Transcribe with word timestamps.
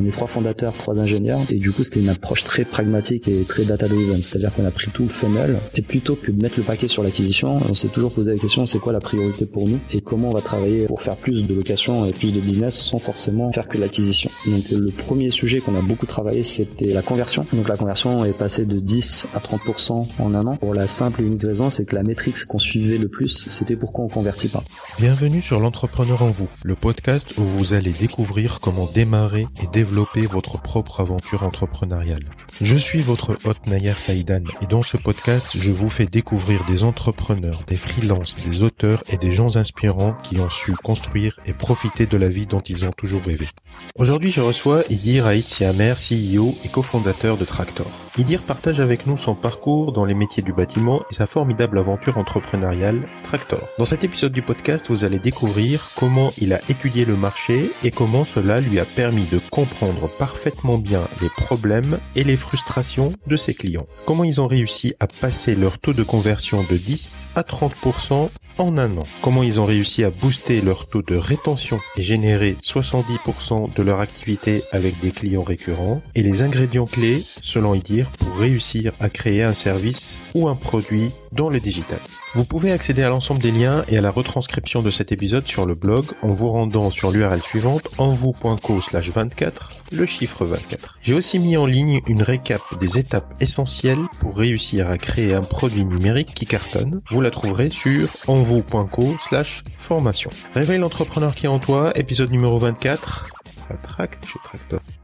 On 0.00 0.06
est 0.06 0.12
trois 0.12 0.28
fondateurs, 0.28 0.74
trois 0.74 0.96
ingénieurs, 0.96 1.40
et 1.50 1.56
du 1.56 1.72
coup 1.72 1.82
c'était 1.82 1.98
une 1.98 2.08
approche 2.08 2.44
très 2.44 2.64
pragmatique 2.64 3.26
et 3.26 3.42
très 3.42 3.64
data-driven, 3.64 4.22
c'est-à-dire 4.22 4.54
qu'on 4.54 4.64
a 4.64 4.70
pris 4.70 4.92
tout 4.92 5.02
le 5.02 5.08
funnel, 5.08 5.58
et 5.74 5.82
plutôt 5.82 6.14
que 6.14 6.30
de 6.30 6.40
mettre 6.40 6.54
le 6.56 6.62
paquet 6.62 6.86
sur 6.86 7.02
l'acquisition, 7.02 7.58
on 7.68 7.74
s'est 7.74 7.88
toujours 7.88 8.12
posé 8.12 8.30
la 8.30 8.38
question 8.38 8.64
c'est 8.64 8.78
quoi 8.78 8.92
la 8.92 9.00
priorité 9.00 9.44
pour 9.44 9.66
nous 9.66 9.80
et 9.92 10.00
comment 10.00 10.28
on 10.28 10.32
va 10.32 10.40
travailler 10.40 10.86
pour 10.86 11.02
faire 11.02 11.16
plus 11.16 11.44
de 11.44 11.52
locations 11.52 12.06
et 12.06 12.12
plus 12.12 12.32
de 12.32 12.38
business 12.38 12.76
sans 12.76 12.98
forcément 12.98 13.50
faire 13.50 13.66
que 13.66 13.76
l'acquisition. 13.76 14.30
Donc 14.46 14.70
le 14.70 14.92
premier 14.92 15.32
sujet 15.32 15.58
qu'on 15.58 15.74
a 15.74 15.80
beaucoup 15.80 16.06
travaillé 16.06 16.44
c'était 16.44 16.92
la 16.92 17.02
conversion. 17.02 17.44
Donc 17.52 17.66
la 17.68 17.76
conversion 17.76 18.24
est 18.24 18.38
passée 18.38 18.66
de 18.66 18.78
10 18.78 19.26
à 19.34 19.40
30% 19.40 20.06
en 20.20 20.34
un 20.34 20.46
an. 20.46 20.56
Pour 20.58 20.74
la 20.74 20.86
simple 20.86 21.22
et 21.22 21.24
unique 21.24 21.42
raison 21.42 21.70
c'est 21.70 21.84
que 21.84 21.96
la 21.96 22.04
métrique 22.04 22.36
qu'on 22.44 22.58
suivait 22.58 22.98
le 22.98 23.08
plus 23.08 23.48
c'était 23.48 23.74
pourquoi 23.74 24.04
on 24.04 24.08
convertit 24.08 24.48
pas. 24.48 24.62
Bienvenue 25.00 25.42
sur 25.42 25.58
l'entrepreneur 25.58 26.22
en 26.22 26.28
vous, 26.28 26.48
le 26.62 26.76
podcast 26.76 27.36
où 27.36 27.42
vous 27.42 27.72
allez 27.72 27.90
découvrir 27.90 28.60
comment 28.60 28.88
démarrer 28.94 29.48
et 29.60 29.66
développer 29.72 29.87
votre 29.90 30.60
propre 30.60 31.00
aventure 31.00 31.44
entrepreneuriale. 31.44 32.24
Je 32.60 32.76
suis 32.76 33.00
votre 33.00 33.36
hôte 33.44 33.66
Nayer 33.66 33.94
Saïdan 33.96 34.42
et 34.62 34.66
dans 34.66 34.82
ce 34.82 34.96
podcast, 34.96 35.56
je 35.56 35.70
vous 35.70 35.90
fais 35.90 36.06
découvrir 36.06 36.64
des 36.66 36.84
entrepreneurs, 36.84 37.62
des 37.66 37.76
freelances, 37.76 38.36
des 38.44 38.62
auteurs 38.62 39.02
et 39.10 39.16
des 39.16 39.32
gens 39.32 39.56
inspirants 39.56 40.14
qui 40.24 40.38
ont 40.40 40.50
su 40.50 40.74
construire 40.74 41.38
et 41.46 41.52
profiter 41.52 42.06
de 42.06 42.16
la 42.16 42.28
vie 42.28 42.46
dont 42.46 42.60
ils 42.60 42.84
ont 42.84 42.90
toujours 42.90 43.22
rêvé. 43.22 43.48
Aujourd'hui, 43.96 44.30
je 44.30 44.40
reçois 44.40 44.82
Idir 44.90 45.26
Aït 45.26 45.48
Siamer, 45.48 45.94
CEO 45.94 46.56
et 46.64 46.68
cofondateur 46.68 47.36
de 47.36 47.44
Tractor. 47.44 48.07
Idir 48.18 48.42
partage 48.42 48.80
avec 48.80 49.06
nous 49.06 49.16
son 49.16 49.36
parcours 49.36 49.92
dans 49.92 50.04
les 50.04 50.14
métiers 50.14 50.42
du 50.42 50.52
bâtiment 50.52 51.04
et 51.08 51.14
sa 51.14 51.28
formidable 51.28 51.78
aventure 51.78 52.18
entrepreneuriale 52.18 53.08
Tractor. 53.22 53.68
Dans 53.78 53.84
cet 53.84 54.02
épisode 54.02 54.32
du 54.32 54.42
podcast, 54.42 54.86
vous 54.88 55.04
allez 55.04 55.20
découvrir 55.20 55.90
comment 55.96 56.30
il 56.36 56.52
a 56.52 56.58
étudié 56.68 57.04
le 57.04 57.14
marché 57.14 57.70
et 57.84 57.92
comment 57.92 58.24
cela 58.24 58.60
lui 58.60 58.80
a 58.80 58.84
permis 58.84 59.26
de 59.26 59.38
comprendre 59.52 60.08
parfaitement 60.18 60.78
bien 60.78 61.02
les 61.22 61.28
problèmes 61.28 62.00
et 62.16 62.24
les 62.24 62.36
frustrations 62.36 63.12
de 63.28 63.36
ses 63.36 63.54
clients. 63.54 63.86
Comment 64.04 64.24
ils 64.24 64.40
ont 64.40 64.48
réussi 64.48 64.94
à 64.98 65.06
passer 65.06 65.54
leur 65.54 65.78
taux 65.78 65.92
de 65.92 66.02
conversion 66.02 66.64
de 66.68 66.76
10 66.76 67.28
à 67.36 67.42
30% 67.42 68.30
en 68.58 68.76
un 68.76 68.96
an. 68.96 69.02
Comment 69.22 69.42
ils 69.42 69.60
ont 69.60 69.64
réussi 69.64 70.04
à 70.04 70.10
booster 70.10 70.60
leur 70.60 70.86
taux 70.86 71.02
de 71.02 71.16
rétention 71.16 71.78
et 71.96 72.02
générer 72.02 72.56
70% 72.62 73.74
de 73.74 73.82
leur 73.82 74.00
activité 74.00 74.62
avec 74.72 74.98
des 75.00 75.10
clients 75.10 75.42
récurrents 75.42 76.02
et 76.14 76.22
les 76.22 76.42
ingrédients 76.42 76.86
clés, 76.86 77.22
selon 77.42 77.74
Idir, 77.74 78.10
pour 78.18 78.36
réussir 78.36 78.92
à 79.00 79.08
créer 79.08 79.42
un 79.42 79.54
service 79.54 80.18
ou 80.34 80.48
un 80.48 80.54
produit 80.54 81.10
dans 81.32 81.48
le 81.48 81.60
digital. 81.60 81.98
Vous 82.34 82.44
pouvez 82.44 82.72
accéder 82.72 83.02
à 83.02 83.08
l'ensemble 83.08 83.40
des 83.40 83.50
liens 83.50 83.84
et 83.88 83.98
à 83.98 84.00
la 84.00 84.10
retranscription 84.10 84.82
de 84.82 84.90
cet 84.90 85.12
épisode 85.12 85.46
sur 85.46 85.66
le 85.66 85.74
blog 85.74 86.04
en 86.22 86.28
vous 86.28 86.50
rendant 86.50 86.90
sur 86.90 87.10
l'URL 87.10 87.42
suivante 87.42 87.88
envou.co 87.98 88.80
slash 88.80 89.10
24, 89.10 89.70
le 89.92 90.06
chiffre 90.06 90.44
24. 90.44 90.98
J'ai 91.02 91.14
aussi 91.14 91.38
mis 91.38 91.56
en 91.56 91.66
ligne 91.66 92.00
une 92.06 92.22
récap 92.22 92.62
des 92.80 92.98
étapes 92.98 93.34
essentielles 93.40 93.98
pour 94.20 94.36
réussir 94.36 94.90
à 94.90 94.98
créer 94.98 95.34
un 95.34 95.40
produit 95.40 95.84
numérique 95.84 96.34
qui 96.34 96.46
cartonne. 96.46 97.00
Vous 97.10 97.20
la 97.20 97.30
trouverez 97.30 97.70
sur 97.70 98.08
envou.co 98.26 99.16
slash 99.20 99.64
formation. 99.78 100.30
Réveille 100.54 100.78
l'entrepreneur 100.78 101.34
qui 101.34 101.46
est 101.46 101.48
en 101.48 101.58
toi, 101.58 101.92
épisode 101.96 102.30
numéro 102.30 102.58
24. 102.58 103.24
Ça 103.44 103.74
traque, 103.74 104.18
je 104.26 104.38
tracte. 104.42 104.97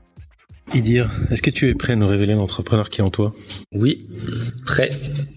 Idir, 0.72 1.10
est-ce 1.30 1.42
que 1.42 1.50
tu 1.50 1.68
es 1.68 1.74
prêt 1.74 1.92
à 1.92 1.96
nous 1.96 2.06
révéler 2.08 2.34
l'entrepreneur 2.34 2.88
qui 2.88 3.00
est 3.00 3.04
en 3.04 3.10
toi? 3.10 3.32
Oui, 3.72 4.06
prêt. 4.64 4.90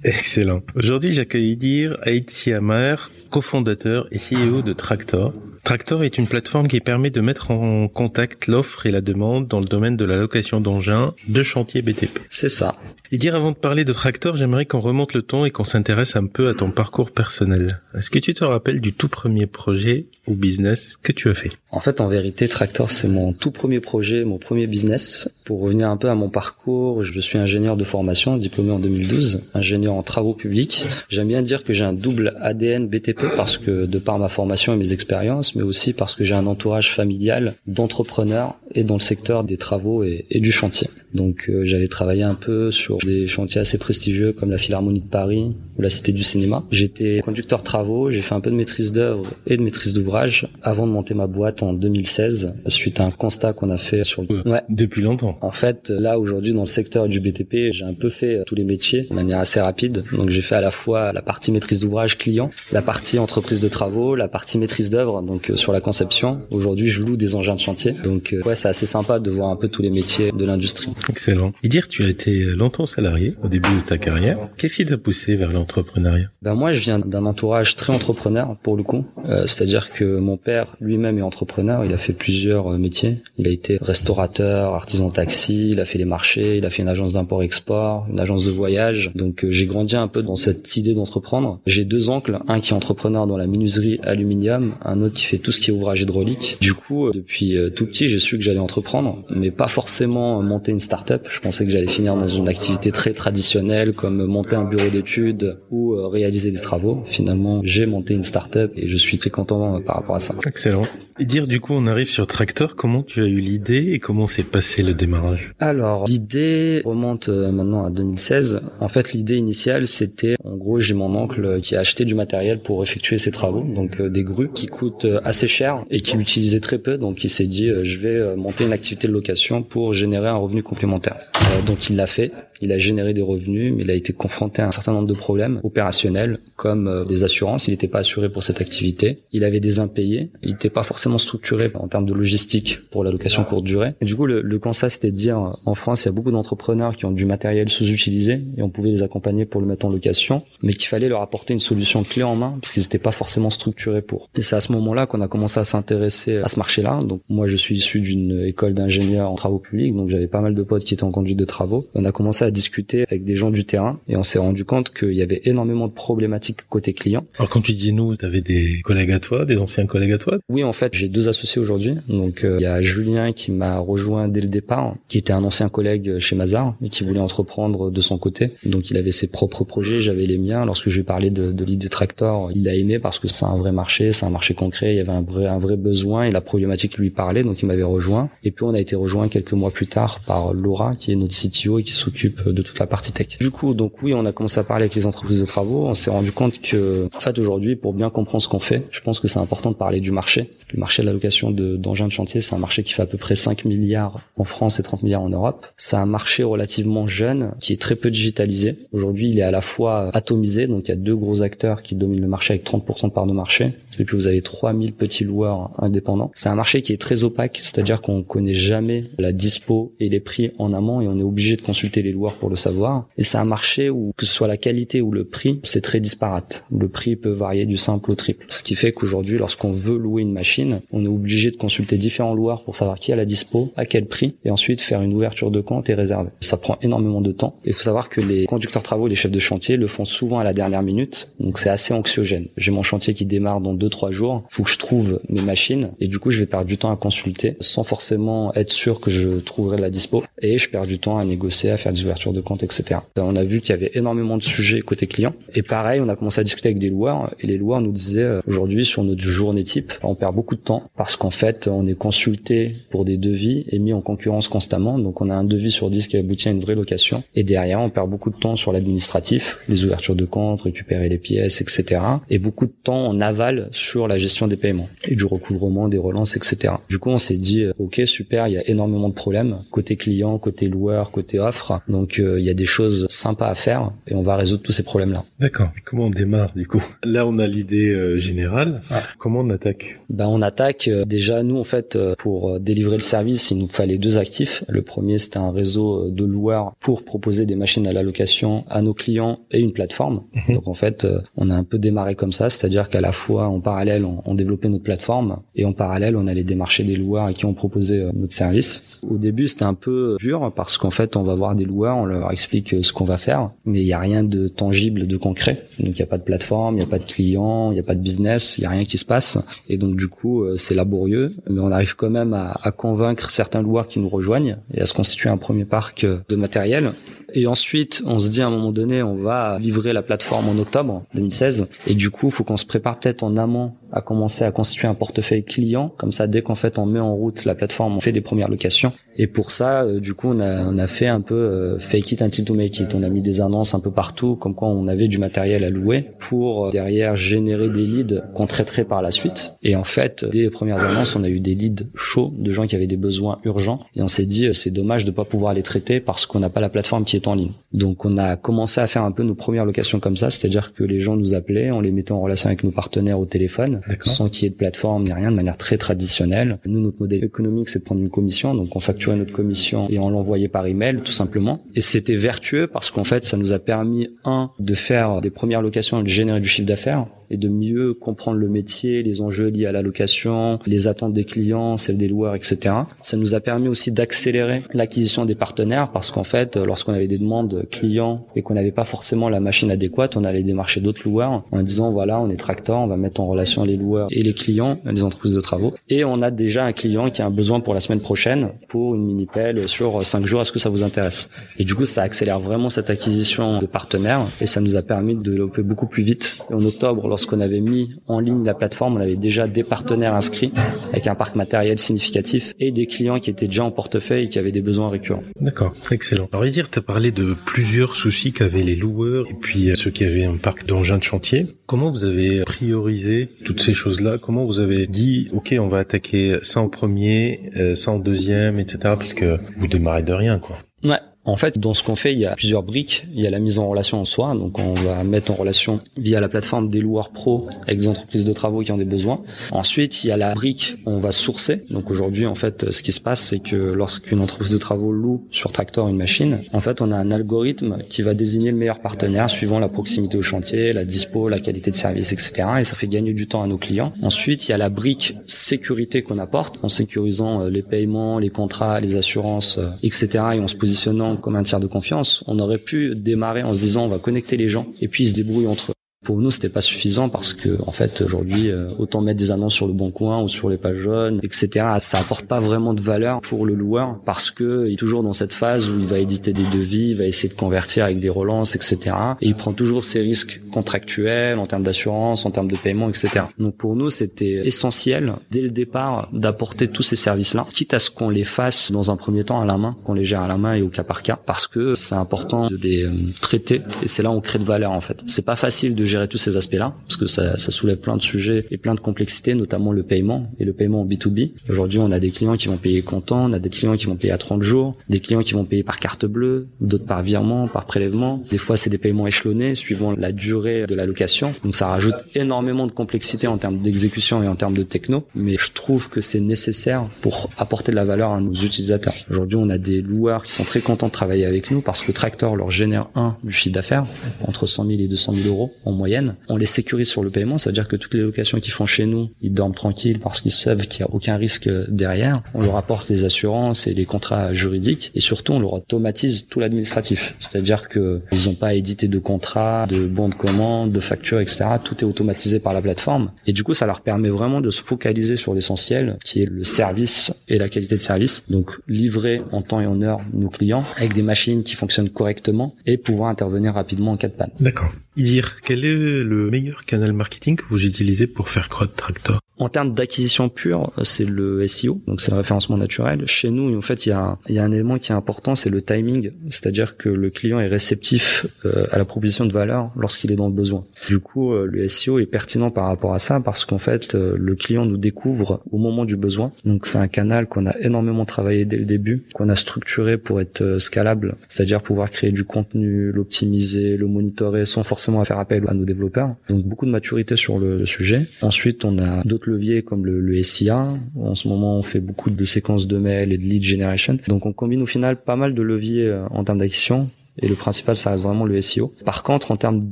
Excellent. 0.03 0.61
Aujourd'hui, 0.75 1.11
j'accueille 1.11 1.51
Idir 1.51 1.97
Aïtsiamar, 2.03 3.11
cofondateur 3.27 4.07
et 4.11 4.17
CEO 4.17 4.61
de 4.61 4.73
Tractor. 4.73 5.33
Tractor 5.63 6.03
est 6.03 6.17
une 6.17 6.27
plateforme 6.27 6.67
qui 6.67 6.79
permet 6.79 7.09
de 7.09 7.19
mettre 7.19 7.51
en 7.51 7.87
contact 7.87 8.47
l'offre 8.47 8.85
et 8.85 8.89
la 8.89 9.01
demande 9.01 9.47
dans 9.47 9.59
le 9.59 9.65
domaine 9.65 9.97
de 9.97 10.05
la 10.05 10.15
location 10.15 10.61
d'engins 10.61 11.13
de 11.27 11.43
chantier 11.43 11.81
BTP. 11.81 12.19
C'est 12.29 12.49
ça. 12.49 12.75
Et 13.11 13.17
dire 13.17 13.35
avant 13.35 13.51
de 13.51 13.57
parler 13.57 13.85
de 13.85 13.93
Tractor, 13.93 14.35
j'aimerais 14.35 14.65
qu'on 14.65 14.79
remonte 14.79 15.13
le 15.13 15.21
temps 15.21 15.45
et 15.45 15.51
qu'on 15.51 15.63
s'intéresse 15.63 16.15
un 16.15 16.25
peu 16.25 16.49
à 16.49 16.53
ton 16.53 16.71
parcours 16.71 17.11
personnel. 17.11 17.81
Est-ce 17.97 18.09
que 18.09 18.19
tu 18.19 18.33
te 18.33 18.43
rappelles 18.43 18.81
du 18.81 18.93
tout 18.93 19.07
premier 19.07 19.45
projet 19.45 20.07
ou 20.27 20.35
business 20.35 20.97
que 21.01 21.13
tu 21.13 21.29
as 21.29 21.33
fait? 21.33 21.51
En 21.71 21.79
fait, 21.79 22.01
en 22.01 22.07
vérité, 22.07 22.47
Tractor, 22.47 22.89
c'est 22.89 23.07
mon 23.07 23.31
tout 23.31 23.51
premier 23.51 23.79
projet, 23.79 24.25
mon 24.25 24.37
premier 24.37 24.67
business. 24.67 25.29
Pour 25.45 25.61
revenir 25.61 25.89
un 25.89 25.95
peu 25.95 26.09
à 26.09 26.15
mon 26.15 26.29
parcours, 26.29 27.01
je 27.01 27.19
suis 27.21 27.37
ingénieur 27.37 27.77
de 27.77 27.85
formation, 27.85 28.35
diplômé 28.35 28.71
en 28.71 28.79
2012, 28.79 29.43
ingénieur 29.53 29.93
en 29.93 30.03
travaux 30.03 30.33
publics. 30.33 30.83
J'aime 31.07 31.29
bien 31.29 31.41
dire 31.41 31.63
que 31.63 31.71
j'ai 31.71 31.85
un 31.85 31.93
double 31.93 32.35
ADN 32.41 32.87
BTP 32.87 33.16
parce 33.35 33.57
que 33.57 33.85
de 33.85 33.99
par 33.99 34.19
ma 34.19 34.29
formation 34.29 34.73
et 34.73 34.77
mes 34.77 34.93
expériences, 34.93 35.55
mais 35.55 35.63
aussi 35.63 35.93
parce 35.93 36.15
que 36.15 36.23
j'ai 36.23 36.35
un 36.35 36.45
entourage 36.47 36.91
familial 36.91 37.55
d'entrepreneurs 37.65 38.55
et 38.73 38.83
dans 38.83 38.95
le 38.95 39.01
secteur 39.01 39.43
des 39.43 39.57
travaux 39.57 40.03
et, 40.03 40.25
et 40.29 40.39
du 40.39 40.51
chantier. 40.51 40.87
Donc 41.13 41.49
euh, 41.49 41.65
j'avais 41.65 41.87
travaillé 41.87 42.23
un 42.23 42.35
peu 42.35 42.69
sur 42.69 42.97
des 42.97 43.27
chantiers 43.27 43.61
assez 43.61 43.77
prestigieux 43.77 44.33
comme 44.33 44.51
la 44.51 44.57
Philharmonie 44.57 45.01
de 45.01 45.07
Paris 45.07 45.55
ou 45.77 45.81
la 45.81 45.89
Cité 45.89 46.11
du 46.11 46.23
Cinéma. 46.23 46.63
J'étais 46.71 47.21
conducteur 47.23 47.63
travaux, 47.63 48.11
j'ai 48.11 48.21
fait 48.21 48.35
un 48.35 48.41
peu 48.41 48.51
de 48.51 48.55
maîtrise 48.55 48.91
d'œuvre 48.91 49.25
et 49.47 49.57
de 49.57 49.61
maîtrise 49.61 49.93
d'ouvrage 49.93 50.47
avant 50.61 50.85
de 50.85 50.91
monter 50.91 51.13
ma 51.13 51.27
boîte 51.27 51.63
en 51.63 51.73
2016 51.73 52.53
suite 52.67 52.99
à 52.99 53.05
un 53.05 53.11
constat 53.11 53.53
qu'on 53.53 53.69
a 53.69 53.77
fait 53.77 54.03
sur 54.03 54.21
le... 54.21 54.27
Ouais. 54.49 54.61
Depuis 54.69 55.01
longtemps. 55.01 55.37
En 55.41 55.51
fait, 55.51 55.89
là 55.89 56.19
aujourd'hui 56.19 56.53
dans 56.53 56.61
le 56.61 56.67
secteur 56.67 57.07
du 57.07 57.19
BTP, 57.19 57.71
j'ai 57.71 57.85
un 57.85 57.93
peu 57.93 58.09
fait 58.09 58.43
tous 58.45 58.55
les 58.55 58.63
métiers 58.63 59.03
de 59.03 59.13
manière 59.13 59.39
assez 59.39 59.59
rapide. 59.59 60.03
Donc 60.11 60.29
j'ai 60.29 60.41
fait 60.41 60.55
à 60.55 60.61
la 60.61 60.71
fois 60.71 61.13
la 61.13 61.21
partie 61.21 61.51
maîtrise 61.51 61.79
d'ouvrage 61.79 62.17
client, 62.17 62.51
la 62.71 62.81
partie 62.81 63.06
entreprise 63.17 63.61
de 63.61 63.67
travaux, 63.67 64.15
la 64.15 64.27
partie 64.27 64.57
maîtrise 64.57 64.89
d'œuvre 64.89 65.21
donc 65.21 65.49
euh, 65.49 65.55
sur 65.55 65.71
la 65.71 65.81
conception. 65.81 66.41
Aujourd'hui, 66.51 66.89
je 66.89 67.01
loue 67.01 67.15
des 67.15 67.35
engins 67.35 67.55
de 67.55 67.59
chantier. 67.59 67.91
Donc 68.03 68.33
euh, 68.33 68.43
ouais, 68.43 68.55
c'est 68.55 68.67
assez 68.67 68.85
sympa 68.85 69.19
de 69.19 69.31
voir 69.31 69.49
un 69.49 69.55
peu 69.55 69.69
tous 69.69 69.81
les 69.81 69.89
métiers 69.89 70.31
de 70.31 70.45
l'industrie. 70.45 70.91
Excellent. 71.09 71.53
Et 71.63 71.69
dire, 71.69 71.87
tu 71.87 72.03
as 72.03 72.09
été 72.09 72.43
longtemps 72.43 72.85
salarié 72.85 73.35
au 73.43 73.47
début 73.47 73.75
de 73.75 73.81
ta 73.81 73.97
carrière. 73.97 74.37
Qu'est-ce 74.57 74.75
qui 74.75 74.85
t'a 74.85 74.97
poussé 74.97 75.35
vers 75.35 75.51
l'entrepreneuriat? 75.51 76.27
Ben 76.41 76.55
moi, 76.55 76.71
je 76.71 76.79
viens 76.79 76.99
d'un 76.99 77.25
entourage 77.25 77.75
très 77.75 77.93
entrepreneur 77.93 78.55
pour 78.63 78.75
le 78.75 78.83
coup. 78.83 79.05
Euh, 79.25 79.45
C'est-à-dire 79.45 79.91
que 79.91 80.17
mon 80.17 80.37
père 80.37 80.75
lui-même 80.81 81.17
est 81.17 81.21
entrepreneur. 81.21 81.85
Il 81.85 81.93
a 81.93 81.97
fait 81.97 82.13
plusieurs 82.13 82.73
euh, 82.73 82.77
métiers. 82.77 83.19
Il 83.37 83.47
a 83.47 83.51
été 83.51 83.77
restaurateur, 83.81 84.73
artisan 84.73 85.09
taxi. 85.09 85.69
Il 85.71 85.79
a 85.79 85.85
fait 85.85 85.97
les 85.97 86.05
marchés. 86.05 86.57
Il 86.57 86.65
a 86.65 86.69
fait 86.69 86.81
une 86.81 86.89
agence 86.89 87.13
d'import-export, 87.13 88.07
une 88.09 88.19
agence 88.19 88.43
de 88.43 88.51
voyage. 88.51 89.11
Donc 89.15 89.43
euh, 89.43 89.51
j'ai 89.51 89.65
grandi 89.65 89.95
un 89.95 90.07
peu 90.07 90.23
dans 90.23 90.35
cette 90.35 90.75
idée 90.77 90.93
d'entreprendre. 90.93 91.59
J'ai 91.65 91.85
deux 91.85 92.09
oncles, 92.09 92.39
un 92.47 92.59
qui 92.59 92.71
est 92.71 92.75
entrepreneur 92.75 92.96
dans 93.05 93.37
la 93.37 93.47
menuiserie 93.47 93.99
aluminium, 94.03 94.75
un 94.83 95.01
autre 95.01 95.15
qui 95.15 95.25
fait 95.25 95.37
tout 95.37 95.51
ce 95.51 95.59
qui 95.59 95.71
est 95.71 95.73
ouvrage 95.73 96.01
hydraulique. 96.01 96.57
Du 96.61 96.73
coup, 96.73 97.07
euh, 97.07 97.11
depuis 97.13 97.57
tout 97.75 97.85
petit, 97.85 98.07
j'ai 98.07 98.19
su 98.19 98.37
que 98.37 98.43
j'allais 98.43 98.59
entreprendre, 98.59 99.23
mais 99.29 99.51
pas 99.51 99.67
forcément 99.67 100.41
monter 100.41 100.71
une 100.71 100.79
start-up. 100.79 101.27
Je 101.29 101.39
pensais 101.39 101.65
que 101.65 101.71
j'allais 101.71 101.87
finir 101.87 102.15
dans 102.15 102.27
une 102.27 102.49
activité 102.49 102.91
très 102.91 103.13
traditionnelle 103.13 103.93
comme 103.93 104.25
monter 104.25 104.55
un 104.55 104.63
bureau 104.63 104.89
d'études 104.89 105.59
ou 105.71 105.93
euh, 105.93 106.07
réaliser 106.07 106.51
des 106.51 106.59
travaux. 106.59 107.03
Finalement, 107.05 107.61
j'ai 107.63 107.85
monté 107.85 108.13
une 108.13 108.23
start-up 108.23 108.71
et 108.75 108.87
je 108.87 108.97
suis 108.97 109.17
très 109.17 109.29
content 109.29 109.75
euh, 109.75 109.79
par 109.79 109.97
rapport 109.97 110.15
à 110.15 110.19
ça. 110.19 110.35
Excellent. 110.45 110.83
Et 111.19 111.25
dire 111.25 111.47
du 111.47 111.59
coup, 111.59 111.73
on 111.73 111.87
arrive 111.87 112.09
sur 112.09 112.27
Tractor. 112.27 112.75
Comment 112.75 113.01
tu 113.01 113.21
as 113.21 113.25
eu 113.25 113.39
l'idée 113.39 113.91
et 113.93 113.99
comment 113.99 114.27
s'est 114.27 114.43
passé 114.43 114.83
le 114.83 114.93
démarrage? 114.93 115.51
Alors, 115.59 116.05
l'idée 116.07 116.81
remonte 116.85 117.29
euh, 117.29 117.51
maintenant 117.51 117.85
à 117.85 117.89
2016. 117.89 118.61
En 118.79 118.87
fait, 118.87 119.13
l'idée 119.13 119.37
initiale, 119.37 119.87
c'était 119.87 120.35
en 120.43 120.55
gros, 120.55 120.79
j'ai 120.79 120.93
mon 120.93 121.15
oncle 121.15 121.59
qui 121.61 121.75
a 121.75 121.79
acheté 121.79 122.05
du 122.05 122.13
matériel 122.13 122.61
pour 122.61 122.85
effectuer 122.87 123.17
ses 123.17 123.31
travaux, 123.31 123.63
donc 123.63 124.01
des 124.01 124.23
grues 124.23 124.49
qui 124.53 124.67
coûtent 124.67 125.07
assez 125.23 125.47
cher 125.47 125.83
et 125.89 126.01
qui 126.01 126.15
utilisait 126.15 126.59
très 126.59 126.77
peu. 126.77 126.97
Donc, 126.97 127.23
il 127.23 127.29
s'est 127.29 127.47
dit, 127.47 127.69
je 127.83 127.97
vais 127.97 128.35
monter 128.35 128.65
une 128.65 128.73
activité 128.73 129.07
de 129.07 129.13
location 129.13 129.63
pour 129.63 129.93
générer 129.93 130.27
un 130.27 130.37
revenu 130.37 130.63
complémentaire. 130.63 131.17
donc, 131.65 131.89
il 131.89 131.95
l'a 131.95 132.07
fait. 132.07 132.31
Il 132.61 132.71
a 132.71 132.77
généré 132.77 133.13
des 133.13 133.21
revenus, 133.21 133.73
mais 133.75 133.83
il 133.83 133.91
a 133.91 133.93
été 133.93 134.13
confronté 134.13 134.61
à 134.61 134.67
un 134.67 134.71
certain 134.71 134.93
nombre 134.93 135.07
de 135.07 135.13
problèmes 135.13 135.59
opérationnels, 135.63 136.39
comme 136.55 136.87
euh, 136.87 137.05
les 137.07 137.23
assurances. 137.23 137.67
Il 137.67 137.71
n'était 137.71 137.87
pas 137.87 137.99
assuré 137.99 138.29
pour 138.29 138.43
cette 138.43 138.61
activité. 138.61 139.19
Il 139.31 139.43
avait 139.43 139.59
des 139.59 139.79
impayés. 139.79 140.29
Il 140.43 140.51
n'était 140.51 140.69
pas 140.69 140.83
forcément 140.83 141.17
structuré 141.17 141.71
en 141.73 141.87
termes 141.87 142.05
de 142.05 142.13
logistique 142.13 142.79
pour 142.89 143.03
la 143.03 143.11
location 143.11 143.43
courte 143.43 143.63
durée. 143.63 143.93
Et 144.01 144.05
du 144.05 144.15
coup, 144.15 144.25
le, 144.25 144.41
le 144.41 144.59
constat, 144.59 144.89
c'était 144.89 145.11
de 145.11 145.15
dire, 145.15 145.57
en 145.65 145.75
France, 145.75 146.03
il 146.03 146.07
y 146.07 146.09
a 146.09 146.11
beaucoup 146.11 146.31
d'entrepreneurs 146.31 146.95
qui 146.95 147.05
ont 147.05 147.11
du 147.11 147.25
matériel 147.25 147.69
sous-utilisé 147.69 148.41
et 148.57 148.61
on 148.61 148.69
pouvait 148.69 148.89
les 148.89 149.03
accompagner 149.03 149.45
pour 149.45 149.61
le 149.61 149.67
mettre 149.67 149.85
en 149.85 149.89
location, 149.89 150.43
mais 150.63 150.73
qu'il 150.73 150.87
fallait 150.87 151.09
leur 151.09 151.21
apporter 151.21 151.53
une 151.53 151.59
solution 151.59 152.03
clé 152.03 152.23
en 152.23 152.35
main 152.35 152.57
parce 152.61 152.73
qu'ils 152.73 152.83
n'étaient 152.83 152.97
pas 152.97 153.11
forcément 153.11 153.49
structurés 153.49 154.01
pour. 154.01 154.29
Et 154.35 154.41
c'est 154.41 154.55
à 154.55 154.59
ce 154.59 154.71
moment-là 154.71 155.05
qu'on 155.05 155.21
a 155.21 155.27
commencé 155.27 155.59
à 155.59 155.63
s'intéresser 155.63 156.37
à 156.37 156.47
ce 156.47 156.57
marché-là. 156.57 156.99
Donc 157.03 157.21
moi, 157.29 157.47
je 157.47 157.57
suis 157.57 157.75
issu 157.75 158.01
d'une 158.01 158.45
école 158.45 158.73
d'ingénieur 158.73 159.31
en 159.31 159.35
travaux 159.35 159.59
publics, 159.59 159.95
donc 159.95 160.09
j'avais 160.09 160.27
pas 160.27 160.41
mal 160.41 160.55
de 160.55 160.63
potes 160.63 160.83
qui 160.83 160.93
étaient 160.93 161.03
en 161.03 161.11
conduite 161.11 161.37
de 161.37 161.45
travaux. 161.45 161.87
On 161.93 162.05
a 162.05 162.11
commencé 162.11 162.45
à 162.45 162.46
à 162.47 162.51
discuter 162.51 163.03
avec 163.07 163.23
des 163.23 163.35
gens 163.35 163.51
du 163.51 163.65
terrain 163.65 163.99
et 164.07 164.15
on 164.15 164.23
s'est 164.23 164.39
rendu 164.39 164.65
compte 164.65 164.93
qu'il 164.93 165.13
y 165.13 165.21
avait 165.21 165.41
énormément 165.45 165.87
de 165.87 165.93
problématiques 165.93 166.67
côté 166.67 166.93
client. 166.93 167.25
Alors 167.37 167.49
quand 167.49 167.61
tu 167.61 167.73
dis 167.73 167.93
nous, 167.93 168.15
tu 168.15 168.25
avais 168.25 168.41
des 168.41 168.81
collègues 168.83 169.11
à 169.11 169.19
toi, 169.19 169.45
des 169.45 169.57
anciens 169.57 169.85
collègues 169.85 170.13
à 170.13 170.17
toi? 170.17 170.37
Oui, 170.49 170.63
en 170.63 170.73
fait, 170.73 170.93
j'ai 170.93 171.09
deux 171.09 171.29
associés 171.29 171.61
aujourd'hui. 171.61 171.95
Donc 172.07 172.43
euh, 172.43 172.57
il 172.59 172.63
y 172.63 172.65
a 172.65 172.81
Julien 172.81 173.33
qui 173.33 173.51
m'a 173.51 173.77
rejoint 173.77 174.27
dès 174.27 174.41
le 174.41 174.47
départ, 174.47 174.95
qui 175.07 175.17
était 175.17 175.33
un 175.33 175.43
ancien 175.43 175.69
collègue 175.69 176.19
chez 176.19 176.35
Mazar 176.35 176.75
et 176.81 176.89
qui 176.89 177.03
voulait 177.03 177.19
entreprendre 177.19 177.91
de 177.91 178.01
son 178.01 178.17
côté. 178.17 178.51
Donc 178.65 178.89
il 178.89 178.97
avait 178.97 179.11
ses 179.11 179.27
propres 179.27 179.63
projets, 179.63 179.99
j'avais 179.99 180.25
les 180.25 180.37
miens. 180.37 180.65
Lorsque 180.65 180.89
je 180.89 180.95
lui 180.95 181.01
ai 181.01 181.03
parlé 181.03 181.29
de, 181.29 181.51
de 181.51 181.65
l'idée 181.65 181.89
Tractor, 181.89 182.51
il 182.55 182.67
a 182.69 182.75
aimé 182.75 182.99
parce 182.99 183.19
que 183.19 183.27
c'est 183.27 183.45
un 183.45 183.55
vrai 183.55 183.71
marché, 183.71 184.13
c'est 184.13 184.25
un 184.25 184.29
marché 184.29 184.53
concret, 184.53 184.93
il 184.93 184.97
y 184.97 184.99
avait 184.99 185.11
un 185.11 185.21
vrai, 185.21 185.47
un 185.47 185.59
vrai 185.59 185.75
besoin 185.75 186.23
et 186.23 186.31
la 186.31 186.41
problématique 186.41 186.97
lui 186.97 187.09
parlait, 187.09 187.43
donc 187.43 187.61
il 187.61 187.65
m'avait 187.65 187.83
rejoint. 187.83 188.29
Et 188.43 188.51
puis 188.51 188.63
on 188.63 188.73
a 188.73 188.79
été 188.79 188.95
rejoint 188.95 189.27
quelques 189.27 189.53
mois 189.53 189.71
plus 189.71 189.87
tard 189.87 190.21
par 190.25 190.53
Laura, 190.53 190.95
qui 190.95 191.11
est 191.11 191.15
notre 191.15 191.35
CTO 191.35 191.79
et 191.79 191.83
qui 191.83 191.93
s'occupe 191.93 192.36
de 192.45 192.61
toute 192.61 192.79
la 192.79 192.87
partie 192.87 193.11
tech. 193.11 193.37
Du 193.39 193.51
coup, 193.51 193.73
donc 193.73 194.01
oui, 194.01 194.13
on 194.13 194.25
a 194.25 194.31
commencé 194.31 194.59
à 194.59 194.63
parler 194.63 194.83
avec 194.83 194.95
les 194.95 195.05
entreprises 195.05 195.39
de 195.39 195.45
travaux. 195.45 195.87
On 195.87 195.93
s'est 195.93 196.11
rendu 196.11 196.31
compte 196.31 196.61
que, 196.61 197.09
en 197.15 197.19
fait, 197.19 197.37
aujourd'hui, 197.39 197.75
pour 197.75 197.93
bien 197.93 198.09
comprendre 198.09 198.41
ce 198.41 198.47
qu'on 198.47 198.59
fait, 198.59 198.83
je 198.91 199.01
pense 199.01 199.19
que 199.19 199.27
c'est 199.27 199.39
important 199.39 199.71
de 199.71 199.75
parler 199.75 199.99
du 199.99 200.11
marché. 200.11 200.49
Le 200.73 200.79
marché 200.79 201.01
de 201.01 201.07
l'allocation 201.07 201.51
d'engins 201.51 202.07
de, 202.07 202.11
chantier, 202.11 202.41
c'est 202.41 202.53
un 202.53 202.59
marché 202.59 202.83
qui 202.83 202.93
fait 202.93 203.01
à 203.01 203.05
peu 203.05 203.17
près 203.17 203.35
5 203.35 203.65
milliards 203.65 204.21
en 204.35 204.43
France 204.43 204.79
et 204.79 204.83
30 204.83 205.03
milliards 205.03 205.21
en 205.21 205.29
Europe. 205.29 205.65
C'est 205.77 205.95
un 205.95 206.05
marché 206.05 206.43
relativement 206.43 207.07
jeune, 207.07 207.53
qui 207.59 207.73
est 207.73 207.81
très 207.81 207.95
peu 207.95 208.11
digitalisé. 208.11 208.75
Aujourd'hui, 208.91 209.29
il 209.29 209.39
est 209.39 209.43
à 209.43 209.51
la 209.51 209.61
fois 209.61 210.09
atomisé, 210.13 210.67
donc 210.67 210.87
il 210.87 210.89
y 210.89 210.93
a 210.93 210.97
deux 210.97 211.15
gros 211.15 211.41
acteurs 211.41 211.83
qui 211.83 211.95
dominent 211.95 212.21
le 212.21 212.27
marché 212.27 212.53
avec 212.53 212.65
30% 212.65 213.07
de 213.07 213.13
part 213.13 213.27
de 213.27 213.33
marché. 213.33 213.73
Et 213.99 214.05
puis 214.05 214.15
vous 214.15 214.27
avez 214.27 214.41
3000 214.41 214.93
petits 214.93 215.23
loueurs 215.23 215.71
indépendants. 215.77 216.31
C'est 216.35 216.49
un 216.49 216.55
marché 216.55 216.81
qui 216.81 216.93
est 216.93 217.01
très 217.01 217.23
opaque, 217.23 217.59
c'est-à-dire 217.63 218.01
qu'on 218.01 218.21
connaît 218.23 218.53
jamais 218.53 219.05
la 219.17 219.31
dispo 219.31 219.93
et 219.99 220.09
les 220.09 220.19
prix 220.19 220.51
en 220.59 220.73
amont 220.73 221.01
et 221.01 221.07
on 221.07 221.17
est 221.17 221.23
obligé 221.23 221.55
de 221.55 221.61
consulter 221.61 222.01
les 222.01 222.11
loueurs 222.11 222.37
pour 222.37 222.49
le 222.49 222.55
savoir. 222.55 223.07
Et 223.17 223.23
c'est 223.23 223.37
un 223.37 223.45
marché 223.45 223.89
où, 223.89 224.11
que 224.17 224.25
ce 224.25 224.33
soit 224.33 224.47
la 224.47 224.57
qualité 224.57 225.01
ou 225.01 225.11
le 225.11 225.25
prix, 225.25 225.59
c'est 225.63 225.81
très 225.81 225.99
disparate. 225.99 226.63
Le 226.71 226.89
prix 226.89 227.15
peut 227.15 227.31
varier 227.31 227.65
du 227.65 227.77
simple 227.77 228.11
au 228.11 228.15
triple. 228.15 228.45
Ce 228.49 228.63
qui 228.63 228.75
fait 228.75 228.91
qu'aujourd'hui, 228.91 229.37
lorsqu'on 229.37 229.71
veut 229.71 229.97
louer 229.97 230.21
une 230.21 230.33
machine, 230.33 230.56
on 230.91 231.03
est 231.03 231.09
obligé 231.09 231.51
de 231.51 231.57
consulter 231.57 231.97
différents 231.97 232.33
loueurs 232.33 232.63
pour 232.63 232.75
savoir 232.75 232.99
qui 232.99 233.11
a 233.11 233.15
la 233.15 233.25
dispo, 233.25 233.71
à 233.75 233.85
quel 233.85 234.05
prix, 234.05 234.35
et 234.45 234.51
ensuite 234.51 234.81
faire 234.81 235.01
une 235.01 235.13
ouverture 235.13 235.51
de 235.51 235.61
compte 235.61 235.89
et 235.89 235.93
réserver. 235.93 236.29
Ça 236.39 236.57
prend 236.57 236.77
énormément 236.81 237.21
de 237.21 237.31
temps. 237.31 237.59
Il 237.65 237.73
faut 237.73 237.83
savoir 237.83 238.09
que 238.09 238.21
les 238.21 238.45
conducteurs 238.45 238.83
travaux 238.83 239.07
les 239.07 239.15
chefs 239.15 239.31
de 239.31 239.39
chantier 239.39 239.77
le 239.77 239.87
font 239.87 240.05
souvent 240.05 240.39
à 240.39 240.43
la 240.43 240.53
dernière 240.53 240.81
minute, 240.81 241.31
donc 241.39 241.57
c'est 241.57 241.69
assez 241.69 241.93
anxiogène. 241.93 242.47
J'ai 242.57 242.71
mon 242.71 242.83
chantier 242.83 243.13
qui 243.13 243.25
démarre 243.25 243.61
dans 243.61 243.75
2-3 243.75 244.11
jours, 244.11 244.43
faut 244.49 244.63
que 244.63 244.69
je 244.69 244.77
trouve 244.77 245.19
mes 245.29 245.41
machines, 245.41 245.91
et 245.99 246.07
du 246.07 246.19
coup 246.19 246.31
je 246.31 246.39
vais 246.39 246.45
perdre 246.45 246.65
du 246.65 246.77
temps 246.77 246.91
à 246.91 246.95
consulter 246.95 247.57
sans 247.59 247.83
forcément 247.83 248.53
être 248.53 248.71
sûr 248.71 248.99
que 248.99 249.11
je 249.11 249.39
trouverai 249.39 249.77
la 249.77 249.89
dispo, 249.89 250.23
et 250.41 250.57
je 250.57 250.69
perds 250.69 250.87
du 250.87 250.99
temps 250.99 251.17
à 251.17 251.25
négocier, 251.25 251.69
à 251.71 251.77
faire 251.77 251.91
des 251.91 252.03
ouvertures 252.03 252.33
de 252.33 252.41
compte, 252.41 252.63
etc. 252.63 253.01
On 253.17 253.35
a 253.35 253.43
vu 253.43 253.61
qu'il 253.61 253.71
y 253.71 253.73
avait 253.73 253.91
énormément 253.93 254.37
de 254.37 254.43
sujets 254.43 254.81
côté 254.81 255.07
client, 255.07 255.33
et 255.53 255.61
pareil, 255.61 255.99
on 256.01 256.09
a 256.09 256.15
commencé 256.15 256.41
à 256.41 256.43
discuter 256.43 256.69
avec 256.69 256.79
des 256.79 256.89
loueurs, 256.89 257.33
et 257.39 257.47
les 257.47 257.57
loueurs 257.57 257.81
nous 257.81 257.91
disaient 257.91 258.21
euh, 258.21 258.41
aujourd'hui 258.47 258.85
sur 258.85 259.03
notre 259.03 259.21
journée 259.21 259.63
type, 259.63 259.93
on 260.03 260.15
perd 260.15 260.35
beaucoup 260.35 260.46
de 260.55 260.61
temps 260.61 260.83
parce 260.95 261.15
qu'en 261.15 261.31
fait 261.31 261.67
on 261.67 261.85
est 261.85 261.95
consulté 261.95 262.75
pour 262.89 263.05
des 263.05 263.17
devis 263.17 263.65
et 263.69 263.79
mis 263.79 263.93
en 263.93 264.01
concurrence 264.01 264.47
constamment, 264.47 264.99
donc 264.99 265.21
on 265.21 265.29
a 265.29 265.35
un 265.35 265.43
devis 265.43 265.71
sur 265.71 265.89
10 265.89 266.07
qui 266.07 266.17
aboutit 266.17 266.49
à 266.49 266.51
une 266.51 266.59
vraie 266.59 266.75
location, 266.75 267.23
et 267.35 267.43
derrière 267.43 267.81
on 267.81 267.89
perd 267.89 268.09
beaucoup 268.09 268.29
de 268.29 268.37
temps 268.37 268.55
sur 268.55 268.71
l'administratif, 268.71 269.59
les 269.67 269.85
ouvertures 269.85 270.15
de 270.15 270.25
compte, 270.25 270.61
récupérer 270.61 271.09
les 271.09 271.17
pièces, 271.17 271.61
etc. 271.61 272.01
Et 272.29 272.39
beaucoup 272.39 272.65
de 272.65 272.73
temps 272.83 273.07
en 273.07 273.21
aval 273.21 273.69
sur 273.71 274.07
la 274.07 274.17
gestion 274.17 274.47
des 274.47 274.57
paiements 274.57 274.89
et 275.03 275.15
du 275.15 275.25
recouvrement, 275.25 275.89
des 275.89 275.97
relances, 275.97 276.35
etc. 276.35 276.75
Du 276.89 276.99
coup, 276.99 277.09
on 277.09 277.17
s'est 277.17 277.37
dit, 277.37 277.63
euh, 277.63 277.73
ok, 277.77 278.01
super, 278.05 278.47
il 278.47 278.53
y 278.53 278.57
a 278.57 278.67
énormément 278.69 279.09
de 279.09 279.13
problèmes 279.13 279.63
côté 279.71 279.95
client, 279.95 280.37
côté 280.39 280.67
loueur, 280.67 281.11
côté 281.11 281.39
offre. 281.39 281.81
Donc, 281.87 282.19
euh, 282.19 282.39
il 282.39 282.45
y 282.45 282.49
a 282.49 282.53
des 282.53 282.65
choses 282.65 283.07
sympas 283.09 283.47
à 283.47 283.55
faire 283.55 283.91
et 284.07 284.15
on 284.15 284.23
va 284.23 284.35
résoudre 284.35 284.63
tous 284.63 284.71
ces 284.71 284.83
problèmes-là. 284.83 285.23
D'accord. 285.39 285.69
Comment 285.85 286.05
on 286.05 286.09
démarre 286.09 286.53
du 286.55 286.67
coup? 286.67 286.83
Là, 287.03 287.25
on 287.25 287.39
a 287.39 287.47
l'idée 287.47 287.89
euh, 287.89 288.17
générale. 288.17 288.81
Ah. 288.91 289.01
Comment 289.17 289.41
on 289.41 289.49
attaque? 289.49 289.99
Ben, 290.09 290.27
on 290.27 290.36
attaque 290.41 290.89
déjà 291.05 291.43
nous 291.43 291.57
en 291.57 291.63
fait 291.63 291.97
pour 292.17 292.59
délivrer 292.59 292.97
le 292.97 293.01
service, 293.01 293.51
il 293.51 293.57
nous 293.57 293.67
fallait 293.67 293.97
deux 293.97 294.17
actifs. 294.17 294.63
Le 294.67 294.81
premier, 294.81 295.17
c'était 295.17 295.37
un 295.37 295.51
réseau 295.51 296.09
de 296.09 296.25
loueurs 296.25 296.73
pour 296.79 297.03
proposer 297.03 297.45
des 297.45 297.55
machines 297.55 297.87
à 297.87 297.93
la 297.93 298.03
location 298.03 298.65
à 298.69 298.81
nos 298.81 298.93
clients 298.93 299.39
et 299.51 299.59
une 299.59 299.73
plateforme. 299.73 300.23
Mhm. 300.33 300.55
Donc 300.55 300.67
en 300.67 300.73
fait, 300.73 301.07
on 301.35 301.49
a 301.49 301.55
un 301.55 301.63
peu 301.63 301.79
démarré 301.79 302.15
comme 302.15 302.31
ça, 302.31 302.49
c'est-à-dire 302.49 302.89
qu'à 302.89 303.01
la 303.01 303.11
fois 303.11 303.47
en 303.47 303.59
parallèle, 303.59 304.05
on, 304.05 304.21
on 304.25 304.35
développait 304.35 304.69
notre 304.69 304.83
plateforme 304.83 305.37
et 305.55 305.65
en 305.65 305.73
parallèle, 305.73 306.15
on 306.15 306.27
allait 306.27 306.43
démarcher 306.43 306.83
des 306.83 306.95
loueurs 306.95 307.25
à 307.25 307.33
qui 307.33 307.45
on 307.45 307.53
proposait 307.53 307.99
euh, 307.99 308.11
notre 308.13 308.33
service. 308.33 309.01
Au 309.09 309.17
début, 309.17 309.47
c'était 309.47 309.63
un 309.63 309.73
peu 309.73 310.15
dur 310.19 310.51
parce 310.55 310.77
qu'en 310.77 310.89
fait, 310.89 311.15
on 311.15 311.23
va 311.23 311.35
voir 311.35 311.55
des 311.55 311.65
loueurs, 311.65 311.97
on 311.97 312.05
leur 312.05 312.31
explique 312.31 312.73
euh, 312.73 312.83
ce 312.83 312.93
qu'on 312.93 313.05
va 313.05 313.17
faire, 313.17 313.51
mais 313.65 313.81
il 313.81 313.85
n'y 313.85 313.93
a 313.93 313.99
rien 313.99 314.23
de 314.23 314.47
tangible, 314.47 315.07
de 315.07 315.17
concret. 315.17 315.67
Donc, 315.79 315.97
il 315.97 316.01
n'y 316.01 316.01
a 316.01 316.07
pas 316.07 316.17
de 316.17 316.23
plateforme, 316.23 316.75
il 316.75 316.79
n'y 316.79 316.85
a 316.85 316.89
pas 316.89 316.99
de 316.99 317.05
client, 317.05 317.71
il 317.71 317.75
n'y 317.75 317.79
a 317.79 317.83
pas 317.83 317.95
de 317.95 318.01
business, 318.01 318.57
il 318.57 318.61
n'y 318.61 318.67
a 318.67 318.71
rien 318.71 318.85
qui 318.85 318.97
se 318.97 319.05
passe. 319.05 319.37
Et 319.69 319.77
donc, 319.77 319.95
du 319.95 320.07
coup, 320.07 320.26
euh, 320.43 320.57
c'est 320.57 320.75
laborieux, 320.75 321.31
mais 321.49 321.59
on 321.59 321.71
arrive 321.71 321.95
quand 321.95 322.09
même 322.09 322.33
à, 322.33 322.57
à 322.61 322.71
convaincre 322.71 323.31
certains 323.31 323.61
loueurs 323.61 323.87
qui 323.87 323.99
nous 323.99 324.09
rejoignent 324.09 324.57
et 324.73 324.81
à 324.81 324.85
se 324.85 324.93
constituer 324.93 325.29
un 325.29 325.37
premier 325.37 325.65
parc 325.65 326.05
de 326.05 326.35
matériel. 326.35 326.91
Et 327.33 327.45
ensuite, 327.45 328.01
on 328.05 328.19
se 328.19 328.29
dit 328.29 328.41
à 328.41 328.47
un 328.47 328.49
moment 328.49 328.71
donné, 328.71 329.03
on 329.03 329.15
va 329.15 329.59
livrer 329.59 329.91
la 329.91 330.01
plateforme 330.01 330.47
en 330.47 330.57
octobre 330.57 331.03
2016. 331.13 331.67
Et 331.85 331.93
du 331.93 332.09
coup, 332.09 332.29
faut 332.29 332.43
qu'on 332.43 332.57
se 332.57 332.65
prépare 332.65 332.99
peut-être 332.99 333.23
en 333.23 333.35
amont 333.35 333.73
à 333.91 334.01
commencer 334.01 334.43
à 334.43 334.51
constituer 334.51 334.87
un 334.87 334.93
portefeuille 334.93 335.43
client. 335.43 335.91
Comme 335.97 336.11
ça, 336.11 336.27
dès 336.27 336.41
qu'en 336.41 336.55
fait 336.55 336.77
on 336.77 336.85
met 336.85 336.99
en 336.99 337.15
route 337.15 337.45
la 337.45 337.55
plateforme, 337.55 337.95
on 337.95 337.99
fait 337.99 338.11
des 338.11 338.21
premières 338.21 338.49
locations. 338.49 338.91
Et 339.19 339.27
pour 339.27 339.51
ça, 339.51 339.83
euh, 339.83 339.99
du 339.99 340.13
coup, 340.13 340.29
on 340.29 340.39
a, 340.39 340.63
on 340.63 340.77
a 340.77 340.87
fait 340.87 341.07
un 341.07 341.21
peu 341.21 341.33
euh, 341.33 341.79
fake 341.79 342.11
it 342.11 342.21
until 342.21 342.45
to 342.45 342.53
make 342.53 342.79
it. 342.79 342.93
On 342.93 343.01
a 343.01 343.09
mis 343.09 343.21
des 343.21 343.41
annonces 343.41 343.73
un 343.73 343.79
peu 343.79 343.91
partout, 343.91 344.35
comme 344.35 344.53
quoi 344.53 344.67
on 344.67 344.87
avait 344.87 345.07
du 345.07 345.17
matériel 345.17 345.63
à 345.63 345.69
louer 345.69 346.05
pour 346.19 346.67
euh, 346.67 346.71
derrière 346.71 347.15
générer 347.15 347.69
des 347.69 347.85
leads 347.85 348.21
qu'on 348.35 348.45
traiterait 348.45 348.85
par 348.85 349.01
la 349.01 349.09
suite. 349.09 349.53
Et 349.63 349.75
en 349.75 349.83
fait, 349.83 350.23
dès 350.31 350.41
les 350.41 350.49
premières 350.51 350.83
annonces, 350.83 351.15
on 351.15 351.23
a 351.23 351.29
eu 351.29 351.39
des 351.39 351.55
leads 351.55 351.85
chauds 351.95 352.33
de 352.37 352.51
gens 352.51 352.67
qui 352.67 352.75
avaient 352.75 352.87
des 352.87 352.97
besoins 352.97 353.39
urgents. 353.43 353.79
Et 353.95 354.03
on 354.03 354.07
s'est 354.07 354.27
dit, 354.27 354.53
c'est 354.53 354.71
dommage 354.71 355.03
de 355.03 355.11
pas 355.11 355.25
pouvoir 355.25 355.53
les 355.55 355.63
traiter 355.63 355.99
parce 355.99 356.27
qu'on 356.27 356.39
n'a 356.39 356.49
pas 356.49 356.61
la 356.61 356.69
plateforme 356.69 357.03
qui 357.03 357.15
est 357.15 357.27
en 357.27 357.33
ligne. 357.33 357.53
Donc, 357.73 358.05
on 358.05 358.17
a 358.17 358.37
commencé 358.37 358.81
à 358.81 358.87
faire 358.87 359.03
un 359.03 359.11
peu 359.11 359.23
nos 359.23 359.35
premières 359.35 359.65
locations 359.65 359.99
comme 359.99 360.15
ça, 360.15 360.29
c'est-à-dire 360.29 360.73
que 360.73 360.83
les 360.83 360.99
gens 360.99 361.15
nous 361.15 361.33
appelaient, 361.33 361.71
on 361.71 361.81
les 361.81 361.91
mettait 361.91 362.11
en 362.11 362.21
relation 362.21 362.47
avec 362.47 362.63
nos 362.63 362.71
partenaires 362.71 363.19
au 363.19 363.25
téléphone, 363.25 363.76
sans 364.01 364.29
qu'il 364.29 364.43
y 364.43 364.47
ait 364.47 364.51
de 364.51 364.55
plateforme 364.55 365.03
ni 365.03 365.13
rien, 365.13 365.31
de 365.31 365.35
manière 365.35 365.57
très 365.57 365.77
traditionnelle. 365.77 366.59
Nous, 366.65 366.79
notre 366.79 366.99
modèle 366.99 367.23
économique, 367.23 367.69
c'est 367.69 367.79
de 367.79 367.83
prendre 367.83 368.01
une 368.01 368.09
commission, 368.09 368.53
donc 368.53 368.75
on 368.75 368.79
facture 368.79 369.15
notre 369.15 369.33
commission 369.33 369.87
et 369.89 369.99
on 369.99 370.09
l'envoyait 370.09 370.47
par 370.47 370.65
email 370.65 370.97
tout 371.03 371.11
simplement. 371.11 371.61
Et 371.75 371.81
c'était 371.81 372.15
vertueux 372.15 372.67
parce 372.67 372.91
qu'en 372.91 373.03
fait 373.03 373.25
ça 373.25 373.37
nous 373.37 373.53
a 373.53 373.59
permis 373.59 374.09
un 374.23 374.51
de 374.59 374.73
faire 374.73 375.21
des 375.21 375.29
premières 375.29 375.61
locations 375.61 375.99
et 375.99 376.03
de 376.03 376.07
générer 376.07 376.39
du 376.39 376.47
chiffre 376.47 376.67
d'affaires 376.67 377.07
et 377.29 377.37
de 377.37 377.49
mieux 377.49 377.93
comprendre 377.93 378.37
le 378.37 378.47
métier, 378.47 379.03
les 379.03 379.21
enjeux 379.21 379.47
liés 379.47 379.65
à 379.65 379.71
la 379.71 379.81
location, 379.81 380.59
les 380.65 380.87
attentes 380.87 381.13
des 381.13 381.25
clients, 381.25 381.77
celles 381.77 381.97
des 381.97 382.07
loueurs, 382.07 382.35
etc. 382.35 382.75
Ça 383.01 383.17
nous 383.17 383.35
a 383.35 383.39
permis 383.39 383.67
aussi 383.67 383.91
d'accélérer 383.91 384.63
l'acquisition 384.73 385.25
des 385.25 385.35
partenaires 385.35 385.91
parce 385.91 386.11
qu'en 386.11 386.23
fait, 386.23 386.57
lorsqu'on 386.57 386.93
avait 386.93 387.07
des 387.07 387.17
demandes 387.17 387.65
clients 387.71 388.25
et 388.35 388.41
qu'on 388.41 388.53
n'avait 388.53 388.71
pas 388.71 388.85
forcément 388.85 389.29
la 389.29 389.39
machine 389.39 389.71
adéquate, 389.71 390.17
on 390.17 390.23
allait 390.23 390.43
démarcher 390.43 390.81
d'autres 390.81 391.01
loueurs 391.05 391.43
en 391.51 391.61
disant 391.61 391.91
voilà, 391.91 392.19
on 392.19 392.29
est 392.29 392.37
tracteur, 392.37 392.77
on 392.77 392.87
va 392.87 392.97
mettre 392.97 393.21
en 393.21 393.27
relation 393.27 393.63
les 393.63 393.77
loueurs 393.77 394.07
et 394.11 394.23
les 394.23 394.33
clients, 394.33 394.79
les 394.85 395.03
entreprises 395.03 395.33
de 395.33 395.41
travaux. 395.41 395.73
Et 395.89 396.03
on 396.05 396.21
a 396.21 396.31
déjà 396.31 396.65
un 396.65 396.73
client 396.73 397.09
qui 397.09 397.21
a 397.21 397.25
un 397.25 397.31
besoin 397.31 397.59
pour 397.59 397.73
la 397.73 397.79
semaine 397.79 397.99
prochaine 397.99 398.49
pour 398.67 398.95
une 398.95 399.05
mini 399.05 399.25
pelle 399.25 399.67
sur 399.67 400.05
cinq 400.05 400.25
jours. 400.25 400.41
Est-ce 400.41 400.51
que 400.51 400.59
ça 400.59 400.69
vous 400.69 400.83
intéresse? 400.83 401.29
Et 401.57 401.63
du 401.63 401.75
coup, 401.75 401.85
ça 401.85 402.03
accélère 402.03 402.39
vraiment 402.39 402.69
cette 402.69 402.89
acquisition 402.89 403.59
de 403.59 403.65
partenaires 403.65 404.25
et 404.41 404.45
ça 404.45 404.61
nous 404.61 404.75
a 404.75 404.81
permis 404.81 405.15
de 405.15 405.23
développer 405.23 405.61
beaucoup 405.61 405.87
plus 405.87 406.03
vite. 406.03 406.39
Et 406.49 406.53
en 406.53 406.63
octobre, 406.63 407.16
lorsqu'on 407.17 407.39
avait 407.39 407.61
mis 407.61 407.95
en 408.05 408.19
ligne 408.19 408.45
la 408.45 408.53
plateforme, 408.53 408.97
on 408.97 408.99
avait 408.99 409.15
déjà 409.15 409.47
des 409.47 409.63
partenaires 409.63 410.13
inscrits 410.13 410.51
avec 410.91 411.07
un 411.07 411.15
parc 411.15 411.35
matériel 411.35 411.79
significatif 411.79 412.53
et 412.59 412.71
des 412.71 412.85
clients 412.85 413.19
qui 413.19 413.31
étaient 413.31 413.47
déjà 413.47 413.63
en 413.63 413.71
portefeuille 413.71 414.25
et 414.25 414.27
qui 414.29 414.37
avaient 414.37 414.51
des 414.51 414.61
besoins 414.61 414.91
récurrents. 414.91 415.23
D'accord, 415.41 415.73
excellent. 415.89 416.29
Alors, 416.31 416.45
dire, 416.45 416.69
tu 416.69 416.77
as 416.77 416.83
parlé 416.83 417.09
de 417.09 417.35
plusieurs 417.43 417.95
soucis 417.95 418.33
qu'avaient 418.33 418.61
les 418.61 418.75
loueurs 418.75 419.25
et 419.31 419.33
puis 419.33 419.71
euh, 419.71 419.75
ceux 419.75 419.89
qui 419.89 420.03
avaient 420.03 420.25
un 420.25 420.37
parc 420.37 420.67
d'engins 420.67 420.99
de 420.99 421.03
chantier. 421.03 421.47
Comment 421.65 421.89
vous 421.89 422.03
avez 422.03 422.43
priorisé 422.43 423.29
toutes 423.43 423.61
ces 423.61 423.73
choses-là? 423.73 424.19
Comment 424.19 424.45
vous 424.45 424.59
avez 424.59 424.85
dit, 424.85 425.29
OK, 425.33 425.55
on 425.59 425.69
va 425.69 425.79
attaquer 425.79 426.37
ça 426.43 426.61
en 426.61 426.69
premier, 426.69 427.49
euh, 427.55 427.75
ça 427.75 427.89
en 427.89 427.97
deuxième, 427.97 428.59
etc. 428.59 428.93
Puisque 428.99 429.25
vous 429.57 429.67
démarrez 429.67 430.03
de 430.03 430.13
rien, 430.13 430.37
quoi? 430.37 430.59
Ouais, 430.83 430.99
en 431.27 431.35
fait, 431.35 431.59
dans 431.59 431.73
ce 431.73 431.83
qu'on 431.83 431.95
fait, 431.95 432.13
il 432.13 432.19
y 432.19 432.25
a 432.25 432.35
plusieurs 432.35 432.63
briques. 432.63 433.05
Il 433.13 433.21
y 433.21 433.27
a 433.27 433.29
la 433.29 433.39
mise 433.39 433.59
en 433.59 433.67
relation 433.67 433.99
en 433.99 434.05
soi. 434.05 434.33
Donc, 434.33 434.57
on 434.59 434.73
va 434.73 435.03
mettre 435.03 435.31
en 435.31 435.35
relation 435.35 435.81
via 435.97 436.21
la 436.21 436.29
plateforme 436.29 436.69
des 436.69 436.79
loueurs 436.79 437.09
pro 437.09 437.49
avec 437.63 437.79
des 437.79 437.89
entreprises 437.89 438.23
de 438.23 438.31
travaux 438.31 438.61
qui 438.61 438.71
ont 438.71 438.77
des 438.77 438.85
besoins. 438.85 439.21
Ensuite, 439.51 440.03
il 440.03 440.07
y 440.07 440.11
a 440.11 440.17
la 440.17 440.33
brique, 440.33 440.77
on 440.85 440.99
va 440.99 441.11
sourcer. 441.11 441.65
Donc, 441.69 441.91
aujourd'hui, 441.91 442.25
en 442.25 442.35
fait, 442.35 442.71
ce 442.71 442.81
qui 442.81 442.93
se 442.93 443.01
passe, 443.01 443.21
c'est 443.21 443.39
que 443.39 443.57
lorsqu'une 443.57 444.21
entreprise 444.21 444.53
de 444.53 444.57
travaux 444.57 444.93
loue 444.93 445.27
sur 445.29 445.51
Tractor 445.51 445.89
une 445.89 445.97
machine, 445.97 446.39
en 446.53 446.61
fait, 446.61 446.79
on 446.81 446.91
a 446.91 446.95
un 446.95 447.11
algorithme 447.11 447.79
qui 447.89 448.03
va 448.03 448.13
désigner 448.13 448.51
le 448.51 448.57
meilleur 448.57 448.79
partenaire 448.79 449.29
suivant 449.29 449.59
la 449.59 449.67
proximité 449.67 450.17
au 450.17 450.21
chantier, 450.21 450.71
la 450.71 450.85
dispo, 450.85 451.27
la 451.27 451.39
qualité 451.39 451.71
de 451.71 451.75
service, 451.75 452.13
etc. 452.13 452.47
Et 452.61 452.63
ça 452.63 452.75
fait 452.75 452.87
gagner 452.87 453.13
du 453.13 453.27
temps 453.27 453.43
à 453.43 453.47
nos 453.47 453.57
clients. 453.57 453.91
Ensuite, 454.01 454.47
il 454.47 454.51
y 454.51 454.53
a 454.53 454.57
la 454.57 454.69
brique 454.69 455.15
sécurité 455.25 456.03
qu'on 456.03 456.19
apporte 456.19 456.59
en 456.63 456.69
sécurisant 456.69 457.41
euh, 457.41 457.49
les 457.49 457.63
paiements, 457.63 458.17
les 458.17 458.29
contrats, 458.29 458.79
les 458.79 458.95
assurances, 458.95 459.57
euh, 459.57 459.67
etc. 459.83 460.23
et 460.35 460.39
en 460.39 460.47
se 460.47 460.55
positionnant 460.55 461.16
comme 461.21 461.35
un 461.35 461.43
tiers 461.43 461.59
de 461.59 461.67
confiance, 461.67 462.23
on 462.27 462.39
aurait 462.39 462.57
pu 462.57 462.95
démarrer 462.95 463.43
en 463.43 463.53
se 463.53 463.59
disant 463.59 463.85
on 463.85 463.89
va 463.89 463.99
connecter 463.99 464.37
les 464.37 464.47
gens 464.47 464.67
et 464.81 464.87
puis 464.87 465.03
ils 465.03 465.09
se 465.09 465.15
débrouillent 465.15 465.47
entre 465.47 465.71
eux. 465.71 465.76
Pour 466.07 466.19
nous, 466.19 466.31
c'était 466.31 466.47
pas 466.47 466.61
suffisant 466.61 467.09
parce 467.09 467.33
que, 467.33 467.57
en 467.67 467.73
fait, 467.73 467.99
aujourd'hui, 467.99 468.49
euh, 468.49 468.69
autant 468.79 469.01
mettre 469.01 469.19
des 469.19 469.29
annonces 469.29 469.53
sur 469.53 469.67
le 469.67 469.73
bon 469.73 469.91
coin 469.91 470.23
ou 470.23 470.29
sur 470.29 470.47
les 470.47 470.55
pages 470.55 470.77
jaunes, 470.77 471.19
etc. 471.21 471.65
Ça 471.81 471.99
apporte 471.99 472.27
pas 472.27 472.39
vraiment 472.39 472.73
de 472.73 472.79
valeur 472.79 473.19
pour 473.19 473.45
le 473.45 473.53
loueur 473.53 473.99
parce 474.05 474.31
que 474.31 474.67
il 474.67 474.75
est 474.75 474.77
toujours 474.77 475.03
dans 475.03 475.11
cette 475.11 475.33
phase 475.33 475.69
où 475.69 475.77
il 475.77 475.85
va 475.85 475.99
éditer 475.99 476.31
des 476.31 476.45
devis, 476.45 476.91
il 476.91 476.95
va 476.95 477.03
essayer 477.03 477.27
de 477.27 477.33
convertir 477.33 477.83
avec 477.83 477.99
des 477.99 478.07
relances, 478.07 478.55
etc. 478.55 478.95
Et 479.19 479.27
il 479.27 479.35
prend 479.35 479.51
toujours 479.51 479.83
ses 479.83 479.99
risques 479.99 480.39
contractuels 480.49 481.39
en 481.39 481.45
termes 481.45 481.63
d'assurance, 481.63 482.25
en 482.25 482.31
termes 482.31 482.49
de 482.49 482.55
paiement, 482.55 482.87
etc. 482.87 483.25
Donc 483.37 483.57
pour 483.57 483.75
nous, 483.75 483.89
c'était 483.89 484.47
essentiel 484.47 485.11
dès 485.29 485.41
le 485.41 485.49
départ 485.49 486.07
d'apporter 486.13 486.69
tous 486.69 486.83
ces 486.83 486.95
services-là, 486.95 487.45
quitte 487.53 487.73
à 487.73 487.79
ce 487.79 487.89
qu'on 487.89 488.09
les 488.09 488.23
fasse 488.23 488.71
dans 488.71 488.91
un 488.91 488.95
premier 488.95 489.25
temps 489.25 489.41
à 489.41 489.45
la 489.45 489.57
main, 489.57 489.75
qu'on 489.83 489.93
les 489.93 490.05
gère 490.05 490.21
à 490.21 490.29
la 490.29 490.37
main 490.37 490.53
et 490.53 490.61
au 490.61 490.69
cas 490.69 490.83
par 490.83 491.03
cas, 491.03 491.19
parce 491.25 491.47
que 491.47 491.75
c'est 491.75 491.95
important 491.95 492.47
de 492.47 492.55
les 492.55 492.83
euh, 492.83 492.93
traiter 493.19 493.61
et 493.83 493.89
c'est 493.89 494.03
là 494.03 494.09
où 494.09 494.13
on 494.13 494.21
crée 494.21 494.39
de 494.39 494.45
valeur 494.45 494.71
en 494.71 494.79
fait. 494.79 495.01
C'est 495.05 495.25
pas 495.25 495.35
facile 495.35 495.75
de 495.75 495.83
gérer 495.83 495.96
tous 496.05 496.17
ces 496.17 496.37
aspects-là, 496.37 496.75
parce 496.85 496.97
que 496.97 497.07
ça, 497.07 497.37
soulève 497.37 497.77
plein 497.77 497.95
de 497.95 498.01
sujets 498.01 498.45
et 498.51 498.57
plein 498.57 498.75
de 498.75 498.79
complexités, 498.79 499.33
notamment 499.33 499.71
le 499.71 499.81
paiement 499.81 500.29
et 500.39 500.45
le 500.45 500.53
paiement 500.53 500.81
en 500.81 500.85
B2B. 500.85 501.31
Aujourd'hui, 501.49 501.79
on 501.79 501.91
a 501.91 501.99
des 501.99 502.11
clients 502.11 502.35
qui 502.35 502.49
vont 502.49 502.57
payer 502.57 502.83
comptant, 502.83 503.29
on 503.29 503.33
a 503.33 503.39
des 503.39 503.49
clients 503.49 503.75
qui 503.75 503.85
vont 503.87 503.95
payer 503.95 504.13
à 504.13 504.17
30 504.17 504.43
jours, 504.43 504.75
des 504.89 504.99
clients 504.99 505.21
qui 505.21 505.33
vont 505.33 505.45
payer 505.45 505.63
par 505.63 505.79
carte 505.79 506.05
bleue, 506.05 506.47
d'autres 506.61 506.85
par 506.85 507.01
virement, 507.01 507.47
par 507.47 507.65
prélèvement. 507.65 508.23
Des 508.29 508.37
fois, 508.37 508.57
c'est 508.57 508.69
des 508.69 508.77
paiements 508.77 509.07
échelonnés 509.07 509.55
suivant 509.55 509.95
la 509.97 510.11
durée 510.11 510.67
de 510.67 510.75
la 510.75 510.85
location. 510.85 511.31
Donc 511.43 511.55
ça 511.55 511.67
rajoute 511.67 511.95
énormément 512.13 512.67
de 512.67 512.71
complexité 512.71 513.27
en 513.27 513.37
termes 513.37 513.57
d'exécution 513.57 514.21
et 514.21 514.27
en 514.27 514.35
termes 514.35 514.55
de 514.55 514.63
techno, 514.63 515.05
mais 515.15 515.37
je 515.39 515.51
trouve 515.51 515.89
que 515.89 516.01
c'est 516.01 516.19
nécessaire 516.19 516.83
pour 517.01 517.29
apporter 517.37 517.71
de 517.71 517.77
la 517.77 517.85
valeur 517.85 518.11
à 518.11 518.19
nos 518.19 518.33
utilisateurs. 518.33 518.93
Aujourd'hui, 519.09 519.37
on 519.37 519.49
a 519.49 519.57
des 519.57 519.81
loueurs 519.81 520.23
qui 520.23 520.31
sont 520.31 520.43
très 520.43 520.59
contents 520.59 520.87
de 520.87 520.91
travailler 520.91 521.25
avec 521.25 521.51
nous 521.51 521.61
parce 521.61 521.81
que 521.81 521.91
Tractor 521.91 522.35
leur 522.35 522.51
génère 522.51 522.89
un 522.95 523.15
du 523.23 523.31
chiffre 523.31 523.53
d'affaires 523.53 523.85
entre 524.25 524.45
100 524.45 524.67
000 524.67 524.79
et 524.81 524.87
200 524.87 525.13
000 525.15 525.27
euros 525.27 525.53
en 525.65 525.71
moyenne 525.71 525.86
on 526.27 526.37
les 526.37 526.45
sécurise 526.45 526.87
sur 526.87 527.03
le 527.03 527.09
paiement, 527.09 527.37
c'est-à-dire 527.37 527.67
que 527.67 527.75
toutes 527.75 527.93
les 527.93 528.01
locations 528.01 528.39
qu'ils 528.39 528.53
font 528.53 528.65
chez 528.65 528.85
nous, 528.85 529.09
ils 529.21 529.33
dorment 529.33 529.53
tranquilles 529.53 529.99
parce 529.99 530.21
qu'ils 530.21 530.31
savent 530.31 530.67
qu'il 530.67 530.85
n'y 530.85 530.91
a 530.91 530.93
aucun 530.93 531.17
risque 531.17 531.49
derrière. 531.69 532.23
On 532.33 532.41
leur 532.41 532.55
apporte 532.55 532.89
les 532.89 533.03
assurances 533.03 533.67
et 533.67 533.73
les 533.73 533.85
contrats 533.85 534.33
juridiques 534.33 534.91
et 534.95 534.99
surtout 534.99 535.33
on 535.33 535.39
leur 535.39 535.53
automatise 535.53 536.27
tout 536.29 536.39
l'administratif. 536.39 537.15
C'est-à-dire 537.19 537.69
que 537.69 538.01
ils 538.11 538.25
n'ont 538.27 538.35
pas 538.35 538.47
à 538.47 538.53
éditer 538.53 538.87
de 538.87 538.99
contrats, 538.99 539.67
de 539.67 539.87
bons 539.87 540.09
de 540.09 540.15
commande, 540.15 540.71
de 540.71 540.79
factures, 540.79 541.19
etc. 541.19 541.45
Tout 541.63 541.77
est 541.79 541.85
automatisé 541.85 542.39
par 542.39 542.53
la 542.53 542.61
plateforme 542.61 543.11
et 543.25 543.33
du 543.33 543.43
coup 543.43 543.53
ça 543.53 543.65
leur 543.65 543.81
permet 543.81 544.09
vraiment 544.09 544.41
de 544.41 544.49
se 544.49 544.61
focaliser 544.61 545.15
sur 545.15 545.33
l'essentiel 545.33 545.97
qui 546.03 546.21
est 546.21 546.29
le 546.29 546.43
service 546.43 547.13
et 547.27 547.37
la 547.37 547.49
qualité 547.49 547.75
de 547.75 547.81
service. 547.81 548.23
Donc 548.29 548.57
livrer 548.67 549.21
en 549.31 549.41
temps 549.41 549.61
et 549.61 549.67
en 549.67 549.81
heure 549.81 549.99
nos 550.13 550.29
clients 550.29 550.63
avec 550.77 550.93
des 550.93 551.03
machines 551.03 551.43
qui 551.43 551.55
fonctionnent 551.55 551.89
correctement 551.89 552.55
et 552.65 552.77
pouvoir 552.77 553.09
intervenir 553.09 553.53
rapidement 553.53 553.91
en 553.91 553.97
cas 553.97 554.07
de 554.07 554.13
panne. 554.13 554.31
D'accord. 554.39 554.71
Idir, 554.97 555.41
quel 555.43 555.63
est 555.63 556.03
le 556.03 556.31
meilleur 556.31 556.65
canal 556.65 556.91
marketing 556.91 557.35
que 557.35 557.43
vous 557.51 557.67
utilisez 557.67 558.07
pour 558.07 558.29
faire 558.29 558.49
croître 558.49 558.73
Tractor? 558.73 559.19
En 559.39 559.49
termes 559.49 559.75
d'acquisition 559.75 560.29
pure, 560.29 560.71
c'est 560.81 561.05
le 561.05 561.45
SEO, 561.45 561.79
donc 561.85 562.01
c'est 562.01 562.09
le 562.09 562.17
référencement 562.17 562.57
naturel. 562.57 563.05
Chez 563.05 563.29
nous, 563.29 563.55
en 563.55 563.61
fait, 563.61 563.85
il 563.85 563.89
y 563.89 563.91
a, 563.91 564.17
un 564.27 564.51
élément 564.51 564.79
qui 564.79 564.91
est 564.91 564.95
important, 564.95 565.35
c'est 565.35 565.51
le 565.51 565.61
timing, 565.61 566.11
c'est-à-dire 566.29 566.75
que 566.75 566.89
le 566.89 567.11
client 567.11 567.39
est 567.39 567.47
réceptif 567.47 568.25
euh, 568.45 568.65
à 568.71 568.79
la 568.79 568.85
proposition 568.85 569.25
de 569.25 569.31
valeur 569.31 569.71
lorsqu'il 569.75 570.11
est 570.11 570.15
dans 570.15 570.27
le 570.27 570.33
besoin. 570.33 570.63
Du 570.87 570.97
coup, 570.97 571.33
euh, 571.33 571.45
le 571.45 571.67
SEO 571.67 571.99
est 571.99 572.07
pertinent 572.07 572.49
par 572.49 572.65
rapport 572.65 572.95
à 572.95 572.99
ça 572.99 573.19
parce 573.19 573.45
qu'en 573.45 573.59
fait, 573.59 573.93
euh, 573.93 574.15
le 574.17 574.33
client 574.33 574.65
nous 574.65 574.77
découvre 574.77 575.43
au 575.51 575.59
moment 575.59 575.85
du 575.85 575.97
besoin. 575.97 576.31
Donc 576.43 576.65
c'est 576.65 576.79
un 576.79 576.87
canal 576.87 577.27
qu'on 577.27 577.45
a 577.45 577.55
énormément 577.59 578.05
travaillé 578.05 578.45
dès 578.45 578.57
le 578.57 578.65
début, 578.65 579.05
qu'on 579.13 579.29
a 579.29 579.35
structuré 579.35 579.99
pour 579.99 580.19
être 580.19 580.57
scalable, 580.57 581.15
c'est-à-dire 581.27 581.61
pouvoir 581.61 581.91
créer 581.91 582.11
du 582.11 582.23
contenu, 582.23 582.91
l'optimiser, 582.91 583.77
le 583.77 583.85
monitorer 583.85 584.47
sans 584.47 584.63
forcément 584.63 584.86
faire 585.05 585.19
appel 585.19 585.43
à 585.47 585.53
nos 585.53 585.65
développeurs. 585.65 586.15
Donc 586.29 586.43
beaucoup 586.43 586.65
de 586.65 586.71
maturité 586.71 587.15
sur 587.15 587.39
le 587.39 587.65
sujet. 587.65 588.07
Ensuite, 588.21 588.65
on 588.65 588.77
a 588.79 589.03
d'autres 589.03 589.29
leviers 589.29 589.61
comme 589.61 589.85
le, 589.85 590.21
SIA. 590.23 590.73
En 590.95 591.15
ce 591.15 591.27
moment, 591.27 591.57
on 591.57 591.61
fait 591.61 591.79
beaucoup 591.79 592.09
de 592.09 592.25
séquences 592.25 592.67
de 592.67 592.77
mails 592.77 593.13
et 593.13 593.17
de 593.17 593.23
lead 593.23 593.43
generation. 593.43 593.97
Donc, 594.07 594.25
on 594.25 594.33
combine 594.33 594.61
au 594.61 594.65
final 594.65 595.01
pas 595.01 595.15
mal 595.15 595.33
de 595.33 595.41
leviers 595.41 595.87
euh, 595.87 596.05
en 596.09 596.23
termes 596.23 596.39
d'acquisition. 596.39 596.89
Et 597.19 597.27
le 597.27 597.35
principal, 597.35 597.75
ça 597.75 597.91
reste 597.91 598.03
vraiment 598.03 598.25
le 598.25 598.39
SEO. 598.41 598.73
Par 598.85 599.01
contre, 599.01 599.31
en 599.31 599.37
termes 599.37 599.71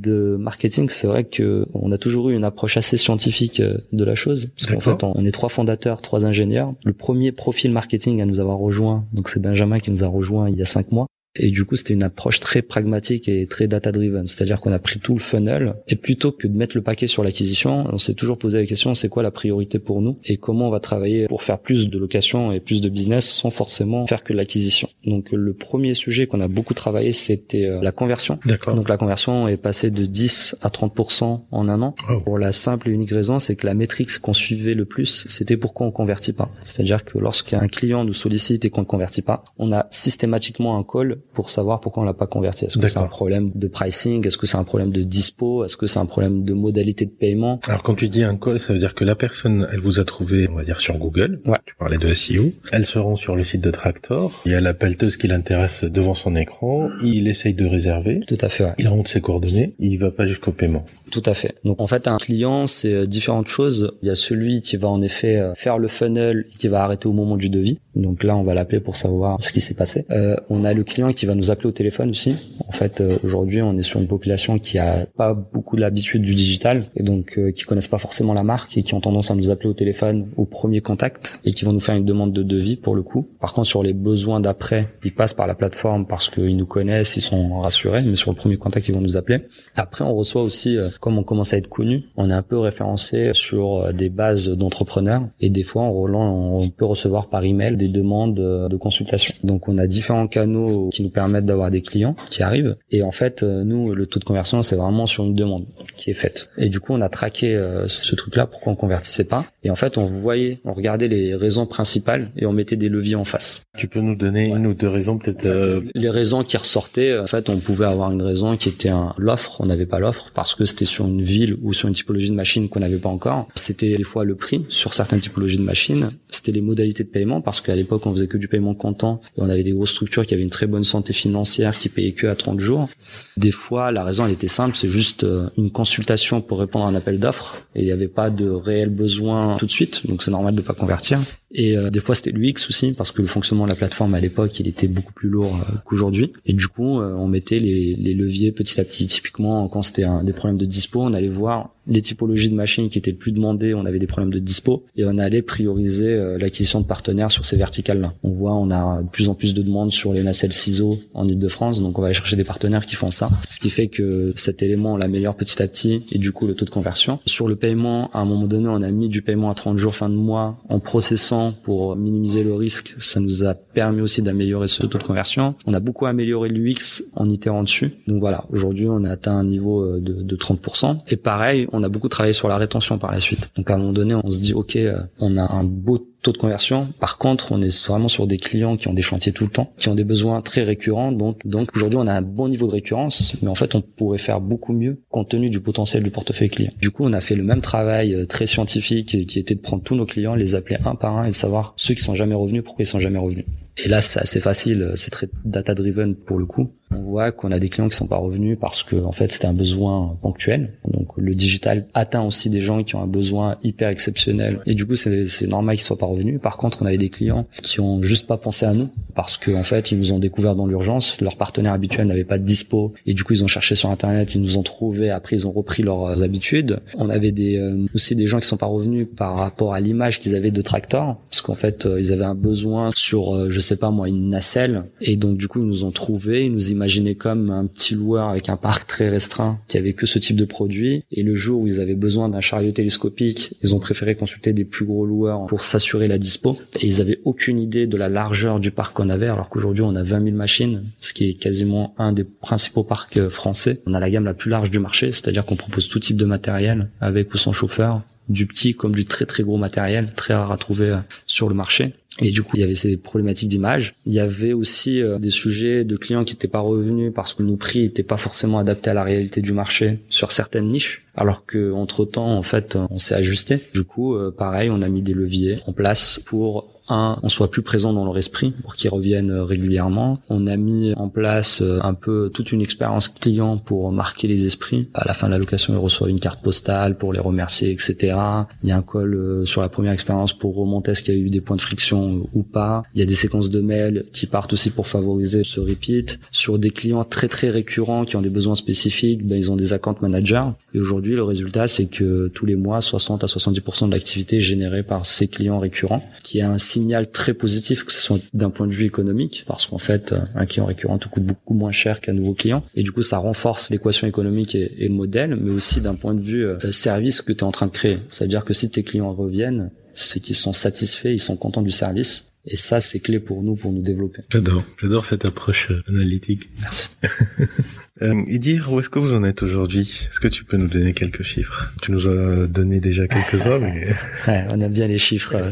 de 0.00 0.36
marketing, 0.38 0.88
c'est 0.88 1.06
vrai 1.06 1.24
que 1.24 1.66
on 1.74 1.92
a 1.92 1.98
toujours 1.98 2.30
eu 2.30 2.36
une 2.36 2.44
approche 2.44 2.76
assez 2.76 2.96
scientifique 2.96 3.60
euh, 3.60 3.78
de 3.92 4.04
la 4.04 4.14
chose. 4.14 4.50
Parce 4.56 4.72
qu'en 4.72 4.80
fait, 4.80 5.04
on 5.04 5.24
est 5.24 5.30
trois 5.30 5.48
fondateurs, 5.48 6.02
trois 6.02 6.26
ingénieurs. 6.26 6.74
Le 6.84 6.92
premier 6.92 7.30
profil 7.32 7.70
marketing 7.70 8.20
à 8.20 8.26
nous 8.26 8.40
avoir 8.40 8.58
rejoint, 8.58 9.04
donc 9.12 9.28
c'est 9.28 9.40
Benjamin 9.40 9.78
qui 9.78 9.90
nous 9.90 10.02
a 10.02 10.08
rejoint 10.08 10.48
il 10.50 10.56
y 10.56 10.62
a 10.62 10.66
cinq 10.66 10.90
mois. 10.90 11.06
Et 11.38 11.50
du 11.50 11.64
coup, 11.64 11.76
c'était 11.76 11.94
une 11.94 12.02
approche 12.02 12.40
très 12.40 12.62
pragmatique 12.62 13.28
et 13.28 13.46
très 13.46 13.68
data-driven. 13.68 14.26
C'est-à-dire 14.26 14.60
qu'on 14.60 14.72
a 14.72 14.78
pris 14.78 15.00
tout 15.00 15.14
le 15.14 15.20
funnel 15.20 15.74
et 15.88 15.96
plutôt 15.96 16.32
que 16.32 16.46
de 16.46 16.56
mettre 16.56 16.76
le 16.76 16.82
paquet 16.82 17.06
sur 17.06 17.22
l'acquisition, 17.22 17.84
on 17.92 17.98
s'est 17.98 18.14
toujours 18.14 18.38
posé 18.38 18.58
la 18.58 18.66
question, 18.66 18.94
c'est 18.94 19.08
quoi 19.08 19.22
la 19.22 19.30
priorité 19.30 19.78
pour 19.78 20.00
nous 20.02 20.18
et 20.24 20.36
comment 20.36 20.68
on 20.68 20.70
va 20.70 20.80
travailler 20.80 21.26
pour 21.26 21.42
faire 21.42 21.58
plus 21.58 21.88
de 21.88 21.98
locations 21.98 22.52
et 22.52 22.60
plus 22.60 22.80
de 22.80 22.88
business 22.88 23.28
sans 23.28 23.50
forcément 23.50 24.06
faire 24.06 24.24
que 24.24 24.32
l'acquisition. 24.32 24.88
Donc, 25.04 25.32
le 25.32 25.52
premier 25.52 25.94
sujet 25.94 26.26
qu'on 26.26 26.40
a 26.40 26.48
beaucoup 26.48 26.74
travaillé, 26.74 27.12
c'était 27.12 27.66
euh, 27.66 27.80
la 27.82 27.92
conversion. 27.92 28.38
D'accord. 28.44 28.74
Donc, 28.74 28.88
la 28.88 28.96
conversion 28.96 29.48
est 29.48 29.56
passée 29.56 29.90
de 29.90 30.04
10 30.04 30.56
à 30.62 30.68
30% 30.68 31.42
en 31.50 31.68
un 31.68 31.82
an. 31.82 31.94
Pour 32.24 32.38
la 32.38 32.52
simple 32.52 32.88
et 32.88 32.92
unique 32.92 33.10
raison, 33.10 33.38
c'est 33.38 33.56
que 33.56 33.66
la 33.66 33.74
métrique 33.74 34.18
qu'on 34.18 34.32
suivait 34.32 34.74
le 34.74 34.84
plus, 34.84 35.26
c'était 35.28 35.56
pourquoi 35.56 35.86
on 35.86 35.90
convertit 35.90 36.32
pas. 36.32 36.50
C'est-à-dire 36.62 37.04
que 37.04 37.18
lorsqu'un 37.18 37.66
client 37.68 38.04
nous 38.04 38.12
sollicite 38.12 38.64
et 38.64 38.70
qu'on 38.70 38.82
ne 38.82 38.86
convertit 38.86 39.22
pas, 39.22 39.44
on 39.58 39.72
a 39.72 39.86
systématiquement 39.90 40.78
un 40.78 40.84
call 40.84 41.18
pour 41.32 41.50
savoir 41.50 41.80
pourquoi 41.80 42.02
on 42.02 42.06
l'a 42.06 42.14
pas 42.14 42.26
converti. 42.26 42.64
Est-ce 42.66 42.78
que 42.78 42.88
c'est 42.88 42.98
un 42.98 43.06
problème 43.06 43.50
de 43.54 43.68
pricing? 43.68 44.26
Est-ce 44.26 44.38
que 44.38 44.46
c'est 44.46 44.56
un 44.56 44.64
problème 44.64 44.90
de 44.90 45.02
dispo? 45.02 45.64
Est-ce 45.64 45.76
que 45.76 45.86
c'est 45.86 45.98
un 45.98 46.06
problème 46.06 46.44
de 46.44 46.54
modalité 46.54 47.04
de 47.04 47.10
paiement? 47.10 47.60
Alors 47.68 47.82
quand 47.82 47.94
tu 47.94 48.08
dis 48.08 48.22
un 48.22 48.36
call, 48.36 48.60
ça 48.60 48.72
veut 48.72 48.78
dire 48.78 48.94
que 48.94 49.04
la 49.04 49.14
personne, 49.14 49.68
elle 49.72 49.80
vous 49.80 50.00
a 50.00 50.04
trouvé, 50.04 50.48
on 50.48 50.54
va 50.54 50.64
dire 50.64 50.80
sur 50.80 50.96
Google. 50.98 51.40
Ouais. 51.46 51.58
Tu 51.66 51.74
parlais 51.76 51.98
de 51.98 52.12
SEO. 52.12 52.52
Elle 52.72 52.86
se 52.86 52.98
rend 52.98 53.16
sur 53.16 53.36
le 53.36 53.44
site 53.44 53.60
de 53.60 53.70
Tractor. 53.70 54.42
Il 54.46 54.52
y 54.52 54.54
a 54.54 54.60
la 54.60 54.74
pelleteuse 54.74 55.16
qui 55.16 55.28
l'intéresse 55.28 55.84
devant 55.84 56.14
son 56.14 56.36
écran. 56.36 56.90
Il 57.02 57.28
essaye 57.28 57.54
de 57.54 57.66
réserver. 57.66 58.20
Tout 58.26 58.38
à 58.40 58.48
fait. 58.48 58.64
Ouais. 58.64 58.74
Il 58.78 58.88
rentre 58.88 59.10
ses 59.10 59.20
coordonnées. 59.20 59.74
Il 59.78 59.98
va 59.98 60.10
pas 60.10 60.26
jusqu'au 60.26 60.52
paiement. 60.52 60.84
Tout 61.10 61.22
à 61.24 61.34
fait. 61.34 61.54
Donc 61.64 61.80
en 61.80 61.86
fait, 61.86 62.08
un 62.08 62.18
client, 62.18 62.66
c'est 62.66 62.92
euh, 62.92 63.06
différentes 63.06 63.48
choses. 63.48 63.92
Il 64.02 64.08
y 64.08 64.10
a 64.10 64.14
celui 64.14 64.60
qui 64.60 64.76
va 64.76 64.88
en 64.88 65.00
effet 65.02 65.36
euh, 65.36 65.54
faire 65.54 65.78
le 65.78 65.88
funnel, 65.88 66.46
qui 66.58 66.68
va 66.68 66.82
arrêter 66.82 67.08
au 67.08 67.12
moment 67.12 67.36
du 67.36 67.48
devis. 67.48 67.78
Donc 67.94 68.24
là, 68.24 68.36
on 68.36 68.42
va 68.42 68.54
l'appeler 68.54 68.80
pour 68.80 68.96
savoir 68.96 69.42
ce 69.42 69.52
qui 69.52 69.60
s'est 69.60 69.74
passé. 69.74 70.04
Euh, 70.10 70.36
on 70.48 70.64
a 70.64 70.74
le 70.74 70.84
client 70.84 71.12
qui 71.16 71.26
va 71.26 71.34
nous 71.34 71.50
appeler 71.50 71.68
au 71.68 71.72
téléphone 71.72 72.10
aussi. 72.10 72.36
En 72.68 72.72
fait, 72.72 73.00
euh, 73.00 73.18
aujourd'hui, 73.24 73.62
on 73.62 73.76
est 73.76 73.82
sur 73.82 74.00
une 74.00 74.06
population 74.06 74.58
qui 74.58 74.78
a 74.78 75.06
pas 75.16 75.34
beaucoup 75.34 75.76
l'habitude 75.76 76.22
du 76.22 76.34
digital 76.34 76.84
et 76.94 77.02
donc 77.02 77.38
euh, 77.38 77.50
qui 77.50 77.64
connaissent 77.64 77.88
pas 77.88 77.98
forcément 77.98 78.34
la 78.34 78.44
marque 78.44 78.76
et 78.76 78.82
qui 78.82 78.94
ont 78.94 79.00
tendance 79.00 79.30
à 79.30 79.34
nous 79.34 79.50
appeler 79.50 79.70
au 79.70 79.74
téléphone 79.74 80.28
au 80.36 80.44
premier 80.44 80.80
contact 80.80 81.40
et 81.44 81.52
qui 81.52 81.64
vont 81.64 81.72
nous 81.72 81.80
faire 81.80 81.96
une 81.96 82.04
demande 82.04 82.32
de 82.32 82.42
devis 82.42 82.76
pour 82.76 82.94
le 82.94 83.02
coup. 83.02 83.26
Par 83.40 83.54
contre, 83.54 83.66
sur 83.66 83.82
les 83.82 83.94
besoins 83.94 84.40
d'après, 84.40 84.88
ils 85.04 85.14
passent 85.14 85.34
par 85.34 85.46
la 85.46 85.54
plateforme 85.54 86.06
parce 86.06 86.28
qu'ils 86.30 86.56
nous 86.56 86.66
connaissent, 86.66 87.16
ils 87.16 87.22
sont 87.22 87.60
rassurés. 87.60 88.02
Mais 88.06 88.14
sur 88.14 88.30
le 88.30 88.36
premier 88.36 88.56
contact, 88.56 88.86
ils 88.88 88.94
vont 88.94 89.00
nous 89.00 89.16
appeler. 89.16 89.40
Après, 89.74 90.04
on 90.04 90.14
reçoit 90.14 90.42
aussi, 90.42 90.76
euh, 90.76 90.88
comme 91.00 91.18
on 91.18 91.24
commence 91.24 91.54
à 91.54 91.56
être 91.56 91.68
connu, 91.68 92.04
on 92.16 92.30
est 92.30 92.34
un 92.34 92.42
peu 92.42 92.58
référencé 92.58 93.32
sur 93.32 93.92
des 93.94 94.10
bases 94.10 94.48
d'entrepreneurs 94.48 95.22
et 95.40 95.48
des 95.48 95.62
fois, 95.62 95.82
on, 95.82 96.60
on 96.60 96.68
peut 96.68 96.84
recevoir 96.84 97.28
par 97.28 97.42
email 97.42 97.76
des 97.76 97.88
demandes 97.88 98.34
de 98.34 98.76
consultation. 98.76 99.34
Donc, 99.42 99.68
on 99.68 99.78
a 99.78 99.86
différents 99.86 100.26
canaux 100.26 100.90
qui 100.92 101.05
nous 101.06 101.10
permettent 101.12 101.46
d'avoir 101.46 101.70
des 101.70 101.82
clients 101.82 102.16
qui 102.30 102.42
arrivent. 102.42 102.76
Et 102.90 103.02
en 103.02 103.12
fait, 103.12 103.42
euh, 103.42 103.64
nous, 103.64 103.94
le 103.94 104.06
taux 104.06 104.18
de 104.18 104.24
conversion, 104.24 104.62
c'est 104.62 104.76
vraiment 104.76 105.06
sur 105.06 105.24
une 105.24 105.34
demande 105.34 105.66
qui 105.96 106.10
est 106.10 106.14
faite. 106.14 106.48
Et 106.58 106.68
du 106.68 106.80
coup, 106.80 106.92
on 106.92 107.00
a 107.00 107.08
traqué 107.08 107.54
euh, 107.54 107.86
ce 107.86 108.14
truc-là, 108.14 108.46
pourquoi 108.46 108.72
on 108.72 108.76
convertissait 108.76 109.24
pas. 109.24 109.44
Et 109.62 109.70
en 109.70 109.76
fait, 109.76 109.98
on 109.98 110.04
voyait, 110.04 110.58
on 110.64 110.72
regardait 110.72 111.08
les 111.08 111.34
raisons 111.34 111.66
principales 111.66 112.30
et 112.36 112.46
on 112.46 112.52
mettait 112.52 112.76
des 112.76 112.88
leviers 112.88 113.14
en 113.14 113.24
face. 113.24 113.62
Tu 113.78 113.88
peux 113.88 114.00
nous 114.00 114.16
donner 114.16 114.48
une 114.48 114.66
ou 114.66 114.74
deux 114.74 114.88
raisons 114.88 115.18
peut-être 115.18 115.46
euh, 115.46 115.80
Les 115.94 116.10
raisons 116.10 116.42
qui 116.42 116.56
ressortaient, 116.56 117.18
en 117.18 117.26
fait, 117.26 117.48
on 117.48 117.58
pouvait 117.58 117.86
avoir 117.86 118.10
une 118.10 118.22
raison 118.22 118.56
qui 118.56 118.68
était 118.68 118.90
l'offre, 119.18 119.60
on 119.60 119.66
n'avait 119.66 119.86
pas 119.86 119.98
l'offre 119.98 120.32
parce 120.34 120.54
que 120.54 120.64
c'était 120.64 120.84
sur 120.84 121.06
une 121.06 121.22
ville 121.22 121.56
ou 121.62 121.72
sur 121.72 121.88
une 121.88 121.94
typologie 121.94 122.30
de 122.30 122.34
machine 122.34 122.68
qu'on 122.68 122.80
n'avait 122.80 122.96
pas 122.98 123.08
encore. 123.08 123.48
C'était 123.54 123.94
des 123.94 124.02
fois 124.02 124.24
le 124.24 124.34
prix 124.34 124.64
sur 124.68 124.94
certaines 124.94 125.20
typologies 125.20 125.58
de 125.58 125.62
machines. 125.62 126.10
C'était 126.28 126.52
les 126.52 126.60
modalités 126.60 127.04
de 127.04 127.08
paiement 127.08 127.40
parce 127.40 127.60
qu'à 127.60 127.76
l'époque, 127.76 128.06
on 128.06 128.12
faisait 128.12 128.26
que 128.26 128.38
du 128.38 128.48
paiement 128.48 128.74
comptant 128.74 129.20
et 129.36 129.40
on 129.40 129.48
avait 129.48 129.62
des 129.62 129.72
grosses 129.72 129.90
structures 129.90 130.26
qui 130.26 130.34
avaient 130.34 130.42
une 130.42 130.50
très 130.50 130.66
bonne 130.66 130.84
santé 130.84 130.95
financière 131.12 131.78
qui 131.78 131.88
payaient 131.88 132.12
que 132.12 132.26
à 132.26 132.34
30 132.34 132.60
jours. 132.60 132.88
Des 133.36 133.50
fois, 133.50 133.92
la 133.92 134.04
raison, 134.04 134.26
elle 134.26 134.32
était 134.32 134.48
simple, 134.48 134.76
c'est 134.76 134.88
juste 134.88 135.24
euh, 135.24 135.48
une 135.56 135.70
consultation 135.70 136.40
pour 136.40 136.58
répondre 136.58 136.86
à 136.86 136.88
un 136.88 136.94
appel 136.94 137.18
d'offres 137.18 137.56
et 137.74 137.80
il 137.80 137.86
n'y 137.86 137.92
avait 137.92 138.08
pas 138.08 138.30
de 138.30 138.48
réel 138.48 138.90
besoin 138.90 139.56
tout 139.56 139.66
de 139.66 139.70
suite, 139.70 140.06
donc 140.06 140.22
c'est 140.22 140.30
normal 140.30 140.54
de 140.54 140.62
pas 140.62 140.74
convertir. 140.74 141.20
Et 141.52 141.76
euh, 141.76 141.90
des 141.90 142.00
fois, 142.00 142.14
c'était 142.14 142.32
l'UX 142.32 142.68
aussi 142.68 142.92
parce 142.92 143.12
que 143.12 143.22
le 143.22 143.28
fonctionnement 143.28 143.64
de 143.64 143.70
la 143.70 143.76
plateforme 143.76 144.14
à 144.14 144.20
l'époque, 144.20 144.58
il 144.60 144.66
était 144.66 144.88
beaucoup 144.88 145.12
plus 145.12 145.28
lourd 145.28 145.56
euh, 145.56 145.74
qu'aujourd'hui. 145.84 146.32
Et 146.44 146.52
du 146.52 146.68
coup, 146.68 147.00
on 147.00 147.28
mettait 147.28 147.58
les, 147.58 147.94
les, 147.94 148.14
leviers 148.14 148.52
petit 148.52 148.80
à 148.80 148.84
petit. 148.84 149.06
Typiquement, 149.06 149.68
quand 149.68 149.82
c'était 149.82 150.06
des 150.24 150.32
problèmes 150.32 150.58
de 150.58 150.66
dispo, 150.66 151.02
on 151.02 151.12
allait 151.12 151.28
voir 151.28 151.70
les 151.86 152.02
typologies 152.02 152.50
de 152.50 152.54
machines 152.54 152.88
qui 152.88 152.98
étaient 152.98 153.10
le 153.10 153.16
plus 153.16 153.32
demandées, 153.32 153.74
on 153.74 153.86
avait 153.86 153.98
des 153.98 154.06
problèmes 154.06 154.32
de 154.32 154.38
dispo 154.38 154.84
et 154.96 155.04
on 155.04 155.18
allait 155.18 155.42
prioriser 155.42 156.12
euh, 156.12 156.38
l'acquisition 156.38 156.80
de 156.80 156.86
partenaires 156.86 157.30
sur 157.30 157.46
ces 157.46 157.56
verticales-là. 157.56 158.14
On 158.22 158.30
voit, 158.30 158.54
on 158.54 158.70
a 158.70 159.02
de 159.02 159.08
plus 159.08 159.28
en 159.28 159.34
plus 159.34 159.54
de 159.54 159.62
demandes 159.62 159.90
sur 159.90 160.12
les 160.12 160.22
nacelles 160.22 160.52
ciseaux 160.52 160.98
en 161.14 161.26
Ile-de-France, 161.26 161.80
donc 161.80 161.98
on 161.98 162.02
va 162.02 162.08
aller 162.08 162.14
chercher 162.14 162.36
des 162.36 162.44
partenaires 162.44 162.86
qui 162.86 162.94
font 162.94 163.10
ça, 163.10 163.30
ce 163.48 163.60
qui 163.60 163.70
fait 163.70 163.88
que 163.88 164.32
cet 164.36 164.62
élément 164.62 164.94
on 164.94 164.96
l'améliore 164.96 165.36
petit 165.36 165.62
à 165.62 165.68
petit 165.68 166.06
et 166.10 166.18
du 166.18 166.32
coup 166.32 166.46
le 166.46 166.54
taux 166.54 166.64
de 166.64 166.70
conversion. 166.70 167.18
Sur 167.26 167.48
le 167.48 167.56
paiement, 167.56 168.10
à 168.12 168.20
un 168.20 168.24
moment 168.24 168.46
donné, 168.46 168.68
on 168.68 168.82
a 168.82 168.90
mis 168.90 169.08
du 169.08 169.22
paiement 169.22 169.50
à 169.50 169.54
30 169.54 169.78
jours 169.78 169.94
fin 169.94 170.08
de 170.08 170.14
mois 170.14 170.58
en 170.68 170.80
processant 170.80 171.52
pour 171.62 171.96
minimiser 171.96 172.44
le 172.44 172.54
risque. 172.54 172.94
Ça 172.98 173.20
nous 173.20 173.44
a 173.44 173.54
permis 173.54 174.00
aussi 174.00 174.22
d'améliorer 174.22 174.68
ce 174.68 174.84
taux 174.84 174.98
de 174.98 175.02
conversion. 175.02 175.54
On 175.66 175.74
a 175.74 175.80
beaucoup 175.80 176.06
amélioré 176.06 176.48
l'UX 176.48 177.02
en 177.14 177.28
itérant 177.28 177.62
dessus. 177.62 177.92
Donc 178.06 178.20
voilà, 178.20 178.44
aujourd'hui 178.50 178.86
on 178.88 179.04
a 179.04 179.10
atteint 179.10 179.36
un 179.36 179.44
niveau 179.44 179.82
euh, 179.82 180.00
de, 180.00 180.22
de 180.22 180.36
30%. 180.36 180.98
Et 181.08 181.16
pareil, 181.16 181.66
on 181.76 181.82
a 181.82 181.88
beaucoup 181.88 182.08
travaillé 182.08 182.32
sur 182.32 182.48
la 182.48 182.56
rétention 182.56 182.98
par 182.98 183.12
la 183.12 183.20
suite. 183.20 183.48
Donc 183.56 183.70
à 183.70 183.74
un 183.74 183.78
moment 183.78 183.92
donné, 183.92 184.14
on 184.14 184.30
se 184.30 184.40
dit 184.40 184.54
ok, 184.54 184.76
euh, 184.76 184.98
on 185.18 185.36
a 185.36 185.52
un 185.52 185.64
beau 185.64 185.98
taux 186.22 186.32
de 186.32 186.38
conversion. 186.38 186.88
Par 186.98 187.18
contre, 187.18 187.52
on 187.52 187.62
est 187.62 187.86
vraiment 187.86 188.08
sur 188.08 188.26
des 188.26 188.38
clients 188.38 188.76
qui 188.76 188.88
ont 188.88 188.94
des 188.94 189.02
chantiers 189.02 189.32
tout 189.32 189.44
le 189.44 189.50
temps, 189.50 189.72
qui 189.78 189.88
ont 189.88 189.94
des 189.94 190.04
besoins 190.04 190.40
très 190.42 190.62
récurrents. 190.62 191.12
Donc, 191.12 191.46
donc 191.46 191.70
aujourd'hui, 191.76 191.98
on 192.02 192.06
a 192.06 192.12
un 192.12 192.22
bon 192.22 192.48
niveau 192.48 192.66
de 192.66 192.72
récurrence, 192.72 193.34
mais 193.42 193.48
en 193.48 193.54
fait, 193.54 193.74
on 193.74 193.80
pourrait 193.80 194.18
faire 194.18 194.40
beaucoup 194.40 194.72
mieux 194.72 195.00
compte 195.10 195.28
tenu 195.28 195.50
du 195.50 195.60
potentiel 195.60 196.02
du 196.02 196.10
portefeuille 196.10 196.50
client. 196.50 196.72
Du 196.80 196.90
coup, 196.90 197.04
on 197.04 197.12
a 197.12 197.20
fait 197.20 197.36
le 197.36 197.44
même 197.44 197.60
travail 197.60 198.14
euh, 198.14 198.26
très 198.26 198.46
scientifique 198.46 199.26
qui 199.26 199.38
était 199.38 199.54
de 199.54 199.60
prendre 199.60 199.82
tous 199.82 199.94
nos 199.94 200.06
clients, 200.06 200.34
les 200.34 200.54
appeler 200.54 200.78
un 200.84 200.94
par 200.94 201.16
un 201.16 201.24
et 201.24 201.30
de 201.30 201.34
savoir 201.34 201.74
ceux 201.76 201.94
qui 201.94 202.02
sont 202.02 202.14
jamais 202.14 202.34
revenus, 202.34 202.64
pourquoi 202.64 202.82
ils 202.82 202.86
sont 202.86 203.00
jamais 203.00 203.18
revenus. 203.18 203.44
Et 203.84 203.88
là, 203.88 204.00
c'est 204.00 204.20
assez 204.20 204.40
facile, 204.40 204.92
c'est 204.94 205.10
très 205.10 205.28
data 205.44 205.74
driven 205.74 206.14
pour 206.14 206.38
le 206.38 206.46
coup 206.46 206.72
on 206.90 207.02
voit 207.02 207.32
qu'on 207.32 207.50
a 207.50 207.58
des 207.58 207.68
clients 207.68 207.88
qui 207.88 207.96
sont 207.96 208.06
pas 208.06 208.16
revenus 208.16 208.56
parce 208.60 208.82
que 208.82 208.96
en 208.96 209.12
fait 209.12 209.32
c'était 209.32 209.46
un 209.46 209.54
besoin 209.54 210.16
ponctuel. 210.22 210.74
Donc 210.88 211.08
le 211.16 211.34
digital 211.34 211.86
atteint 211.94 212.22
aussi 212.22 212.48
des 212.48 212.60
gens 212.60 212.84
qui 212.84 212.94
ont 212.94 213.02
un 213.02 213.08
besoin 213.08 213.56
hyper 213.62 213.88
exceptionnel. 213.88 214.60
Et 214.66 214.74
du 214.74 214.86
coup 214.86 214.96
c'est 214.96 215.46
normal 215.46 215.76
qu'ils 215.76 215.84
soient 215.84 215.98
pas 215.98 216.06
revenus. 216.06 216.40
Par 216.40 216.56
contre, 216.56 216.82
on 216.82 216.86
avait 216.86 216.98
des 216.98 217.10
clients 217.10 217.46
qui 217.62 217.80
ont 217.80 218.02
juste 218.02 218.26
pas 218.26 218.36
pensé 218.36 218.66
à 218.66 218.72
nous 218.72 218.88
parce 219.14 219.36
que 219.36 219.50
en 219.50 219.64
fait 219.64 219.90
ils 219.90 219.98
nous 219.98 220.12
ont 220.12 220.18
découvert 220.18 220.54
dans 220.54 220.66
l'urgence, 220.66 221.20
leur 221.20 221.36
partenaire 221.36 221.72
habituel 221.72 222.06
n'avait 222.06 222.24
pas 222.24 222.38
de 222.38 222.44
dispo. 222.44 222.92
Et 223.06 223.14
du 223.14 223.24
coup 223.24 223.32
ils 223.32 223.42
ont 223.42 223.48
cherché 223.48 223.74
sur 223.74 223.90
internet, 223.90 224.34
ils 224.34 224.40
nous 224.40 224.58
ont 224.58 224.62
trouvé, 224.62 225.10
après 225.10 225.36
ils 225.36 225.46
ont 225.46 225.52
repris 225.52 225.82
leurs 225.82 226.22
habitudes. 226.22 226.80
On 226.96 227.08
avait 227.10 227.32
des 227.32 227.56
euh, 227.56 227.86
aussi 227.94 228.14
des 228.14 228.26
gens 228.26 228.38
qui 228.38 228.46
sont 228.46 228.56
pas 228.56 228.66
revenus 228.66 229.08
par 229.16 229.36
rapport 229.36 229.74
à 229.74 229.80
l'image 229.80 230.20
qu'ils 230.20 230.34
avaient 230.34 230.50
de 230.50 230.62
Tractor 230.62 231.16
parce 231.30 231.40
qu'en 231.40 231.54
fait 231.54 231.86
euh, 231.86 232.00
ils 232.00 232.12
avaient 232.12 232.24
un 232.24 232.34
besoin 232.34 232.90
sur 232.94 233.34
euh, 233.34 233.50
je 233.50 233.60
sais 233.60 233.76
pas 233.76 233.90
moi 233.90 234.08
une 234.08 234.30
nacelle. 234.30 234.84
Et 235.00 235.16
donc 235.16 235.36
du 235.36 235.48
coup 235.48 235.60
ils 235.60 235.66
nous 235.66 235.84
ont 235.84 235.90
trouvé, 235.90 236.44
imaginez 236.76 237.14
comme 237.14 237.50
un 237.50 237.66
petit 237.66 237.94
loueur 237.94 238.28
avec 238.28 238.48
un 238.48 238.56
parc 238.56 238.86
très 238.86 239.08
restreint 239.08 239.58
qui 239.66 239.78
avait 239.78 239.94
que 239.94 240.06
ce 240.06 240.18
type 240.18 240.36
de 240.36 240.44
produit. 240.44 241.04
Et 241.10 241.22
le 241.22 241.34
jour 241.34 241.62
où 241.62 241.66
ils 241.66 241.80
avaient 241.80 241.94
besoin 241.94 242.28
d'un 242.28 242.40
chariot 242.40 242.72
télescopique, 242.72 243.54
ils 243.62 243.74
ont 243.74 243.78
préféré 243.78 244.14
consulter 244.14 244.52
des 244.52 244.64
plus 244.64 244.84
gros 244.84 245.06
loueurs 245.06 245.46
pour 245.46 245.62
s'assurer 245.62 246.06
la 246.06 246.18
dispo. 246.18 246.56
Et 246.78 246.86
ils 246.86 247.00
avaient 247.00 247.18
aucune 247.24 247.58
idée 247.58 247.86
de 247.86 247.96
la 247.96 248.08
largeur 248.08 248.60
du 248.60 248.70
parc 248.70 248.94
qu'on 248.94 249.08
avait, 249.08 249.28
alors 249.28 249.48
qu'aujourd'hui 249.48 249.82
on 249.82 249.96
a 249.96 250.02
20 250.02 250.24
000 250.24 250.36
machines, 250.36 250.84
ce 251.00 251.12
qui 251.12 251.30
est 251.30 251.34
quasiment 251.34 251.94
un 251.98 252.12
des 252.12 252.24
principaux 252.24 252.84
parcs 252.84 253.28
français. 253.28 253.80
On 253.86 253.94
a 253.94 254.00
la 254.00 254.10
gamme 254.10 254.24
la 254.24 254.34
plus 254.34 254.50
large 254.50 254.70
du 254.70 254.78
marché, 254.78 255.12
c'est-à-dire 255.12 255.44
qu'on 255.44 255.56
propose 255.56 255.88
tout 255.88 255.98
type 255.98 256.16
de 256.16 256.26
matériel 256.26 256.90
avec 257.00 257.32
ou 257.32 257.38
sans 257.38 257.52
chauffeur 257.52 258.02
du 258.28 258.46
petit 258.46 258.74
comme 258.74 258.94
du 258.94 259.04
très 259.04 259.26
très 259.26 259.42
gros 259.42 259.56
matériel, 259.56 260.12
très 260.14 260.34
rare 260.34 260.52
à 260.52 260.56
trouver 260.56 260.96
sur 261.26 261.48
le 261.48 261.54
marché. 261.54 261.94
Et 262.18 262.30
du 262.30 262.42
coup, 262.42 262.56
il 262.56 262.60
y 262.60 262.64
avait 262.64 262.74
ces 262.74 262.96
problématiques 262.96 263.48
d'image. 263.48 263.94
Il 264.06 264.12
y 264.12 264.20
avait 264.20 264.52
aussi 264.52 265.02
euh, 265.02 265.18
des 265.18 265.30
sujets 265.30 265.84
de 265.84 265.96
clients 265.96 266.24
qui 266.24 266.34
n'étaient 266.34 266.48
pas 266.48 266.60
revenus 266.60 267.12
parce 267.14 267.34
que 267.34 267.42
nos 267.42 267.56
prix 267.56 267.80
n'étaient 267.80 268.02
pas 268.02 268.16
forcément 268.16 268.58
adaptés 268.58 268.90
à 268.90 268.94
la 268.94 269.04
réalité 269.04 269.42
du 269.42 269.52
marché 269.52 269.98
sur 270.08 270.32
certaines 270.32 270.70
niches. 270.70 271.04
Alors 271.14 271.44
que 271.44 271.72
entre 271.72 272.04
temps, 272.04 272.36
en 272.36 272.42
fait, 272.42 272.78
on 272.90 272.98
s'est 272.98 273.14
ajusté. 273.14 273.60
Du 273.74 273.84
coup, 273.84 274.14
euh, 274.14 274.34
pareil, 274.36 274.70
on 274.70 274.82
a 274.82 274.88
mis 274.88 275.02
des 275.02 275.14
leviers 275.14 275.58
en 275.66 275.72
place 275.72 276.20
pour 276.24 276.75
un, 276.88 277.18
on 277.22 277.28
soit 277.28 277.50
plus 277.50 277.62
présent 277.62 277.92
dans 277.92 278.04
leur 278.04 278.16
esprit 278.18 278.52
pour 278.62 278.76
qu'ils 278.76 278.90
reviennent 278.90 279.30
euh, 279.30 279.44
régulièrement. 279.44 280.20
On 280.28 280.46
a 280.46 280.56
mis 280.56 280.92
en 280.96 281.08
place 281.08 281.62
euh, 281.62 281.78
un 281.82 281.94
peu 281.94 282.30
toute 282.32 282.52
une 282.52 282.62
expérience 282.62 283.08
client 283.08 283.58
pour 283.58 283.92
marquer 283.92 284.28
les 284.28 284.46
esprits. 284.46 284.88
À 284.94 285.06
la 285.06 285.14
fin 285.14 285.26
de 285.26 285.32
la 285.32 285.38
location, 285.38 285.74
ils 285.74 285.78
reçoivent 285.78 286.10
une 286.10 286.20
carte 286.20 286.42
postale 286.42 286.96
pour 286.96 287.12
les 287.12 287.20
remercier, 287.20 287.70
etc. 287.70 288.16
Il 288.62 288.68
y 288.68 288.72
a 288.72 288.76
un 288.76 288.82
call 288.82 289.14
euh, 289.14 289.44
sur 289.44 289.60
la 289.60 289.68
première 289.68 289.92
expérience 289.92 290.32
pour 290.32 290.54
remonter 290.56 290.92
est-ce 290.92 291.02
qu'il 291.02 291.14
y 291.14 291.16
a 291.16 291.20
eu 291.20 291.30
des 291.30 291.40
points 291.40 291.56
de 291.56 291.62
friction 291.62 292.28
ou 292.32 292.42
pas. 292.42 292.82
Il 292.94 293.00
y 293.00 293.02
a 293.02 293.06
des 293.06 293.14
séquences 293.14 293.50
de 293.50 293.60
mails 293.60 294.04
qui 294.12 294.26
partent 294.26 294.52
aussi 294.52 294.70
pour 294.70 294.86
favoriser 294.86 295.42
ce 295.44 295.60
repeat. 295.60 296.18
Sur 296.30 296.58
des 296.58 296.70
clients 296.70 297.04
très 297.04 297.28
très 297.28 297.50
récurrents 297.50 298.04
qui 298.04 298.16
ont 298.16 298.22
des 298.22 298.30
besoins 298.30 298.54
spécifiques, 298.54 299.26
ben, 299.26 299.36
ils 299.36 299.50
ont 299.50 299.56
des 299.56 299.72
account 299.72 299.96
managers. 300.00 300.44
Et 300.74 300.78
aujourd'hui, 300.78 301.14
le 301.14 301.24
résultat, 301.24 301.68
c'est 301.68 301.86
que 301.86 302.28
tous 302.28 302.46
les 302.46 302.56
mois, 302.56 302.80
60 302.80 303.24
à 303.24 303.26
70% 303.26 303.86
de 303.86 303.92
l'activité 303.92 304.36
est 304.36 304.40
générée 304.40 304.82
par 304.82 305.06
ces 305.06 305.28
clients 305.28 305.58
récurrents, 305.58 306.06
qui 306.22 306.38
est 306.38 306.42
un 306.42 306.58
signal 306.76 307.10
très 307.10 307.32
positif 307.34 307.84
que 307.84 307.92
ce 307.92 308.00
soit 308.00 308.18
d'un 308.34 308.50
point 308.50 308.66
de 308.66 308.72
vue 308.72 308.84
économique, 308.84 309.44
parce 309.46 309.66
qu'en 309.66 309.78
fait, 309.78 310.14
un 310.34 310.46
client 310.46 310.66
récurrent 310.66 310.98
te 310.98 311.08
coûte 311.08 311.24
beaucoup 311.24 311.54
moins 311.54 311.72
cher 311.72 312.00
qu'un 312.00 312.12
nouveau 312.12 312.34
client. 312.34 312.64
Et 312.74 312.82
du 312.82 312.92
coup, 312.92 313.02
ça 313.02 313.18
renforce 313.18 313.70
l'équation 313.70 314.06
économique 314.06 314.54
et, 314.54 314.88
le 314.88 314.94
modèle, 314.94 315.36
mais 315.36 315.50
aussi 315.50 315.80
d'un 315.80 315.94
point 315.94 316.14
de 316.14 316.20
vue 316.20 316.44
euh, 316.46 316.70
service 316.70 317.22
que 317.22 317.32
tu 317.32 317.40
es 317.40 317.44
en 317.44 317.52
train 317.52 317.66
de 317.66 317.72
créer. 317.72 317.98
C'est-à-dire 318.10 318.44
que 318.44 318.54
si 318.54 318.70
tes 318.70 318.82
clients 318.82 319.12
reviennent, 319.12 319.70
c'est 319.94 320.20
qu'ils 320.20 320.36
sont 320.36 320.52
satisfaits, 320.52 321.08
ils 321.08 321.18
sont 321.18 321.36
contents 321.36 321.62
du 321.62 321.70
service. 321.70 322.26
Et 322.44 322.56
ça, 322.56 322.80
c'est 322.80 323.00
clé 323.00 323.18
pour 323.18 323.42
nous, 323.42 323.56
pour 323.56 323.72
nous 323.72 323.82
développer. 323.82 324.22
J'adore, 324.30 324.62
j'adore 324.80 325.06
cette 325.06 325.24
approche 325.24 325.70
euh, 325.70 325.82
analytique. 325.88 326.48
Merci. 326.60 326.90
euh, 328.02 328.22
Idir, 328.26 328.72
où 328.72 328.80
est-ce 328.80 328.90
que 328.90 328.98
vous 328.98 329.14
en 329.14 329.24
êtes 329.24 329.42
aujourd'hui? 329.42 330.00
Est-ce 330.10 330.20
que 330.20 330.28
tu 330.28 330.44
peux 330.44 330.56
nous 330.56 330.68
donner 330.68 330.92
quelques 330.92 331.22
chiffres? 331.22 331.72
Tu 331.80 331.92
nous 331.92 332.08
as 332.08 332.46
donné 332.46 332.80
déjà 332.80 333.06
quelques-uns, 333.08 333.58
mais... 333.60 333.88
ouais, 334.28 334.46
on 334.50 334.60
aime 334.60 334.72
bien 334.72 334.86
les 334.86 334.98
chiffres 334.98 335.34
euh, 335.34 335.50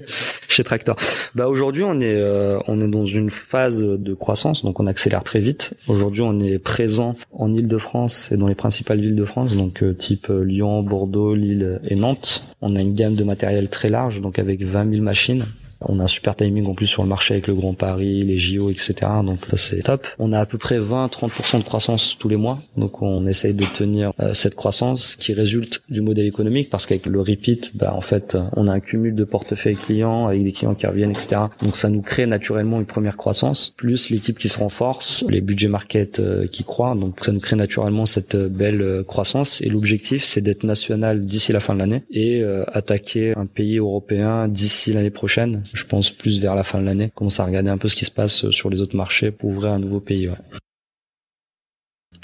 chez 0.48 0.62
Tractor. 0.62 0.96
Bah 1.34 1.48
aujourd'hui, 1.48 1.82
on 1.84 2.00
est 2.00 2.16
euh, 2.16 2.58
on 2.66 2.80
est 2.80 2.88
dans 2.88 3.06
une 3.06 3.30
phase 3.30 3.80
de 3.80 4.14
croissance, 4.14 4.64
donc 4.64 4.78
on 4.80 4.86
accélère 4.86 5.24
très 5.24 5.40
vite. 5.40 5.74
Aujourd'hui, 5.88 6.22
on 6.22 6.40
est 6.40 6.58
présent 6.58 7.16
en 7.32 7.54
Île-de-France 7.54 8.30
et 8.32 8.36
dans 8.36 8.48
les 8.48 8.54
principales 8.54 9.00
villes 9.00 9.16
de 9.16 9.24
France, 9.24 9.56
donc 9.56 9.82
type 9.96 10.28
Lyon, 10.28 10.82
Bordeaux, 10.82 11.34
Lille 11.34 11.80
et 11.88 11.94
Nantes. 11.94 12.44
On 12.60 12.76
a 12.76 12.80
une 12.80 12.94
gamme 12.94 13.14
de 13.14 13.24
matériel 13.24 13.68
très 13.68 13.88
large, 13.88 14.20
donc 14.20 14.38
avec 14.38 14.62
20 14.62 14.92
000 14.92 15.02
machines 15.02 15.46
on 15.88 16.00
a 16.00 16.04
un 16.04 16.08
super 16.08 16.36
timing 16.36 16.66
en 16.66 16.74
plus 16.74 16.86
sur 16.86 17.02
le 17.02 17.08
marché 17.08 17.34
avec 17.34 17.46
le 17.46 17.54
Grand 17.54 17.74
Paris, 17.74 18.22
les 18.22 18.38
JO, 18.38 18.70
etc. 18.70 18.94
Donc 19.24 19.38
ça 19.48 19.56
c'est 19.56 19.82
top. 19.82 20.06
On 20.18 20.32
a 20.32 20.40
à 20.40 20.46
peu 20.46 20.58
près 20.58 20.78
20-30% 20.78 21.58
de 21.58 21.64
croissance 21.64 22.16
tous 22.18 22.28
les 22.28 22.36
mois. 22.36 22.60
Donc 22.76 23.02
on 23.02 23.26
essaye 23.26 23.54
de 23.54 23.64
tenir 23.64 24.12
euh, 24.20 24.34
cette 24.34 24.54
croissance 24.54 25.16
qui 25.16 25.32
résulte 25.32 25.82
du 25.88 26.00
modèle 26.00 26.26
économique 26.26 26.70
parce 26.70 26.86
qu'avec 26.86 27.06
le 27.06 27.20
repeat, 27.20 27.76
bah 27.76 27.92
en 27.94 28.00
fait 28.00 28.36
on 28.56 28.68
a 28.68 28.72
un 28.72 28.80
cumul 28.80 29.14
de 29.14 29.24
portefeuille 29.24 29.76
clients 29.76 30.26
avec 30.26 30.44
des 30.44 30.52
clients 30.52 30.74
qui 30.74 30.86
reviennent, 30.86 31.10
etc. 31.10 31.42
Donc 31.62 31.76
ça 31.76 31.88
nous 31.88 32.02
crée 32.02 32.26
naturellement 32.26 32.78
une 32.78 32.86
première 32.86 33.16
croissance, 33.16 33.72
plus 33.76 34.10
l'équipe 34.10 34.38
qui 34.38 34.48
se 34.48 34.58
renforce, 34.58 35.24
les 35.28 35.40
budgets 35.40 35.68
market 35.68 36.20
euh, 36.20 36.46
qui 36.46 36.64
croient. 36.64 36.94
Donc 36.94 37.24
ça 37.24 37.32
nous 37.32 37.40
crée 37.40 37.56
naturellement 37.56 38.06
cette 38.06 38.34
euh, 38.34 38.48
belle 38.48 39.04
croissance. 39.06 39.60
Et 39.62 39.68
l'objectif 39.68 40.24
c'est 40.24 40.40
d'être 40.40 40.64
national 40.64 41.26
d'ici 41.26 41.52
la 41.52 41.60
fin 41.60 41.74
de 41.74 41.78
l'année 41.78 42.02
et 42.10 42.42
attaquer 42.72 43.34
un 43.36 43.46
pays 43.46 43.78
européen 43.78 44.48
d'ici 44.48 44.92
l'année 44.92 45.10
prochaine 45.10 45.62
je 45.74 45.84
pense 45.84 46.10
plus 46.10 46.40
vers 46.40 46.54
la 46.54 46.62
fin 46.62 46.80
de 46.80 46.84
l'année, 46.84 47.10
commencer 47.14 47.42
à 47.42 47.44
regarder 47.44 47.70
un 47.70 47.78
peu 47.78 47.88
ce 47.88 47.96
qui 47.96 48.04
se 48.04 48.10
passe 48.10 48.50
sur 48.50 48.70
les 48.70 48.80
autres 48.80 48.96
marchés 48.96 49.30
pour 49.30 49.50
ouvrir 49.50 49.72
un 49.72 49.78
nouveau 49.78 50.00
pays. 50.00 50.30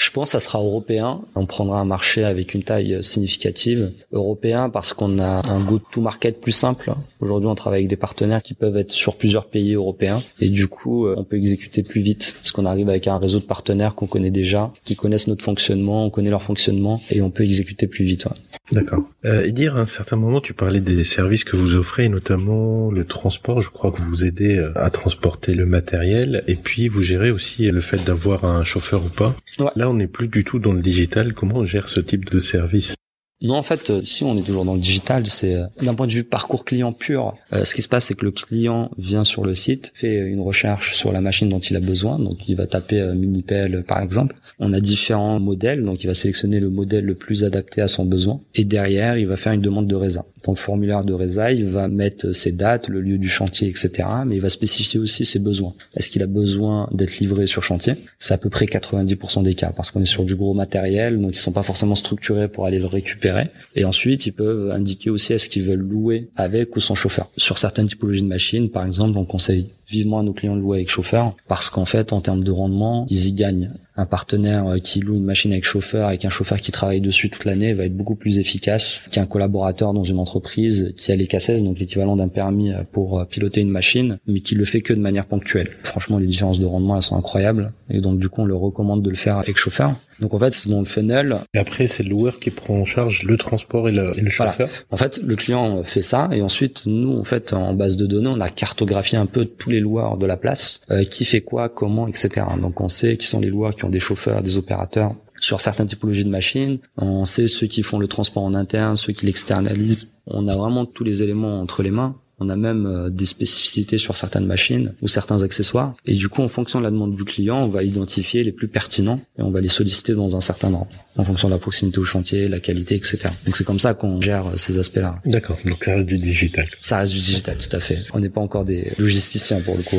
Je 0.01 0.11
pense 0.11 0.29
que 0.29 0.33
ça 0.33 0.41
sera 0.41 0.61
européen. 0.61 1.21
On 1.35 1.45
prendra 1.45 1.79
un 1.79 1.85
marché 1.85 2.25
avec 2.25 2.55
une 2.55 2.63
taille 2.63 3.05
significative. 3.05 3.93
Européen 4.13 4.71
parce 4.71 4.95
qu'on 4.95 5.19
a 5.19 5.47
un 5.47 5.61
go-to-market 5.61 6.41
plus 6.41 6.53
simple. 6.53 6.95
Aujourd'hui, 7.21 7.51
on 7.51 7.55
travaille 7.55 7.81
avec 7.81 7.91
des 7.91 7.97
partenaires 7.97 8.43
qui 8.43 8.55
peuvent 8.55 8.79
être 8.79 8.93
sur 8.93 9.17
plusieurs 9.17 9.47
pays 9.47 9.75
européens. 9.75 10.23
Et 10.41 10.49
du 10.49 10.69
coup, 10.69 11.07
on 11.07 11.23
peut 11.25 11.37
exécuter 11.37 11.83
plus 11.83 12.01
vite 12.01 12.35
parce 12.39 12.51
qu'on 12.53 12.65
arrive 12.65 12.89
avec 12.89 13.09
un 13.09 13.19
réseau 13.19 13.41
de 13.41 13.45
partenaires 13.45 13.95
qu'on 13.95 14.07
connaît 14.07 14.31
déjà, 14.31 14.73
qui 14.85 14.97
connaissent 14.97 15.29
notre 15.29 15.45
fonctionnement, 15.45 16.07
on 16.07 16.11
connaît 16.11 16.31
leur 16.31 16.43
fonctionnement 16.43 17.03
et 17.11 17.21
on 17.21 17.31
peut 17.31 17.45
exécuter 17.45 17.87
plus 17.87 18.07
vite. 18.07 18.27
D'accord. 18.73 19.03
Euh, 19.25 19.45
et 19.45 19.53
dire 19.53 19.77
à 19.77 19.81
un 19.81 19.87
certain 19.87 20.17
moment, 20.17 20.41
tu 20.41 20.55
parlais 20.55 20.81
des 20.81 21.03
services 21.03 21.45
que 21.45 21.57
vous 21.57 21.75
offrez, 21.75 22.09
notamment 22.09 22.91
le 22.91 23.05
transport. 23.05 23.61
Je 23.61 23.71
crois 23.71 23.91
que 23.91 24.01
vous 24.01 24.25
aidez 24.25 24.57
euh, 24.57 24.73
à 24.77 24.91
transporter 24.91 25.55
le 25.55 25.67
matériel 25.67 26.45
et 26.47 26.55
puis 26.55 26.89
vous 26.89 27.03
gérez 27.03 27.31
aussi 27.31 27.69
le 27.71 27.81
fait 27.81 28.05
d'avoir 28.05 28.45
un 28.45 28.63
chauffeur 28.65 29.05
ou 29.05 29.09
pas. 29.09 29.35
Là, 29.75 29.90
on 29.91 29.95
n'est 29.95 30.07
plus 30.07 30.29
du 30.29 30.45
tout 30.45 30.59
dans 30.59 30.73
le 30.73 30.83
digital. 30.83 31.35
Comment 31.35 31.57
on 31.57 31.67
gère 31.67 31.89
ce 31.89 32.01
type 32.01 32.31
de 32.31 32.39
service? 32.39 32.95
Non, 33.43 33.55
en 33.55 33.63
fait, 33.63 33.89
euh, 33.89 34.03
si 34.05 34.23
on 34.23 34.37
est 34.37 34.43
toujours 34.43 34.67
dans 34.67 34.75
le 34.75 34.81
digital, 34.81 35.27
c'est 35.27 35.55
euh, 35.55 35.65
d'un 35.81 35.95
point 35.95 36.07
de 36.07 36.13
vue 36.13 36.25
parcours 36.25 36.67
client 36.67 36.93
pur. 36.93 37.35
Euh, 37.55 37.65
ce 37.65 37.75
qui 37.75 37.81
se 37.81 37.89
passe, 37.89 38.07
c'est 38.07 38.15
que 38.15 38.27
le 38.27 38.33
client 38.33 38.91
vient 38.99 39.25
sur 39.25 39.47
le 39.47 39.55
site, 39.55 39.93
fait 39.95 40.15
une 40.15 40.41
recherche 40.41 40.95
sur 40.95 41.11
la 41.11 41.23
machine 41.23 41.49
dont 41.49 41.59
il 41.59 41.75
a 41.75 41.81
besoin. 41.81 42.19
Donc, 42.19 42.49
il 42.49 42.55
va 42.55 42.67
taper 42.67 43.03
Minipel, 43.15 43.83
par 43.89 44.03
exemple. 44.03 44.37
On 44.59 44.75
a 44.75 44.81
différents 44.81 45.41
modèles, 45.41 45.83
donc 45.83 46.05
il 46.05 46.07
va 46.07 46.13
sélectionner 46.13 46.61
le 46.61 46.69
modèle 46.69 47.07
le 47.07 47.15
plus 47.15 47.45
adapté 47.45 47.81
à 47.81 47.89
son 47.89 48.05
besoin. 48.05 48.41
Et 48.55 48.65
derrière, 48.65 49.17
il 49.17 49.27
va 49.27 49.39
faire 49.39 49.55
une 49.55 49.63
demande 49.63 49.87
de 49.87 49.95
résa. 49.95 50.27
Dans 50.45 50.55
formulaire 50.55 51.05
de 51.05 51.13
résa, 51.13 51.53
il 51.53 51.67
va 51.67 51.89
mettre 51.89 52.33
ses 52.33 52.53
dates, 52.53 52.89
le 52.89 53.01
lieu 53.01 53.19
du 53.19 53.29
chantier, 53.29 53.69
etc. 53.69 54.09
Mais 54.27 54.37
il 54.37 54.41
va 54.41 54.49
spécifier 54.49 55.01
aussi 55.01 55.25
ses 55.25 55.39
besoins. 55.39 55.75
Est-ce 55.97 56.11
qu'il 56.11 56.23
a 56.23 56.27
besoin 56.27 56.89
d'être 56.93 57.19
livré 57.19 57.47
sur 57.47 57.63
chantier? 57.63 57.95
C'est 58.19 58.35
à 58.35 58.39
peu 58.39 58.51
près 58.51 58.67
90% 58.67 59.43
des 59.43 59.55
cas 59.55 59.73
parce 59.75 59.91
qu'on 59.91 60.01
est 60.01 60.07
sur 60.07 60.25
du 60.25 60.37
gros 60.37 60.55
matériel, 60.55 61.21
donc 61.21 61.35
ils 61.35 61.39
sont 61.39 61.53
pas 61.53 61.63
forcément 61.63 61.95
structurés 61.95 62.49
pour 62.49 62.67
aller 62.67 62.79
le 62.79 62.87
récupérer. 62.87 63.51
Et 63.77 63.85
ensuite, 63.85 64.27
ils 64.27 64.33
peuvent 64.33 64.71
indiquer 64.71 65.11
aussi 65.11 65.33
est-ce 65.33 65.49
qu'ils 65.49 65.65
veulent 65.65 65.81
louer 65.81 66.29
avec 66.37 66.77
ou 66.77 66.81
sans 66.81 66.95
chauffeur. 66.95 67.31
Sur 67.37 67.59
certaines 67.59 67.87
typologies 67.87 68.23
de 68.23 68.29
machines, 68.29 68.71
par 68.71 68.87
exemple, 68.87 69.19
on 69.19 69.25
conseille 69.25 69.69
vivement 69.91 70.21
à 70.21 70.23
nos 70.23 70.33
clients 70.33 70.57
de 70.57 70.61
louer 70.61 70.79
avec 70.79 70.91
chauffeur 70.91 71.35
parce 71.49 71.71
qu'en 71.71 71.85
fait, 71.85 72.13
en 72.13 72.21
termes 72.21 72.45
de 72.45 72.51
rendement, 72.51 73.07
ils 73.11 73.27
y 73.27 73.33
gagnent. 73.33 73.71
Un 73.97 74.07
partenaire 74.07 74.67
euh, 74.67 74.79
qui 74.79 75.01
loue 75.01 75.17
une 75.17 75.25
machine 75.25 75.53
avec 75.53 75.65
chauffeur, 75.65 76.09
avec 76.09 76.25
un 76.25 76.31
chauffeur 76.31 76.59
qui 76.61 76.73
travaille 76.73 77.01
dessus 77.01 77.29
toute 77.29 77.45
l'année, 77.45 77.75
va 77.75 77.85
être 77.85 77.97
beaucoup 77.97 78.15
plus 78.15 78.39
efficace 78.39 79.03
qu'un 79.11 79.27
collaborateur 79.27 79.93
dans 79.93 80.05
une 80.05 80.19
entreprise 80.19 80.95
qui 80.97 81.13
a 81.13 81.17
les 81.17 81.27
cassettes, 81.27 81.63
donc 81.63 81.79
l'équivalent 81.79 82.17
d'un 82.17 82.29
permis 82.29 82.73
euh, 82.73 82.83
pour 82.91 83.19
euh, 83.19 83.25
piloter 83.25 83.61
une 83.61 83.71
machine, 83.71 84.19
mais 84.27 84.41
qui 84.41 84.55
le 84.55 84.65
fait 84.65 84.81
que 84.81 84.95
de 84.95 85.01
manière 85.01 85.27
ponctuelle. 85.27 85.71
Franchement, 85.83 86.19
les 86.19 86.27
différences 86.27 86.61
de 86.61 86.67
rendement, 86.67 86.97
elles 86.97 87.03
sont 87.03 87.17
incroyables. 87.17 87.73
Et 87.91 88.01
donc, 88.01 88.19
du 88.19 88.29
coup, 88.29 88.43
on 88.43 88.47
le 88.47 88.57
recommande 88.57 89.03
de 89.03 89.11
le 89.11 89.17
faire 89.17 89.39
avec 89.39 89.59
chauffeur. 89.59 89.97
Donc 90.21 90.35
en 90.35 90.39
fait, 90.39 90.53
c'est 90.53 90.69
dans 90.69 90.79
le 90.79 90.85
funnel. 90.85 91.39
Et 91.55 91.59
après, 91.59 91.89
c'est 91.89 92.03
le 92.03 92.11
loueur 92.11 92.39
qui 92.39 92.51
prend 92.51 92.75
en 92.75 92.85
charge 92.85 93.23
le 93.23 93.37
transport 93.37 93.89
et 93.89 93.93
le, 93.93 94.13
chauffeur. 94.29 94.69
En 94.91 94.97
fait, 94.97 95.19
le 95.19 95.37
client 95.37 95.83
fait 95.85 96.03
ça 96.03 96.29
et 96.33 96.43
ensuite, 96.43 96.85
nous, 96.87 97.19
en 97.19 97.25
fait, 97.25 97.53
en 97.53 97.75
base 97.75 97.97
de 97.97 98.07
données, 98.07 98.29
on 98.29 98.41
a 98.41 98.49
cartographié 98.49 99.19
un 99.19 99.27
peu 99.27 99.45
tous 99.45 99.71
les 99.71 99.81
loueurs 99.81 100.17
de 100.17 100.27
la 100.27 100.37
place, 100.37 100.81
euh, 100.91 101.05
qui 101.05 101.25
fait 101.25 101.41
quoi, 101.41 101.69
comment, 101.69 102.07
etc. 102.07 102.47
Donc 102.61 102.81
on 102.81 102.89
sait 102.89 103.17
qui 103.17 103.27
sont 103.27 103.41
les 103.41 103.51
loueurs 103.51 103.75
qui 103.75 103.85
ont 103.85 103.91
des 103.91 104.01
chauffeurs, 104.01 104.43
des 104.43 104.57
opérateurs 104.57 105.15
sur 105.41 105.61
certaines 105.61 105.87
typologies 105.87 106.25
de 106.25 106.31
machines. 106.31 106.79
On 106.97 107.25
sait 107.25 107.49
ceux 107.49 107.67
qui 107.67 107.83
font 107.83 107.99
le 107.99 108.07
transport 108.07 108.43
en 108.43 108.55
interne, 108.55 108.97
ceux 108.97 109.13
qui 109.13 109.27
l'externalisent. 109.27 110.13
On 110.27 110.47
a 110.49 110.57
vraiment 110.57 110.85
tous 110.85 111.05
les 111.05 111.23
éléments 111.23 111.61
entre 111.61 111.83
les 111.83 111.91
mains 111.91 112.15
on 112.41 112.49
a 112.49 112.57
même 112.57 112.87
euh, 112.87 113.11
des 113.11 113.27
spécificités 113.27 113.99
sur 113.99 114.17
certaines 114.17 114.47
machines 114.47 114.95
ou 115.03 115.09
certains 115.09 115.43
accessoires. 115.43 115.95
Et 116.07 116.15
du 116.15 116.29
coup, 116.29 116.43
en 116.43 116.49
fonction 116.49 116.79
de 116.79 116.85
la 116.85 116.91
demande 116.91 117.15
du 117.15 117.25
client, 117.25 117.59
on 117.59 117.69
va 117.69 117.85
identifier 117.85 118.43
les 118.43 118.53
plus 118.53 118.67
pertinents 118.67 119.21
et 119.39 119.43
on 119.43 119.51
va 119.51 119.61
les 119.61 119.69
solliciter 119.69 120.15
dans 120.15 120.35
un 120.37 120.41
certain 120.41 120.73
ordre, 120.73 120.91
en 121.17 121.25
fonction 121.25 121.49
de 121.49 121.55
la 121.55 121.59
proximité 121.59 121.99
au 121.99 122.05
chantier, 122.05 122.49
la 122.49 122.59
qualité, 122.59 122.95
etc. 122.95 123.29
Donc 123.45 123.57
c'est 123.57 123.65
comme 123.65 123.79
ça 123.79 123.93
qu'on 123.93 124.21
gère 124.21 124.47
euh, 124.47 124.57
ces 124.57 124.79
aspects-là. 124.79 125.21
D'accord. 125.27 125.59
Donc 125.67 125.85
ça 125.85 125.95
reste 125.95 126.07
du 126.07 126.17
digital. 126.17 126.67
Ça 126.81 126.99
reste 126.99 127.13
du 127.13 127.21
digital, 127.21 127.59
tout 127.59 127.77
à 127.77 127.81
fait. 127.81 127.99
On 128.15 128.21
n'est 128.21 128.31
pas 128.31 128.41
encore 128.41 128.65
des 128.65 128.93
logisticiens 128.99 129.61
pour 129.61 129.77
le 129.77 129.83
coup. 129.83 129.97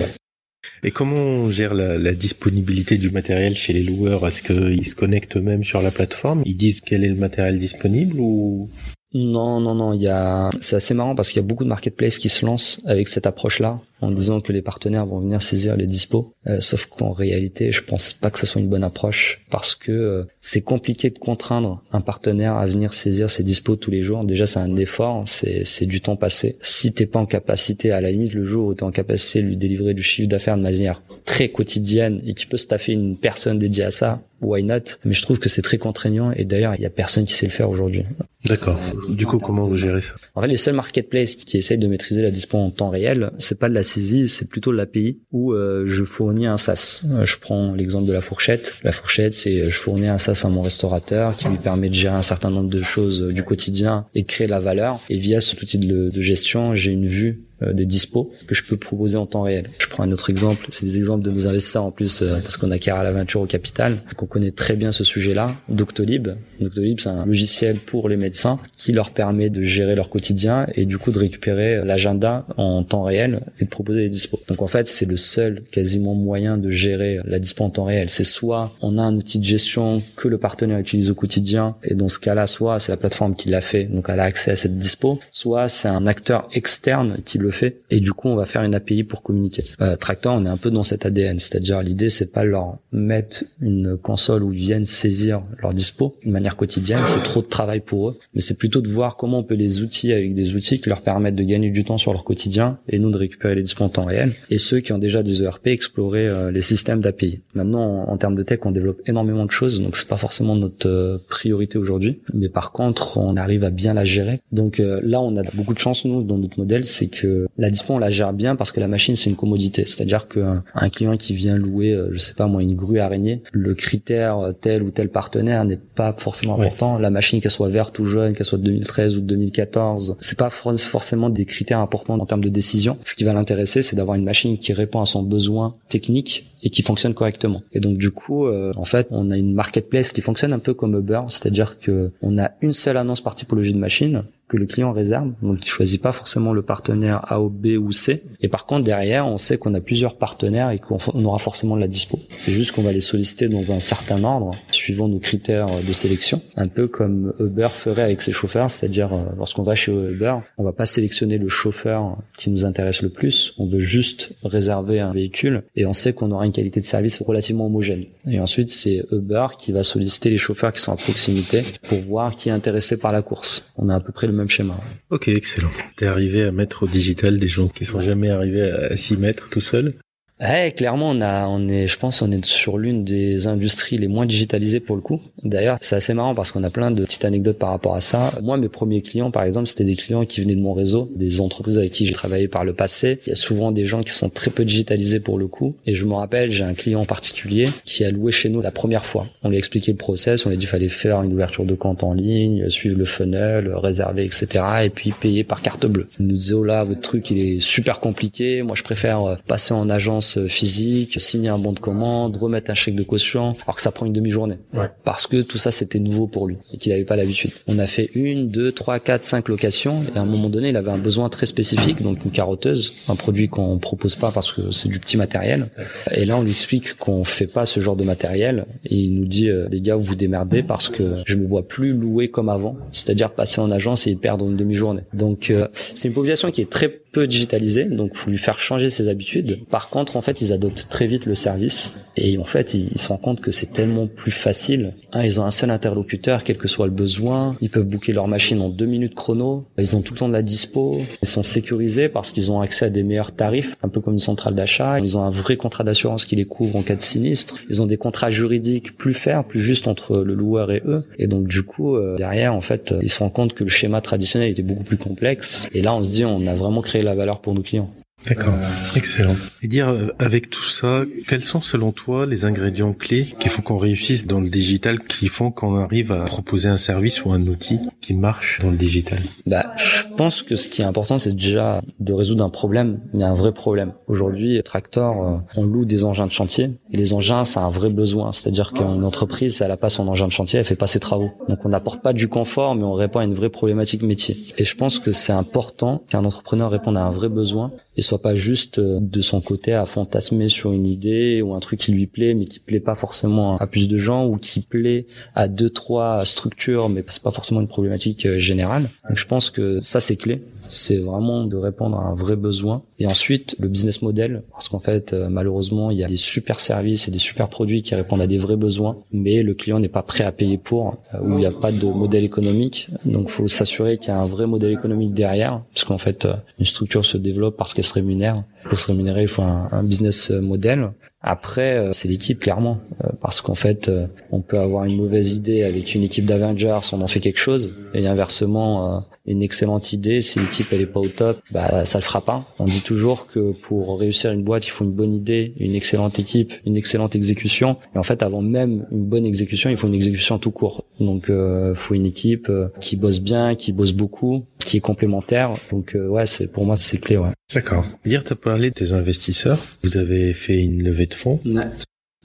Et 0.83 0.89
comment 0.89 1.15
on 1.15 1.51
gère 1.51 1.75
la, 1.75 1.99
la, 1.99 2.13
disponibilité 2.13 2.97
du 2.97 3.11
matériel 3.11 3.55
chez 3.55 3.73
les 3.73 3.83
loueurs? 3.83 4.27
Est-ce 4.27 4.41
qu'ils 4.41 4.87
se 4.87 4.95
connectent 4.95 5.37
eux-mêmes 5.37 5.63
sur 5.63 5.81
la 5.81 5.91
plateforme? 5.91 6.41
Ils 6.45 6.57
disent 6.57 6.81
quel 6.81 7.03
est 7.03 7.09
le 7.09 7.15
matériel 7.15 7.59
disponible 7.59 8.19
ou 8.19 8.67
non, 9.13 9.59
non, 9.59 9.75
non. 9.75 9.93
Il 9.93 10.01
y 10.01 10.07
a, 10.07 10.49
c'est 10.61 10.75
assez 10.75 10.93
marrant 10.93 11.15
parce 11.15 11.29
qu'il 11.29 11.37
y 11.37 11.43
a 11.43 11.47
beaucoup 11.47 11.63
de 11.63 11.69
marketplaces 11.69 12.17
qui 12.17 12.29
se 12.29 12.45
lancent 12.45 12.79
avec 12.85 13.07
cette 13.07 13.27
approche-là 13.27 13.79
en 14.01 14.11
disant 14.11 14.41
que 14.41 14.51
les 14.51 14.61
partenaires 14.61 15.05
vont 15.05 15.19
venir 15.19 15.41
saisir 15.41 15.77
les 15.77 15.85
dispos. 15.85 16.33
Euh, 16.47 16.59
sauf 16.59 16.87
qu'en 16.87 17.11
réalité, 17.11 17.71
je 17.71 17.83
pense 17.83 18.13
pas 18.13 18.31
que 18.31 18.39
ça 18.39 18.45
soit 18.47 18.59
une 18.59 18.67
bonne 18.67 18.83
approche 18.83 19.45
parce 19.49 19.75
que 19.75 19.91
euh, 19.91 20.23
c'est 20.39 20.61
compliqué 20.61 21.09
de 21.11 21.19
contraindre 21.19 21.83
un 21.91 22.01
partenaire 22.01 22.55
à 22.55 22.65
venir 22.65 22.93
saisir 22.93 23.29
ses 23.29 23.43
dispos 23.43 23.75
tous 23.75 23.91
les 23.91 24.01
jours. 24.01 24.25
Déjà, 24.25 24.47
c'est 24.47 24.59
un 24.59 24.75
effort, 24.75 25.23
c'est, 25.27 25.63
c'est 25.65 25.85
du 25.85 26.01
temps 26.01 26.15
passé. 26.15 26.57
Si 26.61 26.91
t'es 26.91 27.05
pas 27.05 27.19
en 27.19 27.25
capacité, 27.25 27.91
à 27.91 28.01
la 28.01 28.11
limite, 28.11 28.33
le 28.33 28.43
jour 28.43 28.67
où 28.67 28.73
t'es 28.73 28.83
en 28.83 28.91
capacité 28.91 29.41
de 29.41 29.47
lui 29.47 29.57
délivrer 29.57 29.93
du 29.93 30.03
chiffre 30.03 30.27
d'affaires 30.27 30.57
de 30.57 30.63
manière 30.63 31.01
très 31.25 31.49
quotidienne 31.49 32.21
et 32.25 32.33
qui 32.33 32.45
peut 32.47 32.57
staffer 32.57 32.93
une 32.93 33.17
personne 33.17 33.59
dédiée 33.59 33.83
à 33.83 33.91
ça, 33.91 34.21
why 34.41 34.63
not? 34.63 34.97
Mais 35.05 35.13
je 35.13 35.21
trouve 35.21 35.37
que 35.37 35.49
c'est 35.49 35.61
très 35.61 35.77
contraignant 35.77 36.31
et 36.31 36.45
d'ailleurs, 36.45 36.73
il 36.75 36.81
y 36.81 36.85
a 36.85 36.89
personne 36.89 37.25
qui 37.25 37.33
sait 37.33 37.45
le 37.45 37.51
faire 37.51 37.69
aujourd'hui. 37.69 38.03
D'accord. 38.45 38.79
Du 39.09 39.27
coup, 39.27 39.37
comment 39.37 39.67
vous 39.67 39.77
gérez 39.77 40.01
ça? 40.01 40.15
En 40.33 40.41
fait, 40.41 40.47
les 40.47 40.57
seuls 40.57 40.73
marketplaces 40.73 41.35
qui, 41.35 41.45
qui 41.45 41.57
essayent 41.57 41.77
de 41.77 41.87
maîtriser 41.87 42.23
la 42.23 42.31
dispo 42.31 42.57
en 42.57 42.71
temps 42.71 42.89
réel, 42.89 43.31
c'est 43.37 43.59
pas 43.59 43.69
de 43.69 43.75
la 43.75 43.83
c'est 44.27 44.47
plutôt 44.47 44.71
l'API 44.71 45.19
où 45.31 45.53
euh, 45.53 45.83
je 45.87 46.03
fournis 46.03 46.45
un 46.45 46.57
SaaS. 46.57 47.01
Euh, 47.09 47.25
je 47.25 47.37
prends 47.37 47.73
l'exemple 47.73 48.07
de 48.07 48.13
la 48.13 48.21
fourchette. 48.21 48.75
La 48.83 48.91
fourchette, 48.91 49.33
c'est 49.33 49.61
euh, 49.61 49.69
je 49.69 49.77
fournis 49.77 50.07
un 50.07 50.17
SaaS 50.17 50.41
à 50.45 50.49
mon 50.49 50.61
restaurateur 50.61 51.35
qui 51.35 51.47
lui 51.47 51.57
permet 51.57 51.89
de 51.89 51.95
gérer 51.95 52.15
un 52.15 52.21
certain 52.21 52.49
nombre 52.49 52.69
de 52.69 52.81
choses 52.81 53.21
du 53.21 53.43
quotidien 53.43 54.05
et 54.15 54.23
de 54.23 54.27
créer 54.27 54.47
la 54.47 54.59
valeur. 54.59 54.99
Et 55.09 55.17
via 55.17 55.41
cet 55.41 55.61
outil 55.61 55.77
de 55.77 56.21
gestion, 56.21 56.75
j'ai 56.75 56.91
une 56.91 57.07
vue 57.07 57.41
euh, 57.63 57.73
des 57.73 57.85
dispos 57.85 58.31
que 58.47 58.55
je 58.55 58.63
peux 58.63 58.77
proposer 58.77 59.17
en 59.17 59.27
temps 59.27 59.43
réel. 59.43 59.69
Je 59.77 59.85
prends 59.87 60.03
un 60.03 60.11
autre 60.11 60.31
exemple, 60.31 60.65
c'est 60.69 60.85
des 60.85 60.97
exemples 60.97 61.23
de 61.23 61.29
nos 61.29 61.47
investisseurs 61.47 61.83
en 61.83 61.91
plus 61.91 62.21
euh, 62.21 62.39
parce 62.41 62.57
qu'on 62.57 62.71
acquiert 62.71 62.95
à 62.95 63.03
l'aventure 63.03 63.41
au 63.41 63.45
capital, 63.45 64.01
qu'on 64.17 64.25
connaît 64.25 64.51
très 64.51 64.75
bien 64.75 64.91
ce 64.91 65.03
sujet-là. 65.03 65.55
Doctolib, 65.69 66.29
Doctolib 66.63 66.99
c'est 66.99 67.09
un 67.09 67.25
logiciel 67.25 67.77
pour 67.77 68.09
les 68.09 68.17
médecins 68.17 68.59
qui 68.75 68.91
leur 68.91 69.11
permet 69.11 69.49
de 69.49 69.61
gérer 69.61 69.95
leur 69.95 70.09
quotidien 70.09 70.67
et 70.75 70.85
du 70.85 70.97
coup 70.97 71.11
de 71.11 71.19
récupérer 71.19 71.83
l'agenda 71.83 72.45
en 72.57 72.83
temps 72.83 73.03
réel 73.03 73.41
et 73.59 73.65
de 73.65 73.69
proposer 73.69 74.01
les 74.01 74.09
dispos. 74.09 74.39
Donc 74.47 74.61
en 74.61 74.67
fait 74.67 74.87
c'est 74.87 75.05
le 75.05 75.17
seul 75.17 75.61
quasiment 75.71 76.15
moyen 76.15 76.57
de 76.57 76.69
gérer 76.69 77.19
la 77.25 77.39
dispo 77.39 77.63
en 77.63 77.69
temps 77.69 77.85
réel. 77.85 78.09
C'est 78.09 78.23
soit 78.23 78.73
on 78.81 78.97
a 78.97 79.01
un 79.01 79.15
outil 79.15 79.39
de 79.39 79.43
gestion 79.43 80.01
que 80.15 80.27
le 80.27 80.37
partenaire 80.37 80.79
utilise 80.79 81.09
au 81.09 81.15
quotidien 81.15 81.75
et 81.83 81.95
dans 81.95 82.09
ce 82.09 82.19
cas-là 82.19 82.47
soit 82.47 82.79
c'est 82.79 82.91
la 82.91 82.97
plateforme 82.97 83.35
qui 83.35 83.49
l'a 83.49 83.61
fait 83.61 83.85
donc 83.85 84.07
elle 84.09 84.19
a 84.19 84.23
accès 84.23 84.51
à 84.51 84.55
cette 84.55 84.77
dispo, 84.77 85.19
soit 85.31 85.69
c'est 85.69 85.87
un 85.87 86.07
acteur 86.07 86.47
externe 86.53 87.17
qui 87.25 87.37
le 87.37 87.51
fait 87.51 87.81
et 87.89 87.99
du 87.99 88.13
coup 88.13 88.27
on 88.27 88.35
va 88.35 88.45
faire 88.45 88.63
une 88.63 88.75
API 88.75 89.03
pour 89.03 89.23
communiquer. 89.23 89.63
Euh, 89.81 89.95
Tractor 89.95 90.35
on 90.35 90.45
est 90.45 90.49
un 90.49 90.57
peu 90.57 90.71
dans 90.71 90.83
cet 90.83 91.05
ADN, 91.05 91.39
c'est-à-dire 91.39 91.81
l'idée 91.81 92.09
c'est 92.09 92.31
pas 92.31 92.45
leur 92.45 92.77
mettre 92.91 93.43
une 93.61 93.97
console 93.97 94.43
où 94.43 94.53
ils 94.53 94.59
viennent 94.59 94.85
saisir 94.85 95.43
leur 95.61 95.73
dispo 95.73 96.15
de 96.25 96.31
manière 96.31 96.50
quotidienne, 96.55 97.01
c'est 97.05 97.23
trop 97.23 97.41
de 97.41 97.47
travail 97.47 97.81
pour 97.81 98.09
eux, 98.09 98.19
mais 98.33 98.41
c'est 98.41 98.57
plutôt 98.57 98.81
de 98.81 98.87
voir 98.87 99.17
comment 99.17 99.39
on 99.39 99.43
peut 99.43 99.55
les 99.55 99.81
outiller 99.81 100.13
avec 100.13 100.33
des 100.33 100.55
outils 100.55 100.79
qui 100.79 100.89
leur 100.89 101.01
permettent 101.01 101.35
de 101.35 101.43
gagner 101.43 101.69
du 101.69 101.83
temps 101.83 101.97
sur 101.97 102.11
leur 102.13 102.23
quotidien 102.23 102.79
et 102.87 102.99
nous 102.99 103.11
de 103.11 103.17
récupérer 103.17 103.55
les 103.55 103.63
dispos 103.63 103.83
en 103.83 103.89
temps 103.89 104.05
réel 104.05 104.31
et 104.49 104.57
ceux 104.57 104.79
qui 104.79 104.93
ont 104.93 104.97
déjà 104.97 105.23
des 105.23 105.43
ERP 105.43 105.67
explorer 105.67 106.27
euh, 106.27 106.51
les 106.51 106.61
systèmes 106.61 107.01
d'API. 107.01 107.41
Maintenant 107.53 108.05
en, 108.07 108.17
termes 108.17 108.35
de 108.35 108.43
tech 108.43 108.59
on 108.63 108.71
développe 108.71 109.01
énormément 109.07 109.45
de 109.45 109.51
choses 109.51 109.81
donc 109.81 109.95
c'est 109.95 110.07
pas 110.07 110.17
forcément 110.17 110.55
notre 110.55 110.87
euh, 110.87 111.17
priorité 111.29 111.77
aujourd'hui, 111.77 112.19
mais 112.33 112.49
par 112.49 112.71
contre 112.71 113.17
on 113.17 113.35
arrive 113.37 113.63
à 113.63 113.69
bien 113.69 113.93
la 113.93 114.03
gérer. 114.03 114.41
Donc 114.51 114.79
euh, 114.79 114.99
là 115.03 115.21
on 115.21 115.35
a 115.37 115.43
beaucoup 115.53 115.73
de 115.73 115.79
chance 115.79 116.05
nous 116.05 116.23
dans 116.23 116.37
notre 116.37 116.59
modèle, 116.59 116.85
c'est 116.85 117.07
que 117.07 117.47
la 117.57 117.69
dispo 117.69 117.93
on 117.93 117.99
la 117.99 118.09
gère 118.09 118.33
bien 118.33 118.55
parce 118.55 118.71
que 118.71 118.79
la 118.79 118.87
machine 118.87 119.15
c'est 119.15 119.29
une 119.29 119.35
commodité. 119.35 119.85
C'est-à-dire 119.85 120.27
qu'un 120.27 120.63
un 120.75 120.89
client 120.89 121.17
qui 121.17 121.33
vient 121.33 121.57
louer, 121.57 121.91
euh, 121.91 122.09
je 122.11 122.19
sais 122.19 122.33
pas 122.33 122.47
moi, 122.47 122.63
une 122.63 122.75
grue 122.75 122.99
araignée, 122.99 123.41
le 123.51 123.73
critère 123.73 124.39
euh, 124.39 124.51
tel 124.51 124.83
ou 124.83 124.91
tel 124.91 125.09
partenaire 125.09 125.65
n'est 125.65 125.77
pas 125.77 126.13
forcément 126.13 126.40
important. 126.49 126.97
La 126.97 127.09
machine 127.09 127.41
qu'elle 127.41 127.51
soit 127.51 127.69
verte 127.69 127.97
ou 127.99 128.05
jaune, 128.05 128.33
qu'elle 128.33 128.45
soit 128.45 128.57
de 128.57 128.63
2013 128.63 129.17
ou 129.17 129.21
de 129.21 129.25
2014, 129.25 130.17
c'est 130.19 130.37
pas 130.37 130.49
forcément 130.49 131.29
des 131.29 131.45
critères 131.45 131.79
importants 131.79 132.19
en 132.19 132.25
termes 132.25 132.43
de 132.43 132.49
décision. 132.49 132.97
Ce 133.03 133.15
qui 133.15 133.23
va 133.23 133.33
l'intéresser, 133.33 133.81
c'est 133.81 133.95
d'avoir 133.95 134.17
une 134.17 134.25
machine 134.25 134.57
qui 134.57 134.73
répond 134.73 135.01
à 135.01 135.05
son 135.05 135.23
besoin 135.23 135.75
technique 135.89 136.45
et 136.63 136.69
qui 136.69 136.81
fonctionne 136.81 137.13
correctement. 137.13 137.63
Et 137.71 137.79
donc 137.79 137.97
du 137.97 138.11
coup, 138.11 138.45
euh, 138.45 138.71
en 138.75 138.85
fait, 138.85 139.07
on 139.11 139.31
a 139.31 139.37
une 139.37 139.53
marketplace 139.53 140.11
qui 140.11 140.21
fonctionne 140.21 140.53
un 140.53 140.59
peu 140.59 140.73
comme 140.73 140.97
Uber, 140.97 141.21
c'est-à-dire 141.29 141.79
que 141.79 142.11
on 142.21 142.37
a 142.37 142.51
une 142.61 142.73
seule 142.73 142.97
annonce 142.97 143.21
par 143.21 143.35
typologie 143.35 143.73
de 143.73 143.79
machine 143.79 144.23
que 144.51 144.57
le 144.57 144.65
client 144.65 144.91
réserve, 144.91 145.31
donc 145.41 145.65
il 145.65 145.69
choisit 145.69 146.01
pas 146.01 146.11
forcément 146.11 146.51
le 146.51 146.61
partenaire 146.61 147.21
A 147.31 147.39
ou 147.39 147.49
B 147.49 147.77
ou 147.79 147.93
C. 147.93 148.21
Et 148.41 148.49
par 148.49 148.65
contre 148.65 148.83
derrière, 148.83 149.25
on 149.25 149.37
sait 149.37 149.57
qu'on 149.57 149.73
a 149.73 149.79
plusieurs 149.79 150.17
partenaires 150.17 150.71
et 150.71 150.79
qu'on 150.79 150.97
aura 151.23 151.39
forcément 151.39 151.77
de 151.77 151.79
la 151.79 151.87
dispo. 151.87 152.19
C'est 152.37 152.51
juste 152.51 152.73
qu'on 152.73 152.81
va 152.81 152.91
les 152.91 152.99
solliciter 152.99 153.47
dans 153.47 153.71
un 153.71 153.79
certain 153.79 154.21
ordre, 154.25 154.51
suivant 154.71 155.07
nos 155.07 155.19
critères 155.19 155.67
de 155.87 155.93
sélection, 155.93 156.41
un 156.57 156.67
peu 156.67 156.89
comme 156.89 157.33
Uber 157.39 157.69
ferait 157.71 158.01
avec 158.01 158.21
ses 158.21 158.33
chauffeurs, 158.33 158.69
c'est-à-dire 158.69 159.13
euh, 159.13 159.19
lorsqu'on 159.37 159.63
va 159.63 159.75
chez 159.75 159.93
Uber, 159.93 160.35
on 160.57 160.65
va 160.65 160.73
pas 160.73 160.85
sélectionner 160.85 161.37
le 161.37 161.47
chauffeur 161.47 162.17
qui 162.37 162.49
nous 162.49 162.65
intéresse 162.65 163.01
le 163.01 163.09
plus, 163.09 163.53
on 163.57 163.65
veut 163.65 163.79
juste 163.79 164.33
réserver 164.43 164.99
un 164.99 165.13
véhicule 165.13 165.63
et 165.77 165.85
on 165.85 165.93
sait 165.93 166.11
qu'on 166.11 166.29
aura 166.31 166.45
une 166.45 166.50
qualité 166.51 166.79
de 166.79 166.85
service 166.85 167.21
relativement 167.21 167.65
homogène. 167.67 168.05
Et 168.29 168.39
ensuite, 168.39 168.71
c'est 168.71 169.03
Uber 169.11 169.47
qui 169.57 169.71
va 169.71 169.83
solliciter 169.83 170.29
les 170.29 170.37
chauffeurs 170.37 170.73
qui 170.73 170.81
sont 170.81 170.91
à 170.91 170.97
proximité 170.97 171.63
pour 171.87 171.99
voir 171.99 172.35
qui 172.35 172.49
est 172.49 172.51
intéressé 172.51 172.97
par 172.97 173.11
la 173.11 173.21
course. 173.21 173.67
On 173.77 173.89
a 173.89 173.95
à 173.95 173.99
peu 173.99 174.11
près 174.11 174.27
le 174.27 174.33
même 174.33 174.49
schéma. 174.49 174.79
Ok, 175.09 175.27
excellent. 175.27 175.69
T'es 175.95 176.05
arrivé 176.05 176.43
à 176.43 176.51
mettre 176.51 176.83
au 176.83 176.87
digital 176.87 177.37
des 177.37 177.47
gens 177.47 177.67
qui 177.67 177.85
sont 177.85 178.01
jamais 178.01 178.29
arrivés 178.29 178.69
à 178.71 178.97
s'y 178.97 179.17
mettre 179.17 179.49
tout 179.49 179.61
seul 179.61 179.93
Ouais, 180.41 180.73
clairement, 180.75 181.11
on 181.11 181.21
a, 181.21 181.45
on 181.47 181.67
est, 181.67 181.85
je 181.85 181.99
pense, 181.99 182.23
on 182.23 182.31
est 182.31 182.43
sur 182.43 182.79
l'une 182.79 183.03
des 183.03 183.45
industries 183.45 183.99
les 183.99 184.07
moins 184.07 184.25
digitalisées 184.25 184.79
pour 184.79 184.95
le 184.95 185.01
coup. 185.03 185.21
D'ailleurs, 185.43 185.77
c'est 185.81 185.95
assez 185.95 186.15
marrant 186.15 186.33
parce 186.33 186.51
qu'on 186.51 186.63
a 186.63 186.71
plein 186.71 186.89
de 186.89 187.03
petites 187.03 187.25
anecdotes 187.25 187.59
par 187.59 187.69
rapport 187.69 187.93
à 187.93 188.01
ça. 188.01 188.31
Moi, 188.41 188.57
mes 188.57 188.67
premiers 188.67 189.03
clients, 189.03 189.29
par 189.29 189.43
exemple, 189.43 189.67
c'était 189.67 189.83
des 189.83 189.95
clients 189.95 190.25
qui 190.25 190.41
venaient 190.41 190.55
de 190.55 190.61
mon 190.61 190.73
réseau, 190.73 191.11
des 191.15 191.41
entreprises 191.41 191.77
avec 191.77 191.91
qui 191.91 192.07
j'ai 192.07 192.13
travaillé 192.13 192.47
par 192.47 192.65
le 192.65 192.73
passé. 192.73 193.19
Il 193.27 193.29
y 193.29 193.33
a 193.33 193.35
souvent 193.35 193.71
des 193.71 193.85
gens 193.85 194.01
qui 194.01 194.11
sont 194.11 194.29
très 194.29 194.49
peu 194.49 194.65
digitalisés 194.65 195.19
pour 195.19 195.37
le 195.37 195.45
coup. 195.45 195.75
Et 195.85 195.93
je 195.93 196.05
me 196.05 196.13
rappelle, 196.15 196.51
j'ai 196.51 196.63
un 196.63 196.73
client 196.73 197.01
en 197.01 197.05
particulier 197.05 197.67
qui 197.85 198.03
a 198.03 198.09
loué 198.09 198.31
chez 198.31 198.49
nous 198.49 198.61
la 198.61 198.71
première 198.71 199.05
fois. 199.05 199.27
On 199.43 199.49
lui 199.49 199.57
a 199.57 199.59
expliqué 199.59 199.91
le 199.91 199.97
process, 199.97 200.47
on 200.47 200.49
lui 200.49 200.55
a 200.55 200.57
dit 200.57 200.61
qu'il 200.61 200.69
fallait 200.69 200.87
faire 200.87 201.21
une 201.21 201.33
ouverture 201.33 201.65
de 201.65 201.75
compte 201.75 202.03
en 202.03 202.13
ligne, 202.13 202.67
suivre 202.71 202.97
le 202.97 203.05
funnel, 203.05 203.71
réserver, 203.75 204.25
etc. 204.25 204.47
Et 204.85 204.89
puis 204.89 205.11
payer 205.11 205.43
par 205.43 205.61
carte 205.61 205.85
bleue. 205.85 206.07
Il 206.19 206.25
nous 206.25 206.37
disait, 206.37 206.55
oh 206.55 206.63
là, 206.63 206.83
votre 206.83 207.01
truc, 207.01 207.29
il 207.29 207.37
est 207.37 207.59
super 207.59 207.99
compliqué. 207.99 208.63
Moi, 208.63 208.75
je 208.75 208.81
préfère 208.81 209.37
passer 209.45 209.75
en 209.75 209.87
agence 209.87 210.30
présence 210.31 210.51
physique, 210.51 211.19
signer 211.19 211.49
un 211.49 211.57
bon 211.57 211.73
de 211.73 211.79
commande, 211.79 212.37
remettre 212.37 212.71
un 212.71 212.73
chèque 212.73 212.95
de 212.95 213.03
caution, 213.03 213.53
alors 213.63 213.75
que 213.75 213.81
ça 213.81 213.91
prend 213.91 214.05
une 214.05 214.13
demi-journée. 214.13 214.57
Parce 215.03 215.27
que 215.27 215.41
tout 215.41 215.57
ça 215.57 215.71
c'était 215.71 215.99
nouveau 215.99 216.27
pour 216.27 216.47
lui 216.47 216.57
et 216.73 216.77
qu'il 216.77 216.91
n'avait 216.91 217.05
pas 217.05 217.15
l'habitude. 217.15 217.51
On 217.67 217.79
a 217.79 217.87
fait 217.87 218.09
une, 218.13 218.49
deux, 218.49 218.71
trois, 218.71 218.99
quatre, 218.99 219.23
cinq 219.23 219.49
locations 219.49 220.03
et 220.15 220.17
à 220.17 220.21
un 220.21 220.25
moment 220.25 220.49
donné 220.49 220.69
il 220.69 220.77
avait 220.77 220.91
un 220.91 220.97
besoin 220.97 221.29
très 221.29 221.45
spécifique, 221.45 222.01
donc 222.01 222.23
une 222.25 222.31
carotteuse, 222.31 222.93
un 223.07 223.15
produit 223.15 223.47
qu'on 223.49 223.77
propose 223.77 224.15
pas 224.15 224.31
parce 224.31 224.51
que 224.51 224.71
c'est 224.71 224.89
du 224.89 224.99
petit 224.99 225.17
matériel. 225.17 225.69
Et 226.11 226.25
là 226.25 226.37
on 226.37 226.43
lui 226.43 226.51
explique 226.51 226.95
qu'on 226.95 227.23
fait 227.23 227.47
pas 227.47 227.65
ce 227.65 227.79
genre 227.79 227.95
de 227.95 228.03
matériel 228.03 228.65
et 228.85 228.95
il 228.95 229.13
nous 229.13 229.25
dit 229.25 229.49
euh, 229.49 229.67
les 229.69 229.81
gars 229.81 229.95
vous 229.95 230.03
vous 230.03 230.15
démerdez 230.15 230.63
parce 230.63 230.89
que 230.89 231.17
je 231.25 231.35
me 231.35 231.45
vois 231.45 231.67
plus 231.67 231.93
louer 231.93 232.29
comme 232.29 232.49
avant, 232.49 232.77
c'est-à-dire 232.91 233.31
passer 233.31 233.61
en 233.61 233.69
agence 233.69 234.07
et 234.07 234.11
y 234.11 234.15
perdre 234.15 234.45
une 234.45 234.57
demi-journée. 234.57 235.03
Donc 235.13 235.49
euh, 235.49 235.67
c'est 235.73 236.07
une 236.07 236.13
population 236.13 236.51
qui 236.51 236.61
est 236.61 236.69
très 236.69 237.00
peu 237.11 237.27
digitalisée, 237.27 237.85
donc 237.85 238.15
faut 238.15 238.29
lui 238.29 238.37
faire 238.37 238.59
changer 238.59 238.89
ses 238.89 239.09
habitudes. 239.09 239.59
Par 239.69 239.89
contre 239.89 240.15
en 240.15 240.21
fait 240.21 240.41
ils 240.41 240.53
adoptent 240.53 240.87
très 240.89 241.07
vite 241.07 241.25
le 241.25 241.35
service 241.35 241.93
et 242.15 242.37
en 242.37 242.45
fait 242.45 242.73
ils, 242.73 242.97
se 242.97 243.09
rendent 243.09 243.21
compte 243.21 243.41
que 243.41 243.51
c'est 243.51 243.71
tellement 243.71 244.07
plus 244.07 244.31
facile. 244.31 244.93
ils 245.15 245.39
ont 245.39 245.43
un 245.43 245.51
seul 245.51 245.71
interlocuteur 245.71 246.43
quel 246.43 246.57
que 246.57 246.67
soit 246.67 246.85
le 246.85 246.91
besoin, 246.91 247.55
ils 247.61 247.69
peuvent 247.69 247.85
booker 247.85 248.13
leur 248.13 248.27
machine 248.27 248.61
en 248.61 248.69
deux 248.69 248.85
minutes 248.85 249.15
chrono, 249.15 249.65
ils 249.77 249.95
ont 249.95 250.01
tout 250.01 250.13
le 250.13 250.19
temps 250.19 250.27
de 250.27 250.33
la 250.33 250.41
dispo, 250.41 251.01
ils 251.21 251.27
sont 251.27 251.43
sécurisés 251.43 252.09
parce 252.09 252.31
qu'ils 252.31 252.51
ont 252.51 252.61
accès 252.61 252.85
à 252.85 252.89
des 252.89 253.03
meilleurs 253.03 253.33
tarifs, 253.33 253.75
un 253.83 253.89
peu 253.89 253.99
comme 253.99 254.13
une 254.13 254.19
centrale 254.19 254.55
d'achat, 254.55 254.99
ils 254.99 255.17
ont 255.17 255.23
un 255.23 255.29
vrai 255.31 255.57
contrat 255.57 255.83
d'assurance 255.83 256.25
qui 256.25 256.35
les 256.35 256.45
couvre 256.45 256.75
en 256.77 256.83
cas 256.83 256.95
de 256.95 257.01
sinistre, 257.01 257.55
ils 257.69 257.81
ont 257.81 257.85
des 257.85 257.97
contrats 257.97 258.29
juridiques 258.29 258.97
plus 258.97 259.13
fermes, 259.13 259.43
plus 259.43 259.61
justes 259.61 259.87
entre 259.87 260.19
le 260.19 260.33
loueur 260.33 260.71
et 260.71 260.81
eux. 260.85 261.03
Et 261.19 261.27
donc 261.27 261.47
du 261.47 261.63
coup 261.63 261.95
euh, 261.95 262.17
derrière 262.17 262.53
en 262.53 262.61
fait 262.61 262.93
ils 263.01 263.09
se 263.09 263.19
rendent 263.19 263.33
compte 263.33 263.53
que 263.53 263.63
le 263.63 263.69
schéma 263.69 264.01
traditionnel 264.01 264.49
était 264.49 264.63
beaucoup 264.63 264.83
plus 264.83 264.97
complexe. 264.97 265.67
Et 265.73 265.81
là 265.81 265.93
on 265.93 266.03
se 266.03 266.11
dit 266.11 266.25
on 266.25 266.47
a 266.47 266.55
vraiment 266.55 266.81
créé 266.81 267.00
la 267.01 267.15
valeur 267.15 267.41
pour 267.41 267.53
nos 267.53 267.63
clients. 267.63 267.89
D'accord, 268.27 268.53
excellent. 268.95 269.35
Et 269.63 269.67
dire 269.67 269.89
euh, 269.89 270.13
avec 270.19 270.49
tout 270.49 270.63
ça, 270.63 271.01
quels 271.27 271.43
sont 271.43 271.59
selon 271.59 271.91
toi 271.91 272.25
les 272.25 272.45
ingrédients 272.45 272.93
clés 272.93 273.33
qui 273.39 273.49
font 273.49 273.61
qu'on 273.61 273.77
réussisse 273.77 274.27
dans 274.27 274.39
le 274.39 274.49
digital, 274.49 274.99
qui 274.99 275.27
font 275.27 275.49
qu'on 275.51 275.75
arrive 275.75 276.11
à 276.11 276.25
proposer 276.25 276.69
un 276.69 276.77
service 276.77 277.25
ou 277.25 277.31
un 277.31 277.41
outil 277.47 277.79
qui 277.99 278.15
marche 278.15 278.59
dans 278.61 278.69
le 278.69 278.77
digital? 278.77 279.19
Bah, 279.47 279.73
je 279.77 280.03
pense 280.15 280.43
que 280.43 280.55
ce 280.55 280.69
qui 280.69 280.81
est 280.81 280.85
important, 280.85 281.17
c'est 281.17 281.33
déjà 281.33 281.81
de 281.99 282.13
résoudre 282.13 282.43
un 282.43 282.49
problème, 282.49 282.99
mais 283.13 283.23
un 283.23 283.33
vrai 283.33 283.53
problème. 283.53 283.93
Aujourd'hui, 284.07 284.61
Tractor, 284.63 285.27
euh, 285.27 285.37
on 285.55 285.65
loue 285.65 285.85
des 285.85 286.03
engins 286.03 286.27
de 286.27 286.31
chantier 286.31 286.69
et 286.91 286.97
les 286.97 287.13
engins, 287.13 287.43
c'est 287.43 287.59
un 287.59 287.69
vrai 287.69 287.89
besoin. 287.89 288.31
C'est-à-dire 288.31 288.73
qu'une 288.73 289.03
entreprise, 289.03 289.61
elle 289.61 289.71
a 289.71 289.77
pas 289.77 289.89
son 289.89 290.07
engin 290.07 290.27
de 290.27 290.31
chantier, 290.31 290.59
elle 290.59 290.65
fait 290.65 290.75
pas 290.75 290.87
ses 290.87 290.99
travaux. 290.99 291.31
Donc 291.49 291.65
on 291.65 291.69
n'apporte 291.69 292.03
pas 292.03 292.13
du 292.13 292.27
confort, 292.27 292.75
mais 292.75 292.83
on 292.83 292.93
répond 292.93 293.19
à 293.19 293.23
une 293.23 293.33
vraie 293.33 293.49
problématique 293.49 294.03
métier. 294.03 294.37
Et 294.57 294.65
je 294.65 294.75
pense 294.75 294.99
que 294.99 295.11
c'est 295.11 295.33
important 295.33 296.03
qu'un 296.09 296.23
entrepreneur 296.23 296.69
réponde 296.69 296.97
à 296.97 297.01
un 297.01 297.09
vrai 297.09 297.29
besoin 297.29 297.71
et 297.97 298.01
soit 298.01 298.21
pas 298.21 298.35
juste 298.35 298.79
euh, 298.79 298.99
de 299.01 299.21
son 299.21 299.41
côté 299.41 299.73
à 299.73 299.85
fantasmer 299.85 300.49
sur 300.49 300.71
une 300.71 300.87
idée 300.87 301.41
ou 301.41 301.53
un 301.53 301.59
truc 301.59 301.79
qui 301.79 301.91
lui 301.91 302.07
plaît 302.07 302.33
mais 302.33 302.45
qui 302.45 302.59
plaît 302.59 302.79
pas 302.79 302.95
forcément 302.95 303.57
à 303.57 303.67
plus 303.67 303.89
de 303.89 303.97
gens 303.97 304.25
ou 304.25 304.37
qui 304.37 304.61
plaît 304.61 305.07
à 305.35 305.47
deux 305.47 305.69
trois 305.69 306.23
structures 306.25 306.89
mais 306.89 307.03
c'est 307.07 307.23
pas 307.23 307.31
forcément 307.31 307.61
une 307.61 307.67
problématique 307.67 308.25
euh, 308.25 308.37
générale. 308.37 308.89
Donc 309.07 309.17
je 309.17 309.25
pense 309.25 309.49
que 309.49 309.81
ça 309.81 309.99
c'est 309.99 310.15
clé 310.15 310.41
c'est 310.71 310.97
vraiment 310.97 311.45
de 311.45 311.57
répondre 311.57 311.97
à 311.97 312.03
un 312.03 312.15
vrai 312.15 312.35
besoin. 312.35 312.83
Et 312.97 313.05
ensuite, 313.05 313.55
le 313.59 313.67
business 313.67 314.01
model, 314.01 314.43
parce 314.51 314.69
qu'en 314.69 314.79
fait, 314.79 315.13
euh, 315.13 315.27
malheureusement, 315.29 315.91
il 315.91 315.97
y 315.97 316.03
a 316.03 316.07
des 316.07 316.17
super 316.17 316.59
services 316.59 317.07
et 317.07 317.11
des 317.11 317.19
super 317.19 317.49
produits 317.49 317.81
qui 317.81 317.93
répondent 317.93 318.21
à 318.21 318.27
des 318.27 318.37
vrais 318.37 318.55
besoins, 318.55 318.97
mais 319.11 319.43
le 319.43 319.53
client 319.53 319.79
n'est 319.79 319.89
pas 319.89 320.01
prêt 320.01 320.23
à 320.23 320.31
payer 320.31 320.57
pour, 320.57 320.97
euh, 321.13 321.19
ou 321.21 321.33
il 321.33 321.37
n'y 321.37 321.45
a 321.45 321.51
pas 321.51 321.71
de 321.71 321.85
modèle 321.85 322.23
économique. 322.23 322.89
Donc, 323.05 323.29
faut 323.29 323.47
s'assurer 323.47 323.97
qu'il 323.97 324.09
y 324.09 324.11
a 324.11 324.19
un 324.19 324.25
vrai 324.25 324.47
modèle 324.47 324.71
économique 324.71 325.13
derrière, 325.13 325.61
parce 325.73 325.83
qu'en 325.83 325.97
fait, 325.97 326.25
euh, 326.25 326.33
une 326.57 326.65
structure 326.65 327.05
se 327.05 327.17
développe 327.17 327.57
parce 327.57 327.73
qu'elle 327.73 327.83
se 327.85 327.93
rémunère. 327.93 328.43
Pour 328.69 328.79
se 328.79 328.87
rémunérer, 328.87 329.23
il 329.23 329.27
faut 329.27 329.41
un, 329.41 329.67
un 329.71 329.83
business 329.83 330.29
model. 330.29 330.91
Après, 331.23 331.89
c'est 331.91 332.07
l'équipe 332.07 332.39
clairement, 332.39 332.79
parce 333.21 333.41
qu'en 333.41 333.53
fait, 333.53 333.91
on 334.31 334.41
peut 334.41 334.57
avoir 334.57 334.85
une 334.85 334.97
mauvaise 334.97 335.33
idée 335.33 335.61
avec 335.61 335.93
une 335.93 336.03
équipe 336.03 336.25
d'Avengers, 336.25 336.79
on 336.93 337.01
en 337.01 337.07
fait 337.07 337.19
quelque 337.19 337.37
chose, 337.39 337.75
et 337.93 338.07
inversement, 338.07 339.03
une 339.25 339.43
excellente 339.43 339.93
idée, 339.93 340.21
si 340.21 340.39
l'équipe 340.39 340.67
elle 340.71 340.81
est 340.81 340.87
pas 340.87 340.99
au 340.99 341.07
top, 341.07 341.39
bah 341.51 341.85
ça 341.85 341.99
le 341.99 342.03
fera 342.03 342.21
pas. 342.21 342.47
On 342.59 342.65
dit 342.65 342.81
toujours 342.81 343.27
que 343.27 343.51
pour 343.51 343.99
réussir 343.99 344.31
une 344.31 344.43
boîte, 344.43 344.65
il 344.65 344.71
faut 344.71 344.83
une 344.83 344.91
bonne 344.91 345.13
idée, 345.13 345.53
une 345.57 345.75
excellente 345.75 346.19
équipe, 346.19 346.53
une 346.65 346.77
excellente 346.77 347.15
exécution. 347.15 347.77
Et 347.95 347.97
en 347.97 348.03
fait, 348.03 348.23
avant 348.23 348.41
même 348.41 348.87
une 348.91 349.05
bonne 349.05 349.25
exécution, 349.25 349.69
il 349.69 349.77
faut 349.77 349.87
une 349.87 349.93
exécution 349.93 350.39
tout 350.39 350.51
court. 350.51 350.85
Donc, 350.99 351.29
euh, 351.29 351.73
faut 351.73 351.93
une 351.93 352.05
équipe 352.05 352.49
euh, 352.49 352.69
qui 352.79 352.95
bosse 352.95 353.19
bien, 353.19 353.55
qui 353.55 353.73
bosse 353.73 353.93
beaucoup, 353.93 354.45
qui 354.59 354.77
est 354.77 354.81
complémentaire. 354.81 355.53
Donc, 355.71 355.95
euh, 355.95 356.07
ouais, 356.07 356.25
c'est 356.25 356.47
pour 356.47 356.65
moi 356.65 356.75
c'est 356.75 356.97
clé, 356.97 357.17
ouais. 357.17 357.29
D'accord. 357.53 357.85
Hier, 358.05 358.23
tu 358.23 358.33
as 358.33 358.35
parlé 358.35 358.69
de 358.69 358.75
tes 358.75 358.91
investisseurs. 358.91 359.59
Vous 359.83 359.97
avez 359.97 360.33
fait 360.33 360.59
une 360.59 360.81
levée 360.83 361.05
de 361.05 361.13
fonds. 361.13 361.39
Ouais. 361.45 361.67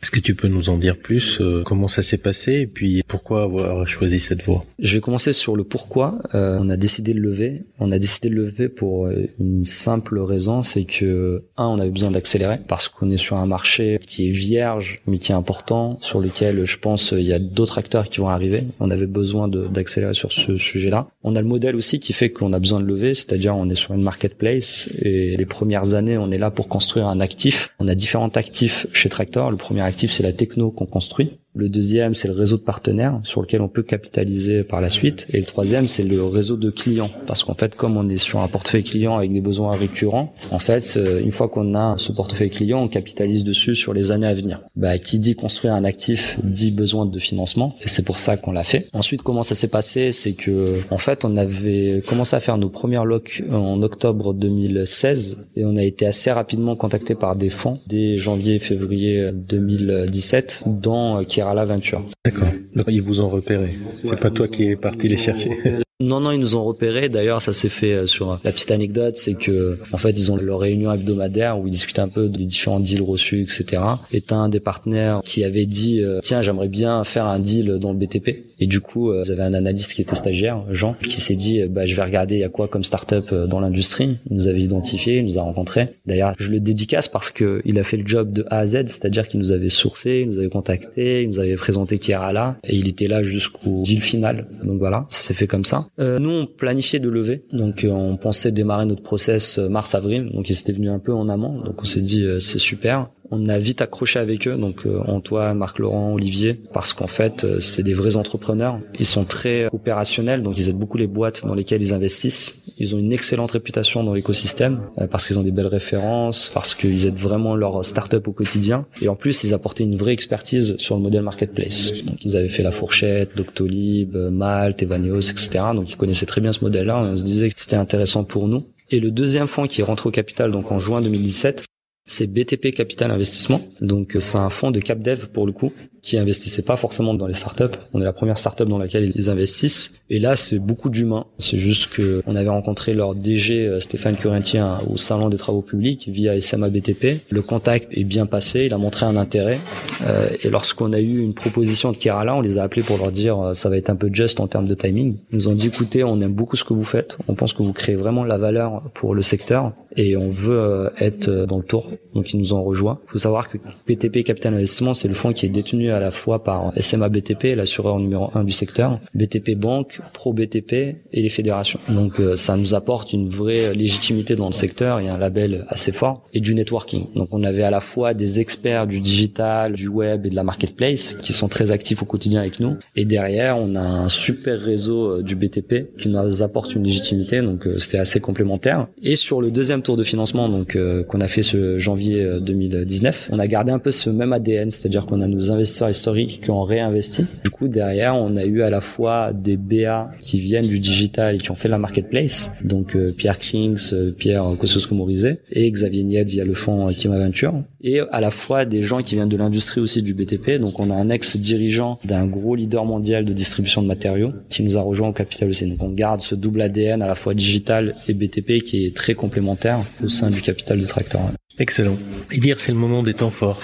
Est-ce 0.06 0.12
que 0.12 0.20
tu 0.20 0.36
peux 0.36 0.46
nous 0.46 0.68
en 0.68 0.78
dire 0.78 0.96
plus 0.96 1.40
euh, 1.40 1.64
Comment 1.64 1.88
ça 1.88 2.00
s'est 2.00 2.16
passé 2.16 2.60
et 2.60 2.66
puis 2.68 3.02
pourquoi 3.08 3.42
avoir 3.42 3.88
choisi 3.88 4.20
cette 4.20 4.44
voie? 4.44 4.64
Je 4.78 4.94
vais 4.94 5.00
commencer 5.00 5.32
sur 5.32 5.56
le 5.56 5.64
pourquoi. 5.64 6.20
Euh, 6.32 6.58
on 6.60 6.70
a 6.70 6.76
décidé 6.76 7.12
de 7.12 7.18
lever. 7.18 7.62
On 7.80 7.90
a 7.90 7.98
décidé 7.98 8.28
de 8.28 8.36
lever 8.36 8.68
pour 8.68 9.06
euh, 9.06 9.26
une 9.40 9.64
simple 9.64 10.20
raison, 10.20 10.62
c'est 10.62 10.84
que 10.84 11.42
un, 11.56 11.66
on 11.66 11.80
avait 11.80 11.90
besoin 11.90 12.12
d'accélérer 12.12 12.60
parce 12.68 12.88
qu'on 12.88 13.10
est 13.10 13.16
sur 13.16 13.36
un 13.36 13.46
marché 13.46 13.98
qui 14.06 14.28
est 14.28 14.30
vierge 14.30 15.02
mais 15.08 15.18
qui 15.18 15.32
est 15.32 15.34
important, 15.34 15.98
sur 16.02 16.20
lequel 16.20 16.64
je 16.64 16.78
pense 16.78 17.10
il 17.10 17.26
y 17.26 17.32
a 17.32 17.40
d'autres 17.40 17.78
acteurs 17.78 18.08
qui 18.08 18.20
vont 18.20 18.28
arriver. 18.28 18.62
On 18.78 18.92
avait 18.92 19.08
besoin 19.08 19.48
d'accélérer 19.48 20.14
sur 20.14 20.30
ce 20.30 20.56
sujet-là. 20.56 21.08
On 21.28 21.34
a 21.34 21.42
le 21.42 21.48
modèle 21.48 21.74
aussi 21.74 21.98
qui 21.98 22.12
fait 22.12 22.30
qu'on 22.30 22.52
a 22.52 22.60
besoin 22.60 22.78
de 22.78 22.84
lever, 22.84 23.12
c'est-à-dire 23.12 23.56
on 23.56 23.68
est 23.68 23.74
sur 23.74 23.94
une 23.94 24.02
marketplace 24.02 24.88
et 25.02 25.36
les 25.36 25.44
premières 25.44 25.94
années 25.94 26.16
on 26.16 26.30
est 26.30 26.38
là 26.38 26.52
pour 26.52 26.68
construire 26.68 27.08
un 27.08 27.18
actif. 27.18 27.70
On 27.80 27.88
a 27.88 27.96
différents 27.96 28.28
actifs 28.28 28.86
chez 28.92 29.08
Tractor. 29.08 29.50
Le 29.50 29.56
premier 29.56 29.80
actif, 29.80 30.12
c'est 30.12 30.22
la 30.22 30.32
techno 30.32 30.70
qu'on 30.70 30.86
construit. 30.86 31.32
Le 31.56 31.70
deuxième, 31.70 32.12
c'est 32.12 32.28
le 32.28 32.34
réseau 32.34 32.58
de 32.58 32.62
partenaires 32.62 33.18
sur 33.24 33.40
lequel 33.40 33.62
on 33.62 33.68
peut 33.68 33.82
capitaliser 33.82 34.62
par 34.62 34.82
la 34.82 34.90
suite. 34.90 35.26
Et 35.32 35.38
le 35.38 35.46
troisième, 35.46 35.88
c'est 35.88 36.02
le 36.02 36.22
réseau 36.22 36.56
de 36.56 36.70
clients. 36.70 37.10
Parce 37.26 37.44
qu'en 37.44 37.54
fait, 37.54 37.74
comme 37.74 37.96
on 37.96 38.08
est 38.10 38.18
sur 38.18 38.40
un 38.40 38.48
portefeuille 38.48 38.84
client 38.84 39.16
avec 39.16 39.32
des 39.32 39.40
besoins 39.40 39.74
récurrents, 39.74 40.34
en 40.50 40.58
fait, 40.58 40.98
une 41.22 41.32
fois 41.32 41.48
qu'on 41.48 41.74
a 41.74 41.94
ce 41.96 42.12
portefeuille 42.12 42.50
client, 42.50 42.82
on 42.82 42.88
capitalise 42.88 43.42
dessus 43.42 43.74
sur 43.74 43.94
les 43.94 44.12
années 44.12 44.26
à 44.26 44.34
venir. 44.34 44.60
Bah, 44.76 44.98
qui 44.98 45.18
dit 45.18 45.34
construire 45.34 45.72
un 45.72 45.84
actif 45.84 46.38
dit 46.42 46.72
besoin 46.72 47.06
de 47.06 47.18
financement. 47.18 47.74
Et 47.82 47.88
c'est 47.88 48.02
pour 48.02 48.18
ça 48.18 48.36
qu'on 48.36 48.52
l'a 48.52 48.64
fait. 48.64 48.88
Ensuite, 48.92 49.22
comment 49.22 49.42
ça 49.42 49.54
s'est 49.54 49.68
passé? 49.68 50.12
C'est 50.12 50.34
que, 50.34 50.80
en 50.90 50.98
fait, 50.98 51.24
on 51.24 51.38
avait 51.38 52.02
commencé 52.06 52.36
à 52.36 52.40
faire 52.40 52.58
nos 52.58 52.68
premières 52.68 53.06
locs 53.06 53.42
en 53.50 53.82
octobre 53.82 54.34
2016 54.34 55.38
et 55.56 55.64
on 55.64 55.76
a 55.76 55.82
été 55.82 56.06
assez 56.06 56.30
rapidement 56.30 56.76
contacté 56.76 57.14
par 57.14 57.34
des 57.34 57.48
fonds 57.48 57.80
dès 57.86 58.18
janvier 58.18 58.58
février 58.58 59.30
2017, 59.32 60.64
dont 60.66 61.24
qui 61.24 61.40
à 61.48 61.54
l'aventure. 61.54 62.04
D'accord. 62.24 62.48
Ils 62.88 63.02
vous 63.02 63.20
ont 63.20 63.28
repéré. 63.28 63.76
C'est 64.02 64.18
pas 64.18 64.30
toi 64.30 64.48
qui 64.48 64.68
es 64.68 64.76
parti 64.76 65.08
les 65.08 65.16
chercher. 65.16 65.50
Non, 65.98 66.20
non, 66.20 66.30
ils 66.30 66.38
nous 66.38 66.56
ont 66.56 66.64
repérés. 66.64 67.08
D'ailleurs, 67.08 67.40
ça 67.40 67.54
s'est 67.54 67.70
fait 67.70 67.94
euh, 67.94 68.06
sur 68.06 68.38
la 68.44 68.52
petite 68.52 68.70
anecdote, 68.70 69.16
c'est 69.16 69.32
que 69.32 69.78
en 69.92 69.96
fait, 69.96 70.10
ils 70.10 70.30
ont 70.30 70.36
leur 70.36 70.58
réunion 70.58 70.92
hebdomadaire 70.92 71.58
où 71.58 71.66
ils 71.66 71.70
discutent 71.70 72.00
un 72.00 72.08
peu 72.08 72.28
des 72.28 72.44
différents 72.44 72.80
deals 72.80 73.00
reçus, 73.00 73.40
etc. 73.40 73.82
Et 74.12 74.22
un 74.30 74.50
des 74.50 74.60
partenaires 74.60 75.22
qui 75.24 75.42
avait 75.42 75.64
dit 75.64 76.02
euh, 76.02 76.20
tiens, 76.22 76.42
j'aimerais 76.42 76.68
bien 76.68 77.02
faire 77.04 77.24
un 77.24 77.38
deal 77.38 77.78
dans 77.80 77.92
le 77.92 77.98
BTP. 77.98 78.44
Et 78.58 78.66
du 78.66 78.80
coup, 78.80 79.10
euh, 79.10 79.22
vous 79.24 79.30
avez 79.30 79.42
un 79.42 79.54
analyste 79.54 79.94
qui 79.94 80.02
était 80.02 80.14
stagiaire, 80.14 80.62
Jean, 80.70 80.96
qui 81.00 81.18
s'est 81.18 81.34
dit 81.34 81.62
bah 81.66 81.86
je 81.86 81.96
vais 81.96 82.02
regarder 82.02 82.34
il 82.34 82.40
y 82.40 82.44
a 82.44 82.50
quoi 82.50 82.68
comme 82.68 82.84
startup 82.84 83.32
dans 83.32 83.60
l'industrie. 83.60 84.18
Il 84.30 84.36
nous 84.36 84.48
avait 84.48 84.60
identifié, 84.60 85.18
il 85.18 85.24
nous 85.24 85.38
a 85.38 85.42
rencontrés. 85.42 85.94
D'ailleurs, 86.04 86.34
je 86.38 86.50
le 86.50 86.60
dédicace 86.60 87.08
parce 87.08 87.30
que 87.30 87.62
il 87.64 87.78
a 87.78 87.84
fait 87.84 87.96
le 87.96 88.06
job 88.06 88.32
de 88.32 88.44
A 88.50 88.58
à 88.58 88.66
Z, 88.66 88.88
c'est-à-dire 88.88 89.26
qu'il 89.28 89.40
nous 89.40 89.50
avait 89.50 89.70
sourcé, 89.70 90.20
il 90.24 90.28
nous 90.28 90.38
avait 90.40 90.50
contacté, 90.50 91.22
il 91.22 91.28
nous 91.28 91.38
avait 91.38 91.56
présenté 91.56 91.98
qui 91.98 92.12
era 92.12 92.34
là, 92.34 92.58
et 92.64 92.76
il 92.76 92.86
était 92.86 93.08
là 93.08 93.22
jusqu'au 93.22 93.80
deal 93.80 94.02
final. 94.02 94.46
Donc 94.62 94.78
voilà, 94.78 95.06
ça 95.08 95.28
s'est 95.28 95.34
fait 95.34 95.46
comme 95.46 95.64
ça. 95.64 95.85
Euh, 95.98 96.18
nous, 96.18 96.30
on 96.30 96.46
planifiait 96.46 97.00
de 97.00 97.08
lever, 97.08 97.44
donc 97.52 97.84
euh, 97.84 97.90
on 97.90 98.16
pensait 98.16 98.52
démarrer 98.52 98.86
notre 98.86 99.02
process 99.02 99.58
euh, 99.58 99.68
mars-avril, 99.68 100.30
donc 100.32 100.50
ils 100.50 100.58
étaient 100.58 100.72
venus 100.72 100.90
un 100.90 100.98
peu 100.98 101.12
en 101.12 101.28
amont, 101.28 101.60
donc 101.60 101.80
on 101.80 101.84
s'est 101.84 102.00
dit 102.00 102.26
c'est 102.40 102.58
super. 102.58 103.08
On 103.30 103.48
a 103.48 103.58
vite 103.58 103.82
accroché 103.82 104.18
avec 104.18 104.46
eux, 104.46 104.56
donc 104.56 104.84
Antoine, 105.06 105.58
Marc 105.58 105.78
Laurent, 105.78 106.12
Olivier, 106.14 106.60
parce 106.72 106.92
qu'en 106.92 107.06
fait, 107.06 107.46
c'est 107.60 107.82
des 107.82 107.92
vrais 107.94 108.16
entrepreneurs. 108.16 108.78
Ils 108.98 109.06
sont 109.06 109.24
très 109.24 109.66
opérationnels, 109.72 110.42
donc 110.42 110.58
ils 110.58 110.68
aident 110.68 110.78
beaucoup 110.78 110.98
les 110.98 111.06
boîtes 111.06 111.44
dans 111.44 111.54
lesquelles 111.54 111.82
ils 111.82 111.94
investissent. 111.94 112.56
Ils 112.78 112.94
ont 112.94 112.98
une 112.98 113.12
excellente 113.12 113.52
réputation 113.52 114.04
dans 114.04 114.12
l'écosystème 114.12 114.80
parce 115.10 115.26
qu'ils 115.26 115.38
ont 115.38 115.42
des 115.42 115.50
belles 115.50 115.66
références, 115.66 116.50
parce 116.52 116.74
qu'ils 116.74 117.06
aident 117.06 117.16
vraiment 117.16 117.56
leur 117.56 117.84
start-up 117.84 118.28
au 118.28 118.32
quotidien. 118.32 118.86
Et 119.00 119.08
en 119.08 119.16
plus, 119.16 119.44
ils 119.44 119.54
apportaient 119.54 119.84
une 119.84 119.96
vraie 119.96 120.12
expertise 120.12 120.76
sur 120.78 120.96
le 120.96 121.02
modèle 121.02 121.22
marketplace. 121.22 122.04
Donc, 122.04 122.24
ils 122.24 122.36
avaient 122.36 122.48
fait 122.48 122.62
la 122.62 122.72
fourchette, 122.72 123.30
Doctolib, 123.36 124.14
Malte, 124.14 124.82
Evaneos, 124.82 125.30
etc. 125.30 125.48
Donc, 125.74 125.90
ils 125.90 125.96
connaissaient 125.96 126.26
très 126.26 126.40
bien 126.40 126.52
ce 126.52 126.62
modèle-là. 126.64 126.98
On 126.98 127.16
se 127.16 127.22
disait 127.22 127.50
que 127.50 127.60
c'était 127.60 127.76
intéressant 127.76 128.24
pour 128.24 128.46
nous. 128.46 128.66
Et 128.90 129.00
le 129.00 129.10
deuxième 129.10 129.48
fonds 129.48 129.66
qui 129.66 129.80
est 129.80 129.84
rentré 129.84 130.08
au 130.08 130.12
capital, 130.12 130.52
donc 130.52 130.70
en 130.70 130.78
juin 130.78 131.00
2017, 131.00 131.64
C'est 132.06 132.26
BTP 132.26 132.72
Capital 132.72 133.10
Investissement. 133.10 133.60
Donc 133.80 134.16
c'est 134.20 134.38
un 134.38 134.50
fonds 134.50 134.70
de 134.70 134.80
cap 134.80 135.00
dev 135.00 135.26
pour 135.26 135.46
le 135.46 135.52
coup 135.52 135.72
qui 136.06 136.18
investissait 136.18 136.62
pas 136.62 136.76
forcément 136.76 137.14
dans 137.14 137.26
les 137.26 137.34
startups. 137.34 137.76
On 137.92 138.00
est 138.00 138.04
la 138.04 138.12
première 138.12 138.38
startup 138.38 138.68
dans 138.68 138.78
laquelle 138.78 139.10
ils 139.16 139.28
investissent. 139.28 139.92
Et 140.08 140.20
là, 140.20 140.36
c'est 140.36 140.60
beaucoup 140.60 140.88
d'humains. 140.88 141.26
C'est 141.38 141.58
juste 141.58 141.88
que 141.88 142.22
on 142.28 142.36
avait 142.36 142.48
rencontré 142.48 142.94
leur 142.94 143.16
DG 143.16 143.66
euh, 143.66 143.80
Stéphane 143.80 144.14
Curentien 144.14 144.78
au 144.88 144.96
salon 144.96 145.30
des 145.30 145.36
travaux 145.36 145.62
publics 145.62 146.08
via 146.08 146.40
SMA 146.40 146.68
BTP. 146.68 147.22
Le 147.28 147.42
contact 147.42 147.88
est 147.90 148.04
bien 148.04 148.26
passé. 148.26 148.66
Il 148.66 148.72
a 148.72 148.78
montré 148.78 149.04
un 149.04 149.16
intérêt. 149.16 149.58
Euh, 150.06 150.28
et 150.44 150.48
lorsqu'on 150.48 150.92
a 150.92 151.00
eu 151.00 151.18
une 151.18 151.34
proposition 151.34 151.90
de 151.90 151.96
Kerala, 151.96 152.36
on 152.36 152.40
les 152.40 152.58
a 152.58 152.62
appelés 152.62 152.84
pour 152.84 152.98
leur 152.98 153.10
dire 153.10 153.40
euh, 153.40 153.52
ça 153.52 153.68
va 153.68 153.76
être 153.76 153.90
un 153.90 153.96
peu 153.96 154.08
juste 154.12 154.38
en 154.38 154.46
termes 154.46 154.68
de 154.68 154.74
timing. 154.74 155.16
Ils 155.32 155.36
nous 155.36 155.48
ont 155.48 155.54
dit 155.54 155.66
écoutez, 155.66 156.04
on 156.04 156.20
aime 156.20 156.34
beaucoup 156.34 156.54
ce 156.54 156.62
que 156.62 156.72
vous 156.72 156.84
faites. 156.84 157.18
On 157.26 157.34
pense 157.34 157.52
que 157.52 157.64
vous 157.64 157.72
créez 157.72 157.96
vraiment 157.96 158.22
la 158.22 158.38
valeur 158.38 158.82
pour 158.94 159.12
le 159.12 159.22
secteur 159.22 159.72
et 159.96 160.16
on 160.16 160.28
veut 160.28 160.56
euh, 160.56 160.90
être 161.00 161.28
dans 161.46 161.58
le 161.58 161.64
tour. 161.64 161.90
Donc 162.14 162.32
ils 162.32 162.38
nous 162.38 162.52
ont 162.52 162.62
rejoint. 162.62 162.98
Il 163.08 163.12
faut 163.12 163.18
savoir 163.18 163.48
que 163.48 163.58
BTP 163.86 164.24
Capital 164.24 164.54
Investissement, 164.54 164.94
c'est 164.94 165.08
le 165.08 165.14
fonds 165.14 165.32
qui 165.32 165.46
est 165.46 165.50
détenu 165.50 165.90
à 165.90 166.00
la 166.00 166.10
fois 166.10 166.42
par 166.42 166.72
SMA 166.78 167.08
BTP, 167.08 167.54
l'assureur 167.56 167.98
numéro 167.98 168.30
un 168.34 168.44
du 168.44 168.52
secteur, 168.52 169.00
BTP 169.14 169.54
Banque, 169.54 170.00
Pro 170.12 170.32
BTP 170.32 170.72
et 170.72 170.96
les 171.22 171.28
fédérations. 171.28 171.80
Donc 171.88 172.20
euh, 172.20 172.36
ça 172.36 172.56
nous 172.56 172.74
apporte 172.74 173.12
une 173.12 173.28
vraie 173.28 173.74
légitimité 173.74 174.36
dans 174.36 174.46
le 174.46 174.52
secteur 174.52 175.00
et 175.00 175.08
un 175.08 175.18
label 175.18 175.66
assez 175.68 175.92
fort 175.92 176.22
et 176.32 176.40
du 176.40 176.54
networking. 176.54 177.06
Donc 177.14 177.28
on 177.32 177.42
avait 177.42 177.62
à 177.62 177.70
la 177.70 177.80
fois 177.80 178.14
des 178.14 178.40
experts 178.40 178.86
du 178.86 179.00
digital, 179.00 179.74
du 179.74 179.88
web 179.88 180.26
et 180.26 180.30
de 180.30 180.34
la 180.34 180.42
marketplace 180.42 181.14
qui 181.22 181.32
sont 181.32 181.48
très 181.48 181.70
actifs 181.70 182.02
au 182.02 182.06
quotidien 182.06 182.40
avec 182.40 182.60
nous 182.60 182.76
et 182.94 183.04
derrière 183.04 183.58
on 183.58 183.74
a 183.74 183.80
un 183.80 184.08
super 184.08 184.60
réseau 184.60 185.18
euh, 185.18 185.22
du 185.22 185.36
BTP 185.36 185.96
qui 185.98 186.08
nous 186.08 186.42
apporte 186.42 186.74
une 186.74 186.84
légitimité 186.84 187.40
donc 187.42 187.66
euh, 187.66 187.78
c'était 187.78 187.98
assez 187.98 188.20
complémentaire. 188.20 188.86
Et 189.02 189.16
sur 189.16 189.40
le 189.40 189.50
deuxième 189.50 189.82
tour 189.82 189.96
de 189.96 190.02
financement 190.02 190.48
donc 190.48 190.76
qu'on 191.08 191.20
a 191.20 191.28
fait 191.28 191.42
ce 191.42 191.78
janvier 191.86 192.40
2019, 192.40 193.30
on 193.32 193.38
a 193.38 193.46
gardé 193.46 193.72
un 193.72 193.78
peu 193.78 193.90
ce 193.90 194.10
même 194.10 194.32
ADN, 194.32 194.70
c'est-à-dire 194.70 195.06
qu'on 195.06 195.20
a 195.20 195.28
nos 195.28 195.50
investisseurs 195.52 195.88
historiques 195.88 196.40
qui 196.42 196.50
ont 196.50 196.64
réinvesti. 196.64 197.26
Du 197.44 197.50
coup, 197.50 197.68
derrière, 197.68 198.16
on 198.16 198.36
a 198.36 198.44
eu 198.44 198.62
à 198.62 198.70
la 198.70 198.80
fois 198.80 199.32
des 199.32 199.56
BA 199.56 200.10
qui 200.20 200.40
viennent 200.40 200.66
du 200.66 200.78
digital 200.78 201.36
et 201.36 201.38
qui 201.38 201.50
ont 201.50 201.54
fait 201.54 201.68
la 201.68 201.78
marketplace, 201.78 202.50
donc 202.64 202.96
euh, 202.96 203.12
Pierre 203.16 203.38
Krings, 203.38 203.92
euh, 203.92 204.10
Pierre 204.10 204.44
Kosciusko-Morizet 204.58 205.40
et 205.52 205.70
Xavier 205.70 206.04
Niet 206.04 206.28
via 206.28 206.44
le 206.44 206.54
fonds 206.54 206.92
Kim 206.92 207.12
Aventure, 207.12 207.54
et 207.82 208.00
à 208.00 208.20
la 208.20 208.30
fois 208.30 208.64
des 208.64 208.82
gens 208.82 209.02
qui 209.02 209.14
viennent 209.14 209.28
de 209.28 209.36
l'industrie 209.36 209.80
aussi 209.80 210.02
du 210.02 210.14
BTP. 210.14 210.58
Donc, 210.60 210.80
on 210.80 210.90
a 210.90 210.94
un 210.94 211.08
ex-dirigeant 211.08 211.98
d'un 212.04 212.26
gros 212.26 212.54
leader 212.54 212.84
mondial 212.84 213.24
de 213.24 213.32
distribution 213.32 213.82
de 213.82 213.86
matériaux 213.86 214.32
qui 214.48 214.62
nous 214.62 214.76
a 214.76 214.82
rejoint 214.82 215.08
au 215.08 215.12
capital 215.12 215.48
aussi. 215.48 215.66
Donc, 215.66 215.82
on 215.82 215.90
garde 215.90 216.20
ce 216.20 216.34
double 216.34 216.62
ADN 216.62 217.02
à 217.02 217.06
la 217.06 217.14
fois 217.14 217.34
digital 217.34 217.94
et 218.08 218.14
BTP 218.14 218.62
qui 218.62 218.86
est 218.86 218.96
très 218.96 219.14
complémentaire 219.14 219.78
au 220.02 220.08
sein 220.08 220.30
du 220.30 220.40
capital 220.40 220.80
de 220.80 220.86
Tractor. 220.86 221.30
Excellent. 221.58 221.96
Et 222.30 222.38
dire 222.38 222.60
c'est 222.60 222.72
le 222.72 222.78
moment 222.78 223.02
des 223.02 223.14
temps 223.14 223.30
forts. 223.30 223.60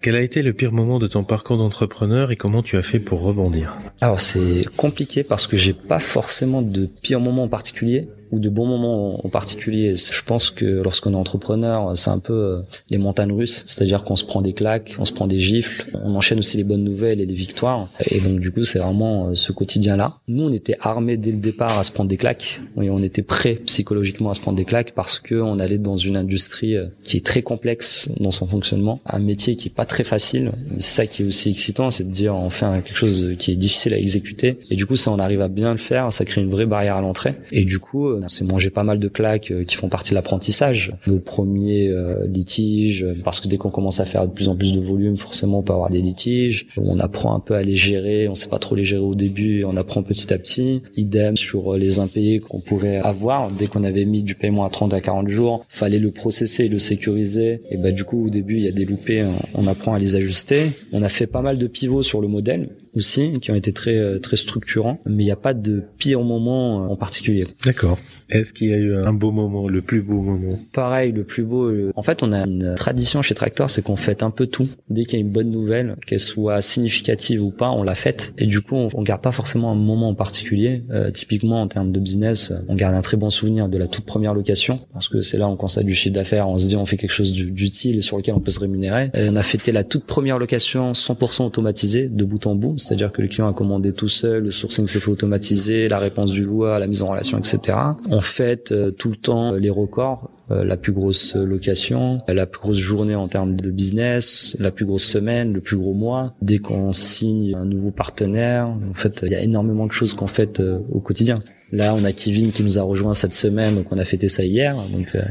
Quel 0.00 0.14
a 0.14 0.20
été 0.20 0.42
le 0.42 0.52
pire 0.52 0.72
moment 0.72 0.98
de 0.98 1.08
ton 1.08 1.24
parcours 1.24 1.56
d'entrepreneur 1.56 2.30
et 2.30 2.36
comment 2.36 2.62
tu 2.62 2.76
as 2.76 2.82
fait 2.82 3.00
pour 3.00 3.22
rebondir? 3.22 3.72
Alors 4.00 4.20
c'est 4.20 4.64
compliqué 4.76 5.24
parce 5.24 5.46
que 5.46 5.56
j'ai 5.56 5.72
pas 5.72 5.98
forcément 5.98 6.62
de 6.62 6.86
pire 6.86 7.18
moment 7.18 7.44
en 7.44 7.48
particulier 7.48 8.08
ou 8.32 8.38
de 8.38 8.48
bons 8.48 8.66
moments 8.66 9.24
en 9.24 9.28
particulier. 9.28 9.96
Je 9.96 10.22
pense 10.22 10.50
que 10.50 10.64
lorsqu'on 10.82 11.12
est 11.12 11.16
entrepreneur, 11.16 11.96
c'est 11.96 12.10
un 12.10 12.18
peu 12.18 12.32
euh, 12.32 12.60
les 12.90 12.98
montagnes 12.98 13.32
russes, 13.32 13.64
c'est-à-dire 13.66 14.04
qu'on 14.04 14.16
se 14.16 14.24
prend 14.24 14.42
des 14.42 14.52
claques, 14.52 14.96
on 14.98 15.04
se 15.04 15.12
prend 15.12 15.26
des 15.26 15.38
gifles, 15.38 15.90
on 15.94 16.14
enchaîne 16.14 16.38
aussi 16.38 16.56
les 16.56 16.64
bonnes 16.64 16.84
nouvelles 16.84 17.20
et 17.20 17.26
les 17.26 17.34
victoires. 17.34 17.88
Et 18.10 18.20
donc 18.20 18.40
du 18.40 18.50
coup, 18.50 18.64
c'est 18.64 18.78
vraiment 18.78 19.28
euh, 19.28 19.34
ce 19.34 19.52
quotidien-là. 19.52 20.18
Nous, 20.28 20.44
on 20.44 20.52
était 20.52 20.76
armés 20.80 21.16
dès 21.16 21.32
le 21.32 21.38
départ 21.38 21.78
à 21.78 21.82
se 21.82 21.92
prendre 21.92 22.08
des 22.08 22.16
claques. 22.16 22.60
Et 22.80 22.90
on 22.90 23.02
était 23.02 23.22
prêts 23.22 23.56
psychologiquement 23.66 24.30
à 24.30 24.34
se 24.34 24.40
prendre 24.40 24.56
des 24.56 24.64
claques 24.64 24.92
parce 24.94 25.18
que 25.18 25.34
on 25.34 25.58
allait 25.58 25.78
dans 25.78 25.96
une 25.96 26.16
industrie 26.16 26.76
euh, 26.76 26.86
qui 27.04 27.16
est 27.16 27.24
très 27.24 27.42
complexe 27.42 28.08
dans 28.20 28.30
son 28.30 28.46
fonctionnement, 28.46 29.00
un 29.06 29.18
métier 29.18 29.56
qui 29.56 29.68
est 29.68 29.74
pas 29.74 29.86
très 29.86 30.04
facile. 30.04 30.52
C'est 30.78 30.96
ça 30.96 31.06
qui 31.06 31.22
est 31.22 31.26
aussi 31.26 31.50
excitant, 31.50 31.90
c'est 31.90 32.04
de 32.04 32.12
dire 32.12 32.34
on 32.34 32.50
fait 32.50 32.66
quelque 32.84 32.96
chose 32.96 33.34
qui 33.38 33.52
est 33.52 33.56
difficile 33.56 33.94
à 33.94 33.98
exécuter. 33.98 34.58
Et 34.70 34.76
du 34.76 34.86
coup, 34.86 34.96
ça, 34.96 35.10
on 35.10 35.18
arrive 35.18 35.40
à 35.40 35.48
bien 35.48 35.72
le 35.72 35.78
faire, 35.78 36.12
ça 36.12 36.24
crée 36.24 36.40
une 36.40 36.50
vraie 36.50 36.66
barrière 36.66 36.96
à 36.96 37.00
l'entrée. 37.00 37.34
Et 37.52 37.64
du 37.64 37.78
coup, 37.78 38.15
on 38.22 38.28
s'est 38.28 38.44
mangé 38.44 38.70
pas 38.70 38.82
mal 38.82 38.98
de 38.98 39.08
claques 39.08 39.50
euh, 39.50 39.64
qui 39.64 39.76
font 39.76 39.88
partie 39.88 40.10
de 40.10 40.14
l'apprentissage. 40.14 40.92
Nos 41.06 41.18
premiers 41.18 41.88
euh, 41.88 42.26
litiges, 42.26 43.06
parce 43.24 43.40
que 43.40 43.48
dès 43.48 43.56
qu'on 43.56 43.70
commence 43.70 44.00
à 44.00 44.04
faire 44.04 44.26
de 44.26 44.32
plus 44.32 44.48
en 44.48 44.56
plus 44.56 44.72
de 44.72 44.80
volume, 44.80 45.16
forcément 45.16 45.60
on 45.60 45.62
peut 45.62 45.72
avoir 45.72 45.90
des 45.90 46.00
litiges. 46.00 46.66
On 46.76 46.98
apprend 46.98 47.34
un 47.34 47.40
peu 47.40 47.54
à 47.54 47.62
les 47.62 47.76
gérer, 47.76 48.28
on 48.28 48.34
sait 48.34 48.48
pas 48.48 48.58
trop 48.58 48.74
les 48.74 48.84
gérer 48.84 49.02
au 49.02 49.14
début, 49.14 49.64
on 49.64 49.76
apprend 49.76 50.02
petit 50.02 50.32
à 50.32 50.38
petit. 50.38 50.82
Idem 50.96 51.36
sur 51.36 51.74
euh, 51.74 51.78
les 51.78 51.98
impayés 51.98 52.40
qu'on 52.40 52.60
pourrait 52.60 52.98
avoir. 52.98 53.50
Dès 53.50 53.66
qu'on 53.66 53.84
avait 53.84 54.04
mis 54.04 54.22
du 54.22 54.34
paiement 54.34 54.64
à 54.64 54.70
30 54.70 54.94
à 54.94 55.00
40 55.00 55.28
jours, 55.28 55.64
fallait 55.68 55.98
le 55.98 56.10
processer 56.10 56.64
et 56.64 56.68
le 56.68 56.78
sécuriser. 56.78 57.60
Et 57.70 57.76
bah 57.76 57.92
du 57.92 58.04
coup 58.04 58.26
au 58.26 58.30
début 58.30 58.56
il 58.56 58.64
y 58.64 58.68
a 58.68 58.72
des 58.72 58.84
loupés, 58.84 59.24
on 59.54 59.66
apprend 59.66 59.94
à 59.94 59.98
les 59.98 60.16
ajuster. 60.16 60.70
On 60.92 61.02
a 61.02 61.08
fait 61.08 61.26
pas 61.26 61.42
mal 61.42 61.58
de 61.58 61.66
pivots 61.66 62.02
sur 62.02 62.20
le 62.20 62.28
modèle 62.28 62.68
aussi 62.96 63.38
qui 63.40 63.50
ont 63.50 63.54
été 63.54 63.72
très 63.72 64.18
très 64.20 64.36
structurants, 64.36 65.00
mais 65.06 65.22
il 65.22 65.26
n'y 65.26 65.32
a 65.32 65.36
pas 65.36 65.54
de 65.54 65.84
pire 65.98 66.20
moment 66.22 66.90
en 66.90 66.96
particulier. 66.96 67.46
D'accord. 67.64 67.98
Est-ce 68.28 68.52
qu'il 68.52 68.70
y 68.70 68.72
a 68.72 68.76
eu 68.76 68.96
un 68.96 69.12
beau 69.12 69.30
moment, 69.30 69.68
le 69.68 69.82
plus 69.82 70.02
beau 70.02 70.20
moment? 70.20 70.58
Pareil, 70.72 71.12
le 71.12 71.22
plus 71.22 71.44
beau. 71.44 71.72
En 71.94 72.02
fait, 72.02 72.22
on 72.22 72.32
a 72.32 72.44
une 72.44 72.74
tradition 72.76 73.22
chez 73.22 73.34
Tractor, 73.34 73.70
c'est 73.70 73.82
qu'on 73.82 73.96
fête 73.96 74.22
un 74.22 74.30
peu 74.30 74.46
tout. 74.46 74.68
Dès 74.90 75.04
qu'il 75.04 75.18
y 75.18 75.22
a 75.22 75.24
une 75.24 75.30
bonne 75.30 75.50
nouvelle, 75.50 75.96
qu'elle 76.06 76.20
soit 76.20 76.60
significative 76.60 77.42
ou 77.42 77.50
pas, 77.50 77.70
on 77.70 77.84
la 77.84 77.94
fête. 77.94 78.34
Et 78.38 78.46
du 78.46 78.60
coup, 78.60 78.74
on, 78.74 79.02
garde 79.02 79.22
pas 79.22 79.30
forcément 79.30 79.70
un 79.70 79.76
moment 79.76 80.08
en 80.08 80.14
particulier. 80.14 80.82
Euh, 80.90 81.12
typiquement, 81.12 81.62
en 81.62 81.68
termes 81.68 81.92
de 81.92 82.00
business, 82.00 82.52
on 82.68 82.74
garde 82.74 82.94
un 82.94 83.02
très 83.02 83.16
bon 83.16 83.30
souvenir 83.30 83.68
de 83.68 83.78
la 83.78 83.86
toute 83.86 84.04
première 84.04 84.34
location, 84.34 84.80
parce 84.92 85.08
que 85.08 85.22
c'est 85.22 85.38
là 85.38 85.46
où 85.46 85.52
on 85.52 85.56
constate 85.56 85.84
du 85.84 85.94
chiffre 85.94 86.14
d'affaires, 86.14 86.48
on 86.48 86.58
se 86.58 86.66
dit 86.66 86.76
on 86.76 86.86
fait 86.86 86.96
quelque 86.96 87.12
chose 87.12 87.32
d'utile 87.32 87.96
et 87.96 88.00
sur 88.00 88.16
lequel 88.16 88.34
on 88.34 88.40
peut 88.40 88.50
se 88.50 88.60
rémunérer. 88.60 89.10
Et 89.14 89.28
on 89.28 89.36
a 89.36 89.42
fêté 89.44 89.70
la 89.70 89.84
toute 89.84 90.04
première 90.04 90.38
location 90.38 90.92
100% 90.92 91.44
automatisée, 91.44 92.08
de 92.08 92.24
bout 92.24 92.44
en 92.46 92.56
bout, 92.56 92.78
c'est-à-dire 92.86 93.12
que 93.12 93.22
le 93.22 93.28
client 93.28 93.48
a 93.48 93.52
commandé 93.52 93.92
tout 93.92 94.08
seul, 94.08 94.44
le 94.44 94.50
sourcing 94.50 94.86
s'est 94.86 95.00
fait 95.00 95.10
automatiser, 95.10 95.88
la 95.88 95.98
réponse 95.98 96.30
du 96.30 96.44
loueur, 96.44 96.78
la 96.78 96.86
mise 96.86 97.02
en 97.02 97.08
relation, 97.08 97.38
etc 97.38 97.76
on 98.10 98.20
fête 98.20 98.72
euh, 98.72 98.90
tout 98.90 99.10
le 99.10 99.16
temps 99.16 99.52
euh, 99.52 99.58
les 99.58 99.70
records 99.70 100.30
euh, 100.50 100.64
la 100.64 100.76
plus 100.76 100.92
grosse 100.92 101.34
location, 101.34 102.22
la 102.28 102.46
plus 102.46 102.60
grosse 102.60 102.78
journée 102.78 103.14
en 103.14 103.26
termes 103.26 103.56
de 103.56 103.70
business, 103.70 104.56
la 104.60 104.70
plus 104.70 104.84
grosse 104.84 105.04
semaine, 105.04 105.52
le 105.52 105.60
plus 105.60 105.76
gros 105.76 105.94
mois. 105.94 106.34
Dès 106.40 106.58
qu'on 106.58 106.92
signe 106.92 107.54
un 107.54 107.66
nouveau 107.66 107.90
partenaire, 107.90 108.68
en 108.68 108.94
fait, 108.94 109.22
il 109.24 109.32
y 109.32 109.34
a 109.34 109.40
énormément 109.40 109.86
de 109.86 109.92
choses 109.92 110.14
qu'on 110.14 110.28
fait 110.28 110.62
au 110.92 111.00
quotidien. 111.00 111.40
Là, 111.72 111.94
on 111.94 112.04
a 112.04 112.12
Kevin 112.12 112.52
qui 112.52 112.62
nous 112.62 112.78
a 112.78 112.82
rejoint 112.82 113.12
cette 113.12 113.34
semaine, 113.34 113.74
donc 113.74 113.90
on 113.90 113.98
a 113.98 114.04
fêté 114.04 114.28
ça 114.28 114.44
hier. 114.44 114.76
Donc 114.92 115.16
euh... 115.16 115.24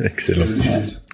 excellent. 0.04 0.46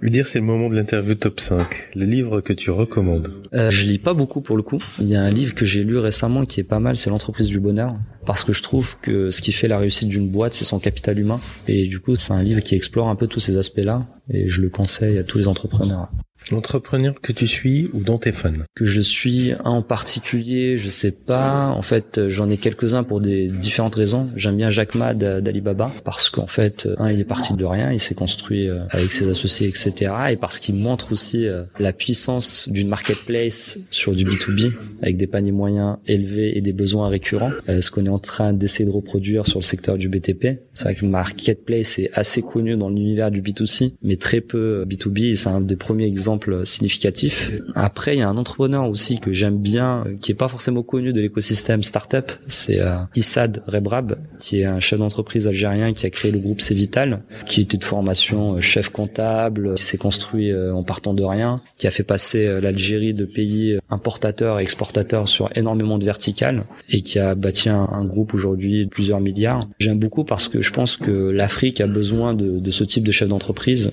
Dire 0.03 0.29
c'est 0.29 0.39
le 0.39 0.45
moment 0.45 0.69
de 0.69 0.77
l'interview 0.77 1.15
top 1.17 1.41
5. 1.41 1.91
Le 1.97 2.05
livre 2.05 2.41
que 2.41 2.53
tu 2.53 2.71
recommandes. 2.71 3.33
Euh, 3.55 3.71
je 3.71 3.87
lis 3.87 3.99
pas 3.99 4.15
beaucoup 4.15 4.41
pour 4.41 4.57
le 4.57 4.63
coup. 4.63 4.81
Il 5.01 5.09
y 5.09 5.17
a 5.17 5.23
un 5.23 5.31
livre 5.31 5.55
que 5.55 5.65
j'ai 5.65 5.83
lu 5.83 5.99
récemment 5.99 6.45
qui 6.45 6.61
est 6.61 6.65
pas 6.65 6.79
mal, 6.79 6.97
c'est 6.97 7.11
l'entreprise 7.11 7.49
du 7.49 7.59
bonheur, 7.59 7.97
parce 8.25 8.45
que 8.45 8.53
je 8.53 8.63
trouve 8.63 8.97
que 9.01 9.31
ce 9.31 9.43
qui 9.43 9.51
fait 9.51 9.67
la 9.67 9.79
réussite 9.79 10.09
d'une 10.09 10.29
boîte, 10.29 10.55
c'est 10.55 10.65
son 10.65 10.79
capital 10.79 11.19
humain. 11.19 11.41
Et 11.67 11.89
du 11.89 11.99
coup, 11.99 12.15
c'est 12.15 12.33
un 12.33 12.43
livre 12.43 12.61
qui 12.61 12.77
explore 12.77 13.09
un 13.09 13.17
peu 13.17 13.27
tous 13.27 13.41
ces 13.41 13.59
aspects-là, 13.59 14.07
et 14.31 14.49
je 14.49 14.63
le 14.63 14.69
conseille 14.69 15.19
à 15.19 15.25
tous 15.25 15.39
les 15.39 15.49
entrepreneurs. 15.49 16.09
L'entrepreneur 16.51 17.21
que 17.21 17.33
tu 17.33 17.47
suis 17.47 17.89
ou 17.93 18.01
dont 18.01 18.19
t'es 18.19 18.33
fan 18.33 18.65
Que 18.75 18.85
je 18.85 19.01
suis 19.01 19.53
un 19.65 19.79
en 19.79 19.83
particulier, 19.83 20.79
je 20.79 20.89
sais 20.89 21.11
pas. 21.11 21.67
En 21.69 21.83
fait, 21.83 22.29
j'en 22.29 22.49
ai 22.49 22.57
quelques-uns 22.57 23.03
pour 23.03 23.21
des 23.21 23.49
différentes 23.49 23.95
raisons. 23.95 24.31
J'aime 24.35 24.57
bien 24.57 24.71
Jack 24.71 24.95
Ma 24.95 25.15
d'Alibaba 25.15 25.93
parce 26.05 26.31
qu'en 26.31 26.47
fait, 26.47 26.89
un, 26.99 27.11
il 27.11 27.21
est 27.21 27.25
parti 27.25 27.55
de 27.55 27.65
rien, 27.65 27.93
il 27.93 28.01
s'est 28.01 28.15
construit 28.15 28.69
euh, 28.69 28.81
avec 28.91 29.13
ses 29.13 29.29
associés, 29.29 29.69
etc. 29.69 30.13
Et 30.31 30.37
parce 30.37 30.59
qu'il 30.59 30.77
montre 30.77 31.13
aussi 31.13 31.47
euh, 31.47 31.65
la 31.79 31.93
puissance 31.93 32.69
d'une 32.69 32.89
marketplace 32.89 33.79
sur 33.91 34.15
du 34.15 34.25
B2B 34.25 34.73
avec 35.03 35.17
des 35.17 35.27
paniers 35.27 35.53
moyens 35.53 35.99
élevés 36.07 36.57
et 36.57 36.61
des 36.61 36.73
besoins 36.73 37.09
récurrents. 37.09 37.53
Euh, 37.69 37.81
ce 37.81 37.91
qu'on 37.91 38.07
est 38.07 38.11
en 38.11 38.19
train 38.19 38.53
d'essayer 38.53 38.87
de 38.87 38.95
reproduire 38.95 39.47
sur 39.47 39.59
le 39.59 39.65
secteur 39.65 39.99
du 39.99 40.09
BTP. 40.09 40.61
C'est 40.75 40.85
vrai 40.85 40.95
que 40.95 41.05
marketplace 41.05 41.99
est 41.99 42.11
assez 42.15 42.43
connu 42.43 42.77
dans 42.77 42.89
l'univers 42.89 43.31
du 43.31 43.43
B2C, 43.43 43.95
mais 44.03 44.17
très 44.17 44.41
peu 44.41 44.85
B2B. 44.89 45.31
Et 45.31 45.37
c'est 45.37 45.49
un 45.49 45.61
des 45.61 45.77
premiers 45.77 46.07
exemples 46.07 46.28
significatif. 46.65 47.53
Après, 47.75 48.17
il 48.17 48.19
y 48.19 48.23
a 48.23 48.29
un 48.29 48.37
entrepreneur 48.37 48.89
aussi 48.89 49.19
que 49.19 49.33
j'aime 49.33 49.59
bien, 49.59 50.05
euh, 50.07 50.17
qui 50.21 50.33
est 50.33 50.35
pas 50.35 50.49
forcément 50.49 50.83
connu 50.83 51.13
de 51.13 51.21
l'écosystème 51.21 51.83
startup, 51.83 52.33
c'est 52.49 52.81
euh, 52.81 52.97
Issad 53.15 53.63
Rebrab, 53.67 54.17
qui 54.39 54.61
est 54.61 54.65
un 54.65 54.81
chef 54.81 54.99
d'entreprise 54.99 55.47
algérien 55.47 55.93
qui 55.93 56.07
a 56.07 56.11
créé 56.11 56.31
le 56.31 56.39
groupe 56.39 56.59
Cvital, 56.59 57.23
qui 57.47 57.61
était 57.61 57.79
de 57.79 57.85
formation 57.85 58.55
euh, 58.55 58.61
chef 58.61 58.91
comptable, 58.91 59.75
qui 59.75 59.85
s'est 59.85 59.99
construit 59.99 60.55
en 60.55 60.83
partant 60.83 61.15
de 61.15 61.23
rien, 61.23 61.61
qui 61.77 61.87
a 61.87 61.91
fait 61.91 62.03
passer 62.03 62.61
l'Algérie 62.61 63.15
de 63.15 63.25
pays 63.25 63.79
importateur 63.91 64.59
et 64.59 64.63
exportateur 64.63 65.29
sur 65.29 65.51
énormément 65.57 65.99
de 65.99 66.05
verticales 66.05 66.65
et 66.89 67.03
qui 67.03 67.19
a 67.19 67.35
bâti 67.35 67.69
un, 67.69 68.05
groupe 68.05 68.35
aujourd'hui 68.35 68.85
de 68.85 68.91
plusieurs 68.91 69.21
milliards. 69.21 69.61
J'aime 69.79 69.99
beaucoup 69.99 70.25
parce 70.25 70.49
que 70.49 70.63
je 70.63 70.73
pense 70.73 70.97
que 70.97 71.11
l'Afrique 71.11 71.81
a 71.81 71.87
besoin 71.87 72.35
de, 72.35 72.59
de 72.59 72.71
ce 72.71 72.85
type 72.85 73.05
de 73.05 73.13
chef 73.13 73.29
d'entreprise, 73.29 73.93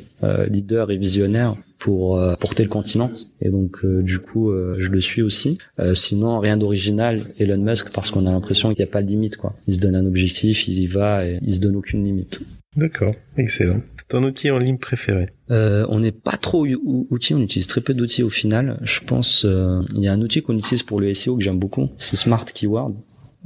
leader 0.50 0.92
et 0.92 0.98
visionnaire, 0.98 1.56
pour 1.86 2.18
euh, 2.18 2.36
porter 2.36 2.64
le 2.64 2.70
continent. 2.70 3.12
Et 3.42 3.52
donc 3.52 3.86
euh, 3.86 4.02
du 4.02 4.18
coup, 4.18 4.50
euh, 4.50 4.76
je 4.80 4.90
le 4.90 5.00
suis 5.00 5.22
aussi. 5.22 5.60
sinon, 5.94 6.40
rien 6.40 6.58
d'original, 6.58 7.28
Elon 7.38 7.60
Musk, 7.60 7.92
parce 7.92 8.10
qu'on 8.10 8.26
a 8.26 8.32
l'impression 8.32 8.70
qu'il 8.70 8.84
n'y 8.84 8.90
a 8.90 8.92
pas 8.92 9.04
de 9.04 9.08
limite. 9.08 9.38
Quoi. 9.38 9.54
Il 9.68 9.76
se 9.76 9.80
donne 9.80 9.96
un 9.96 10.08
objectif, 10.08 10.68
il 10.68 10.80
y 10.80 10.88
va 10.88 11.28
et 11.28 11.38
il 11.44 11.54
se 11.54 11.60
donne 11.60 11.76
aucune 11.76 12.04
limite. 12.04 12.42
D'accord, 12.76 13.14
excellent. 13.38 13.82
Ton 14.08 14.24
outil 14.24 14.50
en 14.50 14.58
ligne 14.58 14.80
préféré? 14.80 15.30
Euh, 15.52 15.86
On 15.90 16.00
n'est 16.00 16.12
pas 16.12 16.38
trop 16.38 16.66
outils, 16.66 17.36
on 17.36 17.40
utilise 17.40 17.68
très 17.68 17.82
peu 17.82 17.94
d'outils 17.94 18.24
au 18.24 18.30
final. 18.30 18.80
Je 18.82 19.00
pense 19.00 19.46
euh, 19.46 19.82
il 19.94 20.02
y 20.02 20.08
a 20.08 20.14
un 20.14 20.22
outil 20.22 20.42
qu'on 20.42 20.58
utilise 20.58 20.82
pour 20.82 21.00
le 21.00 21.14
SEO 21.14 21.38
que 21.38 21.44
j'aime 21.44 21.60
beaucoup, 21.60 21.90
c'est 21.98 22.16
Smart 22.16 22.46
Keyword. 22.46 22.96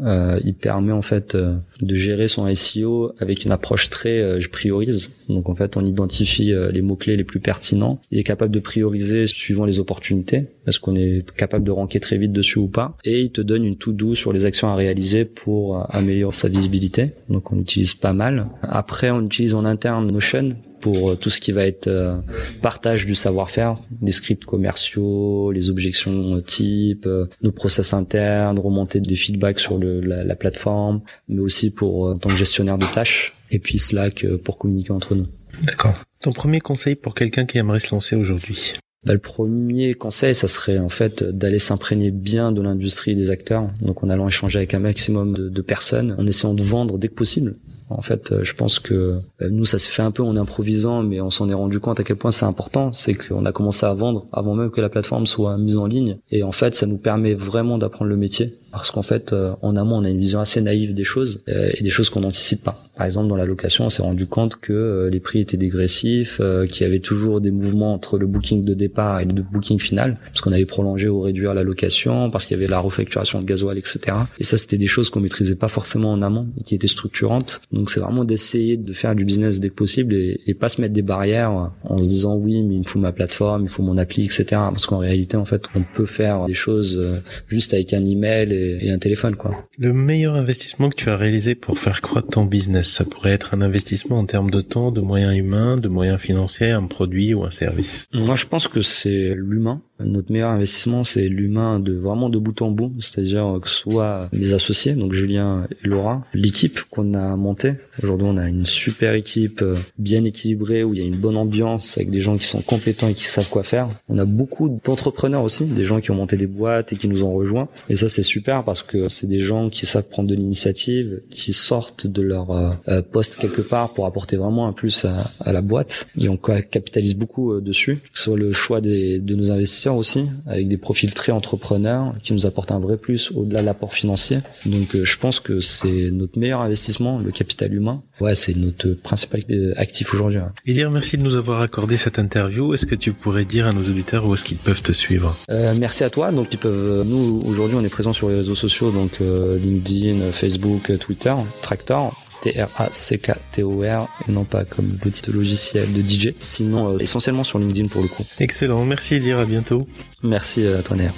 Euh, 0.01 0.39
il 0.45 0.53
permet 0.53 0.93
en 0.93 1.01
fait 1.01 1.35
euh, 1.35 1.57
de 1.81 1.93
gérer 1.93 2.27
son 2.27 2.53
SEO 2.53 3.13
avec 3.19 3.43
une 3.43 3.51
approche 3.51 3.89
très 3.89 4.21
euh, 4.21 4.39
je 4.39 4.49
priorise. 4.49 5.11
Donc 5.27 5.49
en 5.49 5.55
fait, 5.55 5.77
on 5.77 5.85
identifie 5.85 6.53
les 6.71 6.81
mots 6.81 6.95
clés 6.95 7.17
les 7.17 7.23
plus 7.23 7.39
pertinents. 7.39 7.99
Il 8.11 8.19
est 8.19 8.23
capable 8.23 8.51
de 8.51 8.59
prioriser 8.59 9.27
suivant 9.27 9.65
les 9.65 9.79
opportunités. 9.79 10.47
Est-ce 10.65 10.79
qu'on 10.79 10.95
est 10.95 11.29
capable 11.35 11.65
de 11.65 11.71
ranker 11.71 11.99
très 11.99 12.17
vite 12.17 12.31
dessus 12.31 12.59
ou 12.59 12.67
pas? 12.67 12.97
Et 13.03 13.21
il 13.21 13.31
te 13.31 13.41
donne 13.41 13.63
une 13.63 13.77
to 13.77 13.91
do 13.91 14.15
sur 14.15 14.33
les 14.33 14.45
actions 14.45 14.69
à 14.69 14.75
réaliser 14.75 15.25
pour 15.25 15.85
améliorer 15.93 16.33
sa 16.33 16.49
visibilité. 16.49 17.11
Donc 17.29 17.51
on 17.51 17.59
utilise 17.59 17.93
pas 17.93 18.13
mal. 18.13 18.47
Après, 18.63 19.11
on 19.11 19.21
utilise 19.21 19.53
en 19.53 19.65
interne 19.65 20.11
Notion 20.11 20.55
pour 20.79 21.11
euh, 21.11 21.15
tout 21.15 21.29
ce 21.29 21.39
qui 21.39 21.51
va 21.51 21.65
être 21.65 21.87
euh, 21.87 22.17
partage 22.61 23.05
du 23.05 23.15
savoir-faire, 23.15 23.77
les 24.01 24.11
scripts 24.11 24.45
commerciaux, 24.45 25.51
les 25.51 25.69
objections 25.69 26.35
euh, 26.35 26.41
type, 26.41 27.07
nos 27.41 27.51
process 27.51 27.93
internes, 27.93 28.59
remonter 28.59 29.01
des 29.01 29.15
feedbacks 29.15 29.59
sur 29.59 29.77
le, 29.77 30.01
la, 30.01 30.23
la, 30.23 30.35
plateforme, 30.35 31.01
mais 31.27 31.39
aussi 31.39 31.69
pour 31.69 32.09
en 32.09 32.17
tant 32.17 32.29
que 32.29 32.35
gestionnaire 32.35 32.77
de 32.77 32.85
tâches, 32.85 33.35
et 33.51 33.59
puis 33.59 33.79
Slack 33.79 34.25
pour 34.43 34.57
communiquer 34.57 34.91
entre 34.91 35.15
nous. 35.15 35.27
D'accord. 35.63 36.03
Ton 36.21 36.31
premier 36.31 36.59
conseil 36.59 36.95
pour 36.95 37.15
quelqu'un 37.15 37.45
qui 37.45 37.57
aimerait 37.57 37.79
se 37.79 37.93
lancer 37.93 38.15
aujourd'hui? 38.15 38.73
Bah, 39.05 39.13
le 39.13 39.19
premier 39.19 39.93
conseil, 39.93 40.35
ça 40.35 40.47
serait 40.47 40.79
en 40.79 40.89
fait 40.89 41.23
d'aller 41.23 41.59
s'imprégner 41.59 42.11
bien 42.11 42.51
de 42.51 42.61
l'industrie 42.61 43.15
des 43.15 43.29
acteurs, 43.29 43.69
donc 43.81 44.03
en 44.03 44.09
allant 44.09 44.27
échanger 44.27 44.59
avec 44.59 44.73
un 44.73 44.79
maximum 44.79 45.33
de, 45.33 45.49
de 45.49 45.61
personnes, 45.61 46.15
en 46.17 46.27
essayant 46.27 46.53
de 46.53 46.63
vendre 46.63 46.97
dès 46.97 47.07
que 47.07 47.13
possible. 47.13 47.55
En 47.89 48.01
fait, 48.01 48.31
euh, 48.31 48.43
je 48.43 48.53
pense 48.53 48.79
que 48.79 49.19
euh, 49.41 49.49
nous, 49.49 49.65
ça 49.65 49.79
s'est 49.79 49.89
fait 49.89 50.03
un 50.03 50.11
peu 50.11 50.21
en 50.23 50.35
improvisant, 50.35 51.01
mais 51.01 51.21
on 51.21 51.29
s'en 51.29 51.49
est 51.49 51.53
rendu 51.53 51.79
compte 51.79 51.99
à 51.99 52.03
quel 52.03 52.17
point 52.17 52.31
c'est 52.31 52.45
important. 52.45 52.91
C'est 52.93 53.15
qu'on 53.15 53.45
a 53.45 53.51
commencé 53.51 53.85
à 53.85 53.93
vendre 53.93 54.27
avant 54.31 54.53
même 54.53 54.69
que 54.69 54.81
la 54.81 54.89
plateforme 54.89 55.25
soit 55.25 55.57
mise 55.57 55.77
en 55.77 55.87
ligne. 55.87 56.17
Et 56.31 56.43
en 56.43 56.51
fait, 56.51 56.75
ça 56.75 56.85
nous 56.85 56.97
permet 56.97 57.33
vraiment 57.33 57.77
d'apprendre 57.77 58.09
le 58.09 58.17
métier 58.17 58.55
parce 58.71 58.91
qu'en 58.91 59.01
fait, 59.01 59.33
euh, 59.33 59.53
en 59.61 59.75
amont, 59.75 59.97
on 59.97 60.03
a 60.03 60.09
une 60.09 60.19
vision 60.19 60.39
assez 60.39 60.61
naïve 60.61 60.93
des 60.93 61.03
choses 61.03 61.41
et 61.47 61.83
des 61.83 61.89
choses 61.89 62.09
qu'on 62.09 62.21
n'anticipe 62.21 62.63
pas. 62.63 62.83
Par 62.95 63.05
exemple, 63.05 63.27
dans 63.27 63.35
la 63.35 63.45
location, 63.45 63.85
on 63.85 63.89
s'est 63.89 64.01
rendu 64.01 64.25
compte 64.25 64.57
que 64.57 65.09
les 65.11 65.19
prix 65.19 65.39
étaient 65.39 65.57
dégressifs, 65.57 66.41
qu'il 66.69 66.83
y 66.83 66.85
avait 66.85 66.99
toujours 66.99 67.39
des 67.41 67.51
mouvements 67.51 67.93
entre 67.93 68.17
le 68.17 68.27
booking 68.27 68.63
de 68.65 68.73
départ 68.73 69.21
et 69.21 69.25
le 69.25 69.41
booking 69.41 69.79
final, 69.79 70.17
parce 70.25 70.41
qu'on 70.41 70.51
avait 70.51 70.65
prolongé 70.65 71.07
ou 71.07 71.21
réduire 71.21 71.53
la 71.53 71.63
location, 71.63 72.29
parce 72.29 72.45
qu'il 72.45 72.57
y 72.57 72.59
avait 72.59 72.69
la 72.69 72.79
refacturation 72.79 73.39
de 73.39 73.45
gasoil, 73.45 73.77
etc. 73.77 74.17
Et 74.37 74.43
ça, 74.43 74.57
c'était 74.57 74.77
des 74.77 74.87
choses 74.87 75.09
qu'on 75.09 75.21
maîtrisait 75.21 75.55
pas 75.55 75.69
forcément 75.69 76.11
en 76.11 76.21
amont 76.21 76.47
et 76.59 76.63
qui 76.63 76.75
étaient 76.75 76.87
structurantes. 76.87 77.61
Donc 77.71 77.89
c'est 77.89 77.99
vraiment 77.99 78.25
d'essayer 78.25 78.77
de 78.77 78.93
faire 78.93 79.15
du 79.15 79.25
business 79.25 79.59
dès 79.59 79.69
que 79.69 79.75
possible 79.75 80.13
et, 80.13 80.55
pas 80.59 80.67
se 80.67 80.81
mettre 80.81 80.93
des 80.93 81.01
barrières 81.01 81.71
en 81.83 81.97
se 81.97 82.03
disant 82.03 82.35
oui 82.35 82.63
mais 82.63 82.75
il 82.75 82.79
me 82.79 82.83
faut 82.83 82.99
ma 82.99 83.13
plateforme, 83.13 83.63
il 83.63 83.69
faut 83.69 83.83
mon 83.83 83.97
appli, 83.97 84.25
etc. 84.25 84.45
Parce 84.49 84.87
qu'en 84.87 84.97
réalité 84.97 85.37
en 85.37 85.45
fait 85.45 85.63
on 85.73 85.83
peut 85.95 86.05
faire 86.05 86.45
des 86.45 86.53
choses 86.53 86.97
euh, 86.97 87.19
juste 87.47 87.73
avec 87.73 87.93
un 87.93 88.05
email 88.05 88.51
et 88.81 88.91
un 88.91 88.99
téléphone 88.99 89.35
quoi. 89.35 89.67
Le 89.77 89.93
meilleur 89.93 90.35
investissement 90.35 90.89
que 90.89 90.95
tu 90.95 91.09
as 91.09 91.17
réalisé 91.17 91.55
pour 91.55 91.79
faire 91.79 92.01
croître 92.01 92.29
ton 92.29 92.45
business, 92.45 92.89
ça 92.89 93.05
pourrait 93.05 93.31
être 93.31 93.53
un 93.53 93.61
investissement 93.61 94.19
en 94.19 94.25
termes 94.25 94.49
de 94.49 94.61
temps, 94.61 94.91
de 94.91 95.01
moyens 95.01 95.35
humains, 95.37 95.77
de 95.77 95.87
moyens 95.87 96.19
financiers, 96.19 96.71
un 96.71 96.85
produit 96.85 97.33
ou 97.33 97.43
un 97.43 97.51
service? 97.51 98.07
Moi 98.13 98.35
je 98.35 98.45
pense 98.45 98.67
que 98.67 98.81
c'est 98.81 99.33
l'humain 99.35 99.81
notre 100.03 100.31
meilleur 100.31 100.51
investissement, 100.51 101.03
c'est 101.03 101.27
l'humain 101.27 101.79
de 101.79 101.93
vraiment 101.93 102.29
de 102.29 102.37
bout 102.37 102.61
en 102.61 102.71
bout, 102.71 102.93
c'est-à-dire 102.99 103.59
que 103.61 103.69
soit 103.69 104.29
mes 104.31 104.53
associés, 104.53 104.93
donc 104.93 105.13
Julien 105.13 105.67
et 105.71 105.87
Laura, 105.87 106.25
l'équipe 106.33 106.79
qu'on 106.89 107.13
a 107.13 107.35
montée. 107.35 107.73
Aujourd'hui, 108.01 108.27
on 108.29 108.37
a 108.37 108.47
une 108.47 108.65
super 108.65 109.13
équipe 109.13 109.61
euh, 109.61 109.77
bien 109.97 110.23
équilibrée 110.23 110.83
où 110.83 110.93
il 110.93 110.99
y 110.99 111.03
a 111.03 111.05
une 111.05 111.17
bonne 111.17 111.37
ambiance 111.37 111.97
avec 111.97 112.09
des 112.09 112.21
gens 112.21 112.37
qui 112.37 112.45
sont 112.45 112.61
compétents 112.61 113.09
et 113.09 113.13
qui 113.13 113.25
savent 113.25 113.49
quoi 113.49 113.63
faire. 113.63 113.89
On 114.07 114.17
a 114.17 114.25
beaucoup 114.25 114.79
d'entrepreneurs 114.83 115.43
aussi, 115.43 115.65
des 115.65 115.83
gens 115.83 115.99
qui 115.99 116.11
ont 116.11 116.15
monté 116.15 116.37
des 116.37 116.47
boîtes 116.47 116.93
et 116.93 116.95
qui 116.95 117.07
nous 117.07 117.23
ont 117.23 117.33
rejoints. 117.33 117.67
Et 117.89 117.95
ça, 117.95 118.09
c'est 118.09 118.23
super 118.23 118.63
parce 118.63 118.83
que 118.83 119.09
c'est 119.09 119.27
des 119.27 119.39
gens 119.39 119.69
qui 119.69 119.85
savent 119.85 120.07
prendre 120.07 120.29
de 120.29 120.35
l'initiative, 120.35 121.21
qui 121.29 121.53
sortent 121.53 122.07
de 122.07 122.21
leur 122.21 122.51
euh, 122.51 122.71
euh, 122.87 123.01
poste 123.01 123.37
quelque 123.37 123.61
part 123.61 123.93
pour 123.93 124.05
apporter 124.05 124.37
vraiment 124.37 124.67
un 124.67 124.73
plus 124.73 125.05
à, 125.05 125.51
la 125.51 125.61
boîte. 125.61 126.07
Et 126.17 126.29
on 126.29 126.37
capitalise 126.37 127.15
beaucoup 127.15 127.59
dessus, 127.59 127.97
que 128.13 128.17
ce 128.17 128.25
soit 128.25 128.37
le 128.37 128.53
choix 128.53 128.81
de 128.81 129.35
nos 129.35 129.51
investisseurs 129.51 129.88
aussi, 129.95 130.25
avec 130.47 130.67
des 130.67 130.77
profils 130.77 131.13
très 131.13 131.31
entrepreneurs 131.31 132.15
qui 132.23 132.33
nous 132.33 132.45
apportent 132.45 132.71
un 132.71 132.79
vrai 132.79 132.97
plus 132.97 133.31
au-delà 133.35 133.61
de 133.61 133.65
l'apport 133.65 133.93
financier. 133.93 134.39
Donc 134.65 134.95
euh, 134.95 135.05
je 135.05 135.17
pense 135.17 135.39
que 135.39 135.59
c'est 135.59 136.11
notre 136.11 136.37
meilleur 136.39 136.61
investissement, 136.61 137.19
le 137.19 137.31
capital 137.31 137.73
humain. 137.73 138.01
Ouais, 138.19 138.35
c'est 138.35 138.55
notre 138.55 138.89
principal 138.93 139.41
euh, 139.49 139.73
actif 139.77 140.13
aujourd'hui. 140.13 140.39
Et 140.65 140.73
dire 140.73 140.91
merci 140.91 141.17
de 141.17 141.23
nous 141.23 141.35
avoir 141.35 141.61
accordé 141.61 141.97
cette 141.97 142.19
interview. 142.19 142.73
Est-ce 142.73 142.85
que 142.85 142.95
tu 142.95 143.13
pourrais 143.13 143.45
dire 143.45 143.67
à 143.67 143.73
nos 143.73 143.81
auditeurs 143.81 144.25
où 144.25 144.33
est-ce 144.33 144.43
qu'ils 144.43 144.57
peuvent 144.57 144.81
te 144.81 144.91
suivre? 144.91 145.35
Euh, 145.49 145.73
Merci 145.79 146.03
à 146.03 146.09
toi. 146.09 146.31
Donc 146.31 146.47
ils 146.51 146.57
peuvent. 146.57 147.05
Nous 147.07 147.41
aujourd'hui, 147.45 147.77
on 147.79 147.83
est 147.83 147.89
présent 147.89 148.13
sur 148.13 148.29
les 148.29 148.35
réseaux 148.35 148.55
sociaux, 148.55 148.91
donc 148.91 149.19
LinkedIn, 149.19 150.19
Facebook, 150.31 150.97
Twitter, 150.99 151.33
Tractor. 151.61 152.15
T-R-A-C-K-T-O-R 152.41 154.09
et 154.27 154.31
non 154.31 154.43
pas 154.43 154.63
comme 154.65 154.87
petit 154.93 155.29
logiciel 155.31 155.91
de 155.93 156.01
DJ. 156.01 156.33
Sinon, 156.39 156.97
essentiellement 156.97 157.43
sur 157.43 157.59
LinkedIn 157.59 157.87
pour 157.89 158.01
le 158.01 158.07
coup. 158.07 158.25
Excellent. 158.39 158.85
Merci 158.85 159.19
dire 159.19 159.39
à 159.39 159.45
bientôt. 159.45 159.79
Merci 160.23 160.65
à 160.67 160.81
toi, 160.81 160.97
Néa. 160.97 161.11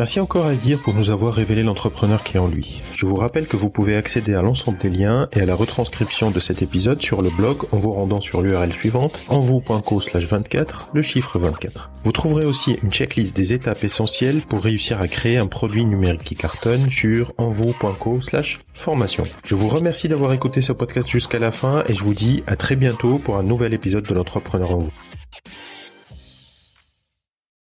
Merci 0.00 0.18
encore 0.18 0.46
à 0.46 0.54
Eldir 0.54 0.80
pour 0.80 0.94
nous 0.94 1.10
avoir 1.10 1.34
révélé 1.34 1.62
l'entrepreneur 1.62 2.24
qui 2.24 2.38
est 2.38 2.40
en 2.40 2.48
lui. 2.48 2.80
Je 2.96 3.04
vous 3.04 3.16
rappelle 3.16 3.46
que 3.46 3.58
vous 3.58 3.68
pouvez 3.68 3.96
accéder 3.96 4.32
à 4.34 4.40
l'ensemble 4.40 4.78
des 4.78 4.88
liens 4.88 5.28
et 5.34 5.42
à 5.42 5.44
la 5.44 5.54
retranscription 5.54 6.30
de 6.30 6.40
cet 6.40 6.62
épisode 6.62 7.02
sur 7.02 7.20
le 7.20 7.28
blog 7.28 7.64
en 7.70 7.76
vous 7.76 7.92
rendant 7.92 8.22
sur 8.22 8.40
l'URL 8.40 8.72
suivante 8.72 9.20
envou.co 9.28 10.00
slash 10.00 10.24
24, 10.24 10.92
le 10.94 11.02
chiffre 11.02 11.38
24. 11.38 11.90
Vous 12.02 12.12
trouverez 12.12 12.46
aussi 12.46 12.78
une 12.82 12.90
checklist 12.90 13.36
des 13.36 13.52
étapes 13.52 13.84
essentielles 13.84 14.40
pour 14.40 14.62
réussir 14.62 15.02
à 15.02 15.06
créer 15.06 15.36
un 15.36 15.46
produit 15.46 15.84
numérique 15.84 16.24
qui 16.24 16.34
cartonne 16.34 16.88
sur 16.88 17.34
envou.co 17.36 18.22
slash 18.22 18.60
formation. 18.72 19.24
Je 19.44 19.54
vous 19.54 19.68
remercie 19.68 20.08
d'avoir 20.08 20.32
écouté 20.32 20.62
ce 20.62 20.72
podcast 20.72 21.10
jusqu'à 21.10 21.38
la 21.38 21.52
fin 21.52 21.84
et 21.88 21.92
je 21.92 22.02
vous 22.02 22.14
dis 22.14 22.42
à 22.46 22.56
très 22.56 22.76
bientôt 22.76 23.18
pour 23.18 23.36
un 23.36 23.42
nouvel 23.42 23.74
épisode 23.74 24.04
de 24.04 24.14
l'entrepreneur 24.14 24.70
en 24.70 24.78
vous. 24.78 24.92